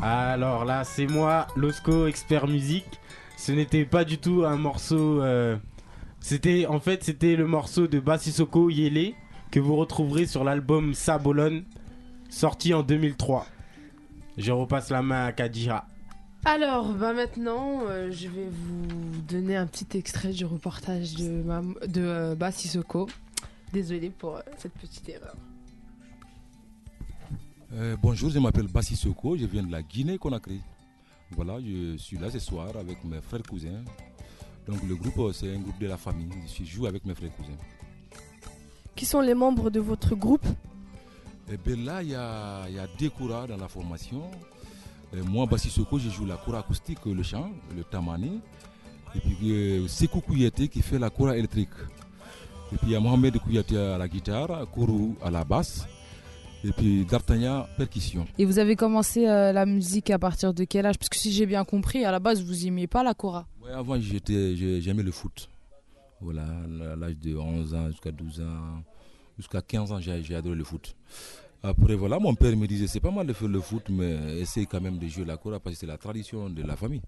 Alors 0.05 0.65
là, 0.65 0.83
c'est 0.83 1.07
moi, 1.07 1.47
Losco, 1.55 2.07
expert 2.07 2.47
musique. 2.47 2.99
Ce 3.37 3.51
n'était 3.51 3.85
pas 3.85 4.03
du 4.03 4.17
tout 4.17 4.43
un 4.45 4.57
morceau. 4.57 5.21
euh, 5.21 5.55
C'était 6.19 6.65
en 6.65 6.79
fait 6.79 7.03
c'était 7.03 7.35
le 7.35 7.47
morceau 7.47 7.87
de 7.87 7.99
Bassisoko 7.99 8.69
Yele 8.69 9.13
que 9.51 9.59
vous 9.61 9.75
retrouverez 9.75 10.25
sur 10.25 10.43
l'album 10.43 10.93
Sabolone, 10.93 11.63
sorti 12.29 12.73
en 12.73 12.83
2003. 12.83 13.45
Je 14.37 14.51
repasse 14.51 14.89
la 14.89 15.01
main 15.01 15.25
à 15.27 15.31
Kadira. 15.31 15.85
Alors, 16.45 16.89
bah 16.91 17.13
maintenant, 17.13 17.83
euh, 17.87 18.11
je 18.11 18.27
vais 18.27 18.47
vous 18.51 19.21
donner 19.29 19.55
un 19.55 19.65
petit 19.67 19.97
extrait 19.97 20.31
du 20.31 20.43
reportage 20.43 21.13
de, 21.15 21.41
Mam- 21.43 21.75
de 21.87 22.01
euh, 22.01 22.35
Ba 22.35 22.51
Sissoko. 22.51 23.07
Désolé 23.71 24.09
pour 24.09 24.41
cette 24.57 24.73
petite 24.73 25.07
erreur. 25.07 25.35
Euh, 27.75 27.95
bonjour, 27.99 28.29
je 28.29 28.37
m'appelle 28.37 28.67
Bassi 28.67 28.95
Soko, 28.95 29.35
je 29.35 29.45
viens 29.45 29.63
de 29.63 29.71
la 29.71 29.81
Guinée-Conakry. 29.81 30.61
Voilà, 31.31 31.59
je 31.59 31.97
suis 31.97 32.17
là 32.19 32.29
ce 32.29 32.37
soir 32.37 32.67
avec 32.79 33.03
mes 33.03 33.19
frères 33.19 33.41
cousins. 33.41 33.83
Donc 34.67 34.77
le 34.87 34.95
groupe, 34.95 35.17
euh, 35.17 35.33
c'est 35.33 35.55
un 35.55 35.59
groupe 35.59 35.79
de 35.79 35.87
la 35.87 35.97
famille. 35.97 36.29
Je 36.47 36.63
joue 36.63 36.85
avec 36.85 37.03
mes 37.03 37.15
frères 37.15 37.35
cousins. 37.35 37.57
Qui 38.95 39.07
sont 39.07 39.21
les 39.21 39.33
membres 39.33 39.71
de 39.71 39.79
votre 39.79 40.13
groupe? 40.13 40.45
Et 41.51 41.57
bien 41.57 41.77
là, 41.77 42.03
il 42.03 42.09
y 42.09 42.15
a, 42.15 42.69
y 42.69 42.77
a 42.77 42.85
deux 42.99 43.09
courants 43.09 43.47
dans 43.47 43.57
la 43.57 43.67
formation. 43.67 44.21
Euh, 45.15 45.23
moi, 45.23 45.47
Bassi 45.47 45.71
Soko, 45.71 45.97
je 45.97 46.09
joue 46.09 46.27
la 46.27 46.37
cour 46.37 46.53
acoustique, 46.53 47.03
le 47.07 47.23
chant, 47.23 47.49
le 47.75 47.83
tamani. 47.83 48.39
Et 49.15 49.19
puis 49.19 49.51
euh, 49.51 49.87
Sekou 49.87 50.21
Kouyaté 50.21 50.67
qui 50.67 50.83
fait 50.83 50.99
la 50.99 51.09
cour 51.09 51.31
électrique. 51.31 51.69
Et 52.71 52.75
puis 52.77 52.89
il 52.89 52.91
y 52.91 52.95
a 52.95 52.99
Mohamed 52.99 53.39
Kouyaté 53.39 53.77
à 53.77 53.97
la 53.97 54.07
guitare, 54.07 54.69
Kourou 54.69 55.15
à 55.23 55.31
la 55.31 55.43
basse. 55.43 55.87
Et 56.65 56.71
puis 56.71 57.05
D'Artagnan, 57.05 57.65
percussion. 57.77 58.25
Et 58.37 58.45
vous 58.45 58.57
avez 58.57 58.75
commencé 58.77 59.27
euh, 59.27 59.51
la 59.51 59.65
musique 59.65 60.09
à 60.09 60.17
partir 60.17 60.53
de 60.53 60.63
quel 60.63 60.85
âge? 60.85 60.97
Parce 60.97 61.09
que 61.09 61.17
si 61.17 61.33
j'ai 61.33 61.45
bien 61.45 61.65
compris, 61.65 62.05
à 62.05 62.11
la 62.11 62.19
base, 62.19 62.41
vous 62.41 62.65
aimiez 62.65 62.87
pas 62.87 63.03
la 63.03 63.13
kora. 63.13 63.45
Ouais, 63.61 63.71
avant, 63.71 63.99
j'aimais 63.99 65.03
le 65.03 65.11
foot. 65.11 65.49
Voilà, 66.21 66.43
à 66.45 66.95
l'âge 66.95 67.17
de 67.17 67.35
11 67.35 67.73
ans 67.73 67.89
jusqu'à 67.89 68.11
12 68.11 68.39
ans, 68.41 68.83
jusqu'à 69.37 69.61
15 69.61 69.91
ans, 69.91 69.99
j'ai, 69.99 70.35
adoré 70.35 70.55
le 70.55 70.63
foot. 70.63 70.95
Après, 71.61 71.95
voilà, 71.95 72.17
mon 72.17 72.33
père 72.33 72.55
me 72.55 72.65
disait, 72.65 72.87
c'est 72.87 73.01
pas 73.01 73.11
mal 73.11 73.27
de 73.27 73.33
faire 73.33 73.49
le 73.49 73.59
foot, 73.59 73.83
mais 73.89 74.39
essaye 74.39 74.65
quand 74.65 74.79
même 74.79 74.97
de 74.97 75.07
jouer 75.07 75.25
la 75.25 75.35
kora 75.35 75.59
parce 75.59 75.75
que 75.75 75.79
c'est 75.81 75.87
la 75.87 75.97
tradition 75.97 76.49
de 76.49 76.63
la 76.63 76.77
famille. 76.77 77.01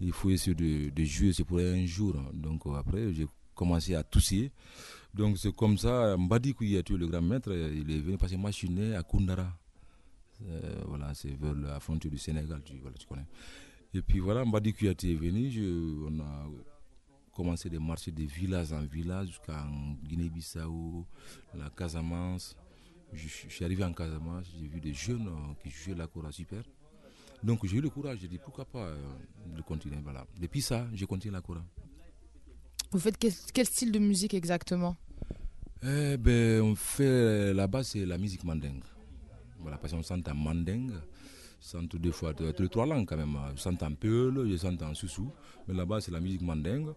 Il 0.00 0.12
faut 0.12 0.30
essayer 0.30 0.54
de, 0.54 0.88
de 0.88 1.04
jouer, 1.04 1.32
c'est 1.34 1.44
pour 1.44 1.58
un 1.58 1.84
jour. 1.84 2.14
Donc 2.32 2.62
après, 2.74 3.12
j'ai 3.12 3.26
commencé 3.54 3.94
à 3.94 4.02
tousser. 4.02 4.50
Donc 5.14 5.38
c'est 5.38 5.54
comme 5.54 5.76
ça, 5.76 6.16
Mbadi 6.16 6.54
Kouyatou, 6.54 6.96
le 6.96 7.06
grand 7.06 7.20
maître, 7.20 7.52
il 7.52 7.90
est 7.90 8.00
venu 8.00 8.16
parce 8.16 8.32
que 8.32 8.36
moi 8.36 8.50
je 8.50 8.56
suis 8.56 8.70
né 8.70 8.94
à 8.94 9.02
Koundara. 9.02 9.52
Euh, 10.48 10.82
voilà, 10.88 11.12
c'est 11.14 11.30
vers 11.38 11.54
la 11.54 11.78
frontière 11.80 12.10
du 12.10 12.18
Sénégal, 12.18 12.62
tu, 12.64 12.74
tu 12.98 13.06
connais. 13.06 13.26
Et 13.94 14.00
puis 14.00 14.20
voilà, 14.20 14.44
Mbadi 14.44 14.72
Kouyaté 14.72 15.12
est 15.12 15.16
venu, 15.16 15.50
on 16.08 16.18
a 16.20 16.46
commencé 17.32 17.68
des 17.70 17.78
marcher 17.78 18.12
de 18.12 18.22
village 18.24 18.72
en 18.72 18.82
village 18.84 19.28
jusqu'à 19.28 19.66
Guinée-Bissau, 20.04 21.06
la 21.54 21.70
Casamance. 21.70 22.56
Je, 23.12 23.28
suis 23.28 23.64
arrivé 23.64 23.84
en 23.84 23.92
Casamance, 23.92 24.46
j'ai 24.58 24.66
vu 24.68 24.80
des 24.80 24.94
jeunes 24.94 25.28
euh, 25.28 25.54
qui 25.62 25.68
jouaient 25.70 25.94
la 25.94 26.06
Kora 26.06 26.32
super. 26.32 26.62
Donc 27.42 27.66
j'ai 27.66 27.76
eu 27.76 27.80
le 27.80 27.90
courage, 27.90 28.18
j'ai 28.22 28.28
dit 28.28 28.38
pourquoi 28.38 28.64
pas 28.64 28.86
euh, 28.86 28.96
de 29.54 29.60
continuer. 29.62 29.98
Voilà. 30.02 30.26
Depuis 30.40 30.62
ça, 30.62 30.86
j'ai 30.94 31.04
continué 31.04 31.32
la 31.34 31.42
Kora. 31.42 31.62
Vous 32.92 32.98
faites 32.98 33.16
quel, 33.18 33.32
quel 33.54 33.66
style 33.66 33.90
de 33.92 33.98
musique 33.98 34.34
exactement? 34.34 34.96
Eh 35.82 36.16
ben, 36.16 36.60
on 36.62 36.74
fait 36.74 37.52
là-bas, 37.54 37.82
c'est 37.82 38.04
la 38.06 38.18
musique 38.18 38.44
mandingue. 38.44 38.82
Voilà, 39.60 39.78
parce 39.78 39.92
qu'on 39.92 40.02
chante 40.02 40.28
en 40.28 40.34
mandingue. 40.34 40.92
Je 41.60 41.68
chante 41.70 41.96
deux 41.96 42.12
fois, 42.12 42.32
deux, 42.32 42.52
deux, 42.52 42.68
trois 42.68 42.86
langues 42.86 43.06
quand 43.06 43.16
même. 43.16 43.36
Je 43.56 43.60
chante 43.62 43.82
en 43.82 43.92
peul, 43.94 44.48
je 44.50 44.56
chante 44.56 44.82
en 44.82 44.94
soussou. 44.94 45.30
Mais 45.66 45.74
là-bas, 45.74 46.00
c'est 46.00 46.10
la 46.12 46.20
musique 46.20 46.42
mandingue. 46.42 46.88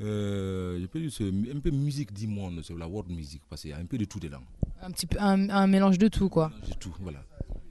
Euh, 0.00 0.80
je 0.80 0.86
peux 0.86 1.00
dire 1.00 1.12
c'est 1.12 1.28
un 1.28 1.60
peu 1.60 1.70
musique 1.70 2.12
du 2.12 2.26
monde, 2.26 2.60
c'est 2.64 2.76
la 2.76 2.88
world 2.88 3.10
music, 3.10 3.42
parce 3.48 3.62
qu'il 3.62 3.70
y 3.70 3.74
a 3.74 3.78
un 3.78 3.84
peu 3.84 3.98
de 3.98 4.04
tout 4.04 4.18
dedans. 4.18 4.42
un, 4.80 4.90
petit 4.90 5.06
peu, 5.06 5.18
un, 5.20 5.48
un 5.50 5.66
mélange 5.66 5.98
de 5.98 6.08
tout, 6.08 6.28
quoi. 6.28 6.50
De 6.66 6.74
tout, 6.74 6.94
voilà. 7.00 7.22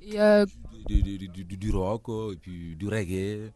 Et 0.02 0.20
euh, 0.20 0.46
Du, 0.88 1.02
du- 1.02 1.18
du- 1.28 1.44
du- 1.46 1.58
du 1.58 1.72
rock, 1.72 2.08
et 2.34 2.38
puis 2.38 2.76
du 2.76 2.88
reggae, 2.88 3.52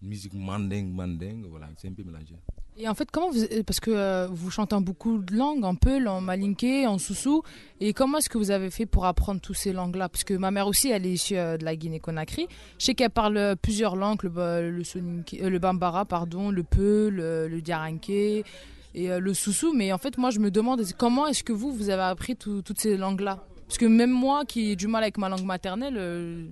musique 0.00 0.32
mandingue, 0.34 0.92
mandingue, 0.92 1.44
voilà, 1.50 1.68
c'est 1.76 1.88
un 1.88 1.92
peu 1.92 2.02
mélangé. 2.04 2.34
Et 2.76 2.88
en 2.88 2.94
fait, 2.94 3.08
comment 3.12 3.30
vous. 3.30 3.38
Parce 3.64 3.78
que 3.78 3.92
euh, 3.92 4.26
vous 4.28 4.50
chantez 4.50 4.74
en 4.74 4.80
beaucoup 4.80 5.18
de 5.18 5.34
langues, 5.34 5.64
en 5.64 5.76
peul, 5.76 6.08
en 6.08 6.20
malinké, 6.20 6.86
en 6.88 6.98
soussou. 6.98 7.42
Et 7.80 7.92
comment 7.92 8.18
est-ce 8.18 8.28
que 8.28 8.36
vous 8.36 8.50
avez 8.50 8.68
fait 8.70 8.84
pour 8.84 9.06
apprendre 9.06 9.40
toutes 9.40 9.56
ces 9.56 9.72
langues-là? 9.72 10.08
Parce 10.08 10.24
que 10.24 10.34
ma 10.34 10.50
mère 10.50 10.66
aussi, 10.66 10.88
elle 10.90 11.06
est 11.06 11.12
issue 11.12 11.36
euh, 11.36 11.56
de 11.56 11.64
la 11.64 11.76
Guinée-Conakry. 11.76 12.48
Je 12.78 12.84
sais 12.84 12.94
qu'elle 12.94 13.10
parle 13.10 13.36
euh, 13.36 13.54
plusieurs 13.54 13.94
langues 13.94 14.24
le, 14.24 14.32
euh, 14.36 15.58
bambara, 15.60 16.04
pardon, 16.04 16.50
le 16.50 16.64
peul, 16.64 17.14
le, 17.14 17.46
le 17.48 17.60
diaranké 17.62 18.44
et 18.96 19.10
euh, 19.10 19.20
le 19.20 19.34
soussou. 19.34 19.72
Mais 19.72 19.92
en 19.92 19.98
fait, 19.98 20.18
moi, 20.18 20.30
je 20.30 20.40
me 20.40 20.50
demande 20.50 20.82
comment 20.98 21.28
est-ce 21.28 21.44
que 21.44 21.52
vous, 21.52 21.72
vous 21.72 21.90
avez 21.90 22.02
appris 22.02 22.34
tout- 22.34 22.62
toutes 22.62 22.80
ces 22.80 22.96
langues-là? 22.96 23.44
Parce 23.68 23.78
que 23.78 23.86
même 23.86 24.10
moi, 24.10 24.44
qui 24.44 24.72
ai 24.72 24.76
du 24.76 24.88
mal 24.88 25.04
avec 25.04 25.16
ma 25.16 25.28
langue 25.28 25.44
maternelle. 25.44 25.94
euh, 25.96 26.46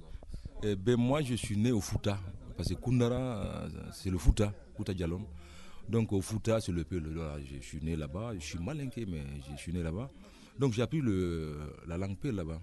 Eh 0.62 0.76
ben 0.76 0.96
moi, 0.96 1.20
je 1.22 1.34
suis 1.34 1.56
né 1.56 1.72
au 1.72 1.80
Fouta. 1.80 2.18
Parce 2.56 2.68
que 2.68 2.74
Kundara, 2.74 3.16
euh, 3.16 3.68
c'est 3.92 4.08
le 4.10 4.18
Fouta, 4.18 4.52
Fouta 4.76 4.94
Dialom. 4.94 5.24
Donc 5.92 6.10
au 6.14 6.22
Fouta, 6.22 6.58
c'est 6.58 6.72
le 6.72 6.84
peu. 6.84 6.98
Là, 6.98 7.36
je 7.44 7.58
suis 7.60 7.78
né 7.82 7.94
là-bas. 7.96 8.32
Je 8.38 8.44
suis 8.44 8.58
malinqué, 8.58 9.04
mais 9.04 9.22
je 9.50 9.56
suis 9.60 9.74
né 9.74 9.82
là-bas. 9.82 10.08
Donc 10.58 10.72
j'ai 10.72 10.80
appris 10.80 11.02
le, 11.02 11.58
la 11.86 11.98
langue 11.98 12.16
peu 12.16 12.30
là-bas. 12.30 12.62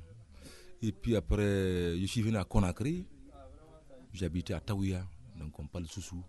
Et 0.81 0.91
puis 0.91 1.15
après, 1.15 1.95
je 1.99 2.05
suis 2.07 2.23
venu 2.23 2.37
à 2.37 2.43
Conakry. 2.43 3.05
J'habitais 4.13 4.55
à 4.55 4.59
Taouya. 4.59 5.05
Donc 5.37 5.59
on 5.59 5.67
parle 5.67 5.85
soussou. 5.85 6.23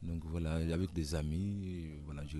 Donc 0.00 0.22
voilà, 0.26 0.54
avec 0.54 0.92
des 0.92 1.12
amis, 1.16 1.88
voilà, 2.04 2.22
je, 2.26 2.38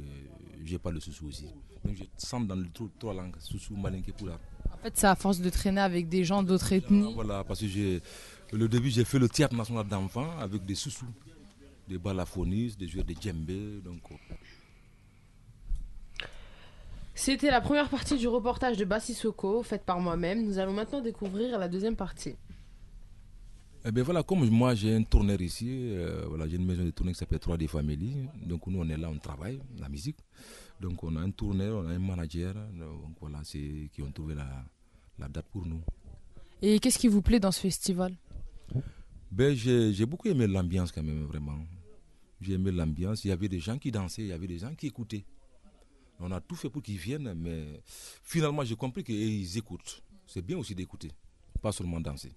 je 0.65 0.77
parle 0.77 0.95
le 0.97 1.01
soussou 1.01 1.27
aussi. 1.27 1.47
Donc 1.85 1.97
je 1.97 2.05
sens 2.19 2.47
dans 2.47 2.63
trois, 3.01 3.15
langues, 3.15 3.35
soussou, 3.41 3.75
malinqué, 3.75 4.13
poulard. 4.13 4.39
en 4.73 4.77
fait, 4.77 4.97
c'est 4.97 5.09
à 5.09 5.17
force 5.17 5.41
de 5.41 5.51
traîner 5.51 5.81
avec 5.81 6.09
des 6.09 6.23
gens 6.23 6.45
d'autres 6.45 6.73
ethnies. 6.73 7.15
Voilà, 7.15 7.43
parce 7.43 7.63
que 7.63 8.01
le 8.53 8.69
début, 8.69 8.91
j'ai 8.91 9.05
fait 9.05 9.19
le 9.19 9.29
théâtre 9.29 9.57
national 9.57 9.89
d'enfants 9.89 10.39
avec 10.39 10.65
des 10.65 10.77
sous-sous, 10.77 11.07
des 11.89 11.99
balafonies, 11.99 12.75
des 12.79 12.89
joueurs 12.89 13.05
de 13.05 13.15
djembé. 13.21 13.81
Donc, 13.85 14.01
euh, 14.11 14.35
C'était 17.15 17.51
la 17.51 17.61
première 17.61 17.89
partie 17.89 18.19
du 18.19 18.29
reportage 18.29 18.77
de 18.77 18.85
Bassisoko, 18.85 19.63
faite 19.63 19.85
par 19.85 20.01
moi-même. 20.01 20.45
Nous 20.45 20.59
allons 20.59 20.73
maintenant 20.75 21.01
découvrir 21.01 21.59
la 21.59 21.69
deuxième 21.69 21.97
partie. 21.97 22.35
eh 23.89 23.93
bien 23.93 24.03
voilà, 24.03 24.23
comme 24.23 24.49
moi 24.51 24.75
j'ai 24.75 24.95
un 24.95 25.03
tourneur 25.05 25.41
ici, 25.41 25.69
euh, 25.71 26.25
voilà, 26.29 26.47
j'ai 26.49 26.57
une 26.57 26.67
maison 26.67 26.85
de 26.85 26.91
tournée 26.91 27.13
qui 27.13 27.19
s'appelle 27.19 27.39
3D 27.39 27.69
Family. 27.69 28.27
Donc 28.45 28.67
nous 28.67 28.81
on 28.81 28.89
est 28.89 28.97
là, 28.97 29.09
on 29.09 29.19
travaille 29.19 29.61
la 29.79 29.89
musique. 29.89 30.19
Donc 30.81 31.03
on 31.05 31.15
a 31.17 31.21
un 31.21 31.31
tourneur, 31.31 31.83
on 31.85 31.89
a 31.89 31.93
un 31.93 31.99
manager. 31.99 32.55
Donc 32.55 33.15
voilà, 33.21 33.39
c'est 33.45 33.89
qui 33.93 34.03
ont 34.03 34.11
trouvé 34.13 34.35
la, 34.35 34.49
la 35.19 35.29
date 35.29 35.47
pour 35.53 35.65
nous. 35.65 35.81
Et 36.63 36.81
qu'est-ce 36.81 36.99
qui 36.99 37.09
vous 37.09 37.23
plaît 37.23 37.41
dans 37.41 37.53
ce 37.53 37.61
festival? 37.61 38.13
Ben, 39.31 39.55
j'ai 39.55 40.07
beaucoup 40.07 40.29
aimé 40.29 40.47
l'ambiance 40.47 40.93
quand 40.93 41.03
même, 41.03 41.25
vraiment. 41.25 41.59
J'ai 42.41 42.55
aimé 42.55 42.71
l'ambiance. 42.71 43.25
Il 43.25 43.29
y 43.29 43.33
avait 43.33 43.49
des 43.49 43.61
gens 43.61 43.79
qui 43.79 43.91
dansaient, 43.91 44.23
il 44.23 44.29
y 44.29 44.33
avait 44.33 44.47
des 44.47 44.59
gens 44.59 44.75
qui 44.75 44.87
écoutaient. 44.87 45.25
On 46.21 46.31
a 46.33 46.41
tout 46.41 46.55
fait 46.55 46.71
pour 46.71 46.83
qu'ils 46.83 46.97
viennent, 46.97 47.35
mais 47.35 47.81
finalement, 48.23 48.65
j'ai 48.65 48.77
compris 48.77 49.05
qu'ils 49.05 49.59
écoutent. 49.59 50.03
C'est 50.27 50.43
bien 50.43 50.57
aussi 50.57 50.75
d'écouter, 50.75 51.11
pas 51.61 51.73
seulement 51.73 52.01
danser. 52.01 52.33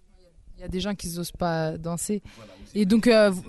Il 0.57 0.61
y 0.61 0.63
a 0.63 0.67
des 0.67 0.81
gens 0.81 0.93
qui 0.93 1.07
n'osent 1.09 1.31
pas 1.31 1.77
danser. 1.77 2.21
Et 2.75 2.85
donc, 2.85 3.07
euh, 3.07 3.29
vous, 3.29 3.43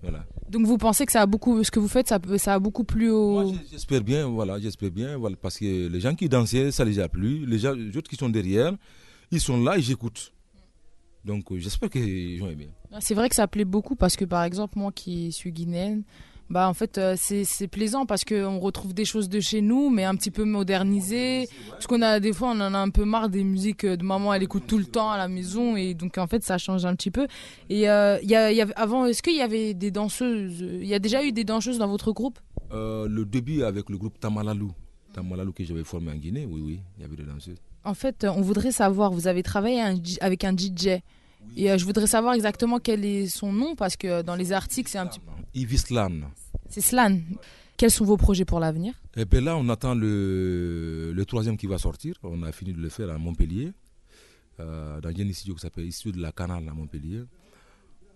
Voilà. 0.00 0.24
donc 0.48 0.64
vous 0.66 0.78
pensez 0.78 1.04
que 1.04 1.10
ça 1.10 1.22
a 1.22 1.26
beaucoup, 1.26 1.64
ce 1.64 1.70
que 1.72 1.80
vous 1.80 1.88
faites, 1.88 2.08
ça, 2.08 2.54
a 2.54 2.58
beaucoup 2.60 2.84
plu 2.84 3.10
au. 3.10 3.52
J'espère 3.70 4.02
bien, 4.02 4.28
voilà, 4.28 4.60
j'espère 4.60 4.92
bien, 4.92 5.16
voilà, 5.18 5.34
parce 5.36 5.58
que 5.58 5.88
les 5.88 6.00
gens 6.00 6.14
qui 6.14 6.28
dansaient, 6.28 6.70
ça 6.70 6.84
les 6.84 7.00
a 7.00 7.08
plu. 7.08 7.44
Les, 7.46 7.58
gens, 7.58 7.72
les 7.72 7.96
autres 7.96 8.08
qui 8.08 8.16
sont 8.16 8.28
derrière, 8.28 8.72
ils 9.32 9.40
sont 9.40 9.60
là 9.60 9.76
et 9.76 9.82
j'écoute. 9.82 10.32
Donc 11.24 11.50
euh, 11.52 11.58
j'espère 11.58 11.90
qu'ils 11.90 12.42
ont 12.42 12.48
aimé. 12.50 12.68
Ah, 12.92 12.98
C'est 13.00 13.14
vrai 13.14 13.28
que 13.28 13.34
ça 13.34 13.46
plaît 13.46 13.64
beaucoup 13.64 13.96
parce 13.96 14.16
que 14.16 14.24
par 14.24 14.42
exemple 14.44 14.78
moi 14.78 14.90
qui 14.92 15.32
suis 15.32 15.52
guinéenne, 15.52 16.02
bah 16.50 16.68
en 16.68 16.74
fait 16.74 16.98
euh, 16.98 17.14
c'est 17.16 17.68
plaisant 17.68 18.06
parce 18.06 18.24
qu'on 18.24 18.58
retrouve 18.58 18.92
des 18.92 19.04
choses 19.04 19.28
de 19.28 19.38
chez 19.38 19.60
nous 19.60 19.88
mais 19.88 20.04
un 20.04 20.16
petit 20.16 20.32
peu 20.32 20.44
modernisées. 20.44 21.48
Parce 21.70 21.86
qu'on 21.86 22.02
a 22.02 22.18
des 22.18 22.32
fois 22.32 22.48
on 22.48 22.60
en 22.60 22.74
a 22.74 22.78
un 22.78 22.90
peu 22.90 23.04
marre 23.04 23.28
des 23.28 23.44
musiques 23.44 23.84
euh, 23.84 23.96
de 23.96 24.04
maman 24.04 24.34
elle 24.34 24.42
écoute 24.42 24.64
tout 24.66 24.78
le 24.78 24.84
temps 24.84 25.10
à 25.10 25.16
la 25.16 25.28
maison 25.28 25.76
et 25.76 25.94
donc 25.94 26.18
en 26.18 26.26
fait 26.26 26.42
ça 26.42 26.58
change 26.58 26.84
un 26.84 26.96
petit 26.96 27.12
peu. 27.12 27.28
Et 27.68 27.88
euh, 27.88 28.18
y 28.22 28.34
a, 28.34 28.50
y 28.50 28.60
avant 28.60 29.06
est-ce 29.06 29.22
qu'il 29.22 29.36
y 29.36 29.42
avait 29.42 29.74
des 29.74 29.92
danseuses 29.92 30.60
Il 30.60 30.86
y 30.86 30.94
a 30.94 30.98
déjà 30.98 31.24
eu 31.24 31.30
des 31.30 31.44
danseuses 31.44 31.78
dans 31.78 31.88
votre 31.88 32.12
groupe? 32.12 32.38
Le 32.72 33.24
début 33.24 33.62
avec 33.62 33.88
le 33.88 33.96
groupe 33.98 34.18
Tamalalou, 34.18 34.72
Tamalalou 35.12 35.52
que 35.52 35.64
j'avais 35.64 35.84
formé 35.84 36.10
en 36.12 36.16
Guinée, 36.16 36.46
oui, 36.46 36.60
oui, 36.60 36.80
il 36.98 37.02
y 37.02 37.04
avait 37.04 37.16
des 37.16 37.24
danseuses. 37.24 37.58
En 37.84 37.94
fait, 37.94 38.24
on 38.24 38.40
voudrait 38.42 38.72
savoir, 38.72 39.10
vous 39.10 39.26
avez 39.26 39.42
travaillé 39.42 39.80
un 39.80 39.96
avec 40.20 40.44
un 40.44 40.56
DJ. 40.56 41.00
Et 41.56 41.70
euh, 41.70 41.78
je 41.78 41.84
voudrais 41.84 42.06
savoir 42.06 42.34
exactement 42.34 42.78
quel 42.78 43.04
est 43.04 43.26
son 43.26 43.52
nom 43.52 43.74
parce 43.74 43.96
que 43.96 44.22
dans 44.22 44.34
les 44.36 44.52
articles, 44.52 44.90
c'est 44.90 44.98
un 44.98 45.06
petit 45.06 45.20
Ivislan. 45.54 46.20
C'est 46.68 46.80
Slan. 46.80 47.18
Quels 47.76 47.90
sont 47.90 48.04
vos 48.04 48.16
projets 48.16 48.44
pour 48.44 48.60
l'avenir? 48.60 48.94
Et 49.16 49.24
bien 49.24 49.40
là, 49.40 49.56
on 49.56 49.68
attend 49.70 49.94
le, 49.94 51.12
le 51.14 51.24
troisième 51.24 51.56
qui 51.56 51.66
va 51.66 51.78
sortir. 51.78 52.14
On 52.22 52.42
a 52.42 52.52
fini 52.52 52.72
de 52.72 52.78
le 52.80 52.90
faire 52.90 53.10
à 53.10 53.16
Montpellier, 53.18 53.72
euh, 54.60 55.00
dans 55.00 55.08
un 55.08 55.32
studio 55.32 55.54
qui 55.54 55.60
s'appelle 55.60 55.90
Studio 55.90 56.18
de 56.18 56.22
la 56.22 56.30
Canale 56.30 56.68
à 56.68 56.72
Montpellier. 56.72 57.22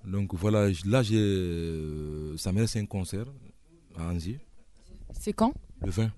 Donc 0.05 0.35
voilà, 0.35 0.69
là, 0.85 1.03
j'ai, 1.03 1.17
euh, 1.17 2.37
ça 2.37 2.53
me 2.53 2.61
reste 2.61 2.77
un 2.77 2.85
concert 2.85 3.25
à 3.97 4.05
Angers, 4.09 4.39
C'est 5.19 5.33
quand? 5.33 5.55
Le 5.83 5.91
20. 5.91 6.11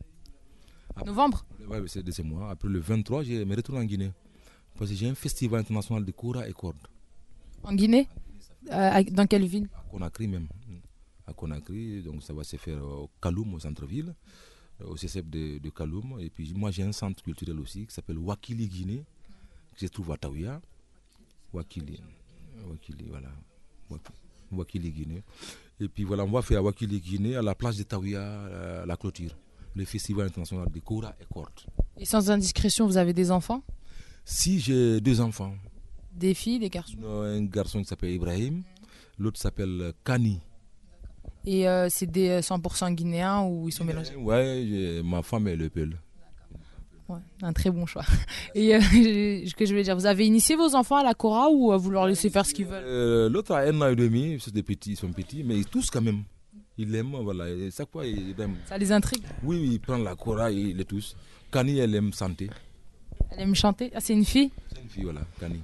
Novembre 1.04 1.44
Oui, 1.68 1.78
c'est 1.86 2.02
de 2.02 2.10
ce 2.10 2.22
mois. 2.22 2.50
Après 2.50 2.68
le 2.68 2.78
23, 2.80 3.22
je 3.22 3.44
me 3.44 3.54
retourne 3.56 3.78
en 3.78 3.84
Guinée. 3.84 4.12
Parce 4.78 4.90
que 4.90 4.96
j'ai 4.96 5.08
un 5.08 5.14
festival 5.14 5.60
international 5.60 6.04
de 6.04 6.12
Kora 6.12 6.48
et 6.48 6.52
cordes. 6.52 6.76
En 7.62 7.74
Guinée? 7.74 8.08
Euh, 8.70 9.02
Dans 9.10 9.26
quelle 9.26 9.46
ville? 9.46 9.68
À 9.74 9.82
Conakry 9.90 10.28
même. 10.28 10.48
À 11.26 11.32
Conakry, 11.32 12.02
donc 12.02 12.22
ça 12.22 12.32
va 12.32 12.44
se 12.44 12.56
faire 12.56 12.82
au 12.84 13.10
Kaloum, 13.20 13.54
au 13.54 13.58
centre-ville, 13.58 14.14
euh, 14.80 14.86
au 14.86 14.96
CCF 14.96 15.26
de, 15.28 15.58
de 15.58 15.70
Kaloum. 15.70 16.18
Et 16.20 16.30
puis 16.30 16.52
moi 16.54 16.70
j'ai 16.70 16.82
un 16.82 16.92
centre 16.92 17.22
culturel 17.22 17.58
aussi 17.60 17.86
qui 17.86 17.94
s'appelle 17.94 18.18
Wakili 18.18 18.68
Guinée, 18.68 19.04
qui 19.76 19.86
se 19.86 19.90
trouve 19.92 20.12
à 20.12 20.16
Taouya. 20.16 20.60
Wakili, 21.52 22.00
Wakili, 22.68 23.06
voilà. 23.08 23.28
Wak- 23.90 24.12
Wakili 24.52 24.90
Guinée. 24.92 25.22
Et 25.80 25.88
puis 25.88 26.04
voilà, 26.04 26.24
on 26.24 26.30
va 26.30 26.42
faire 26.42 26.58
à 26.58 26.62
Wakili 26.62 27.00
Guinée, 27.00 27.36
à 27.36 27.42
la 27.42 27.54
plage 27.54 27.76
de 27.78 27.82
Taouya, 27.82 28.84
la 28.86 28.96
clôture, 28.96 29.34
le 29.76 29.84
festival 29.84 30.26
international 30.26 30.66
de 30.72 30.80
Kora 30.80 31.14
et 31.20 31.24
cordes. 31.32 31.50
Et 31.98 32.04
sans 32.04 32.30
indiscrétion, 32.30 32.86
vous 32.86 32.96
avez 32.96 33.12
des 33.12 33.30
enfants? 33.30 33.62
Si 34.24 34.58
j'ai 34.58 35.00
deux 35.00 35.20
enfants, 35.20 35.54
Des 36.14 36.34
filles, 36.34 36.58
des 36.58 36.70
garçons? 36.70 36.96
Un 37.04 37.44
garçon 37.44 37.80
qui 37.82 37.84
s'appelle 37.88 38.10
Ibrahim, 38.12 38.62
l'autre 39.18 39.38
s'appelle 39.38 39.92
Kani. 40.02 40.40
Et 41.44 41.68
euh, 41.68 41.88
c'est 41.90 42.10
des 42.10 42.28
euh, 42.28 42.40
100% 42.40 42.92
guinéens 42.94 43.42
ou 43.44 43.68
ils 43.68 43.72
sont 43.72 43.84
mélangés? 43.84 44.14
j'ai- 44.14 45.02
ma 45.04 45.22
femme 45.22 45.46
elle 45.46 45.58
le. 45.74 45.90
Ouais, 47.08 47.20
un 47.42 47.52
très 47.52 47.70
bon 47.70 47.86
choix. 47.86 48.04
Et 48.56 48.74
euh, 48.74 48.80
ce 49.46 49.54
que 49.54 49.64
je 49.64 49.70
voulais 49.70 49.84
dire, 49.84 49.94
vous 49.94 50.06
avez 50.06 50.26
initié 50.26 50.56
vos 50.56 50.74
enfants 50.74 50.96
à 50.96 51.04
la 51.04 51.14
Cora 51.14 51.48
ou 51.50 51.72
euh, 51.72 51.76
vous 51.76 51.90
leur 51.90 52.06
laissez 52.08 52.30
faire 52.30 52.44
ce 52.44 52.52
qu'ils 52.52 52.66
veulent? 52.66 52.82
Euh, 52.84 53.28
L'autre 53.28 53.52
a 53.54 53.60
un 53.60 53.80
an 53.80 53.88
et 53.88 53.94
demi, 53.94 54.38
c'est 54.40 54.52
des 54.52 54.64
petits, 54.64 54.92
ils 54.92 54.96
sont 54.96 55.12
petits, 55.12 55.44
mais 55.44 55.56
ils 55.56 55.66
tous 55.66 55.88
quand 55.90 56.02
même. 56.02 56.24
Ils 56.78 56.90
l'aiment, 56.90 57.16
voilà. 57.22 57.48
Et 57.48 57.70
chaque 57.70 57.90
fois, 57.90 58.04
ils 58.06 58.34
aiment. 58.40 58.56
Ça 58.66 58.76
les 58.76 58.92
intrigue 58.92 59.22
Oui, 59.42 59.58
oui, 59.60 59.68
ils 59.74 59.80
prennent 59.80 60.04
la 60.04 60.14
cora, 60.14 60.50
ils 60.50 60.76
les 60.76 60.84
tous. 60.84 61.16
Kani, 61.50 61.78
elle 61.78 61.94
aime 61.94 62.12
santé. 62.12 62.50
Elle 63.30 63.40
aime 63.40 63.54
chanter 63.54 63.90
Ah, 63.94 64.00
c'est 64.00 64.12
une 64.12 64.24
fille? 64.24 64.50
C'est 64.72 64.82
une 64.82 64.88
fille, 64.88 65.04
voilà, 65.04 65.22
Kani. 65.40 65.60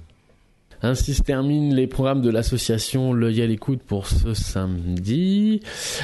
Ainsi 0.85 1.13
se 1.13 1.21
terminent 1.21 1.73
les 1.73 1.87
programmes 1.87 2.21
de 2.21 2.29
l'association 2.29 3.13
L'œil 3.13 3.41
à 3.41 3.47
l'écoute 3.47 3.81
pour 3.81 4.05
ce 4.05 4.33
samedi. 4.33 5.61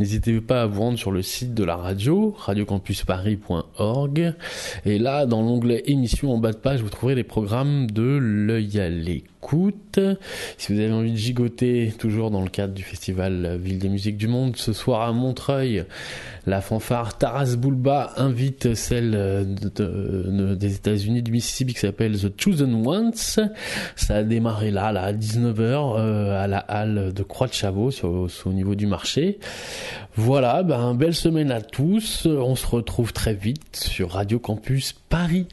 n'hésitez 0.00 0.40
pas 0.40 0.62
à 0.62 0.66
vous 0.66 0.80
rendre 0.80 0.98
sur 0.98 1.12
le 1.12 1.22
site 1.22 1.54
de 1.54 1.62
la 1.62 1.76
radio, 1.76 2.34
radiocampusparis.org. 2.80 4.34
Et 4.84 4.98
là, 4.98 5.26
dans 5.26 5.42
l'onglet 5.42 5.82
émissions 5.86 6.32
en 6.32 6.38
bas 6.38 6.52
de 6.52 6.56
page, 6.56 6.82
vous 6.82 6.90
trouverez 6.90 7.14
les 7.14 7.24
programmes 7.24 7.90
de 7.90 8.18
l'œil 8.20 8.80
à 8.80 8.88
l'écoute. 9.42 9.98
Si 10.58 10.72
vous 10.72 10.80
avez 10.80 10.92
envie 10.92 11.12
de 11.12 11.16
gigoter, 11.16 11.92
toujours 11.98 12.30
dans 12.30 12.42
le 12.42 12.48
cadre 12.48 12.74
du 12.74 12.82
festival 12.82 13.58
Ville 13.60 13.78
des 13.78 13.88
musiques 13.88 14.16
du 14.16 14.28
monde, 14.28 14.56
ce 14.56 14.72
soir 14.72 15.02
à 15.02 15.12
Montreuil, 15.12 15.84
la 16.46 16.60
fanfare 16.60 17.16
Taras 17.18 17.56
Bulba 17.56 18.12
invite 18.16 18.74
celle 18.74 19.10
de- 19.12 19.70
de- 19.74 20.54
des 20.54 20.74
États-Unis 20.74 21.22
du 21.22 21.32
Mississippi 21.32 21.74
qui 21.74 21.80
s'appelle 21.80 22.18
The 22.18 22.32
Chosen 22.40 22.86
Ones. 22.86 23.12
Ça 23.14 24.14
a 24.16 24.22
démarré 24.22 24.70
là, 24.70 24.86
à 24.88 25.12
19h, 25.12 25.96
à 25.96 26.46
la 26.46 26.58
halle 26.58 27.12
de 27.12 27.22
Croix 27.22 27.46
de 27.46 27.52
Chavaux, 27.52 27.90
sur- 27.90 28.30
sur- 28.30 28.48
au 28.48 28.52
niveau 28.52 28.74
du 28.74 28.86
marché. 28.86 29.38
Voilà, 30.16 30.62
ben, 30.62 30.94
belle 30.94 31.14
semaine 31.14 31.50
à 31.50 31.60
tous. 31.60 32.26
On 32.26 32.56
se 32.56 32.66
retrouve 32.66 33.12
très 33.12 33.34
vite 33.34 33.76
sur 33.76 34.10
Radio 34.12 34.38
Campus 34.38 34.92
Paris. 35.08 35.46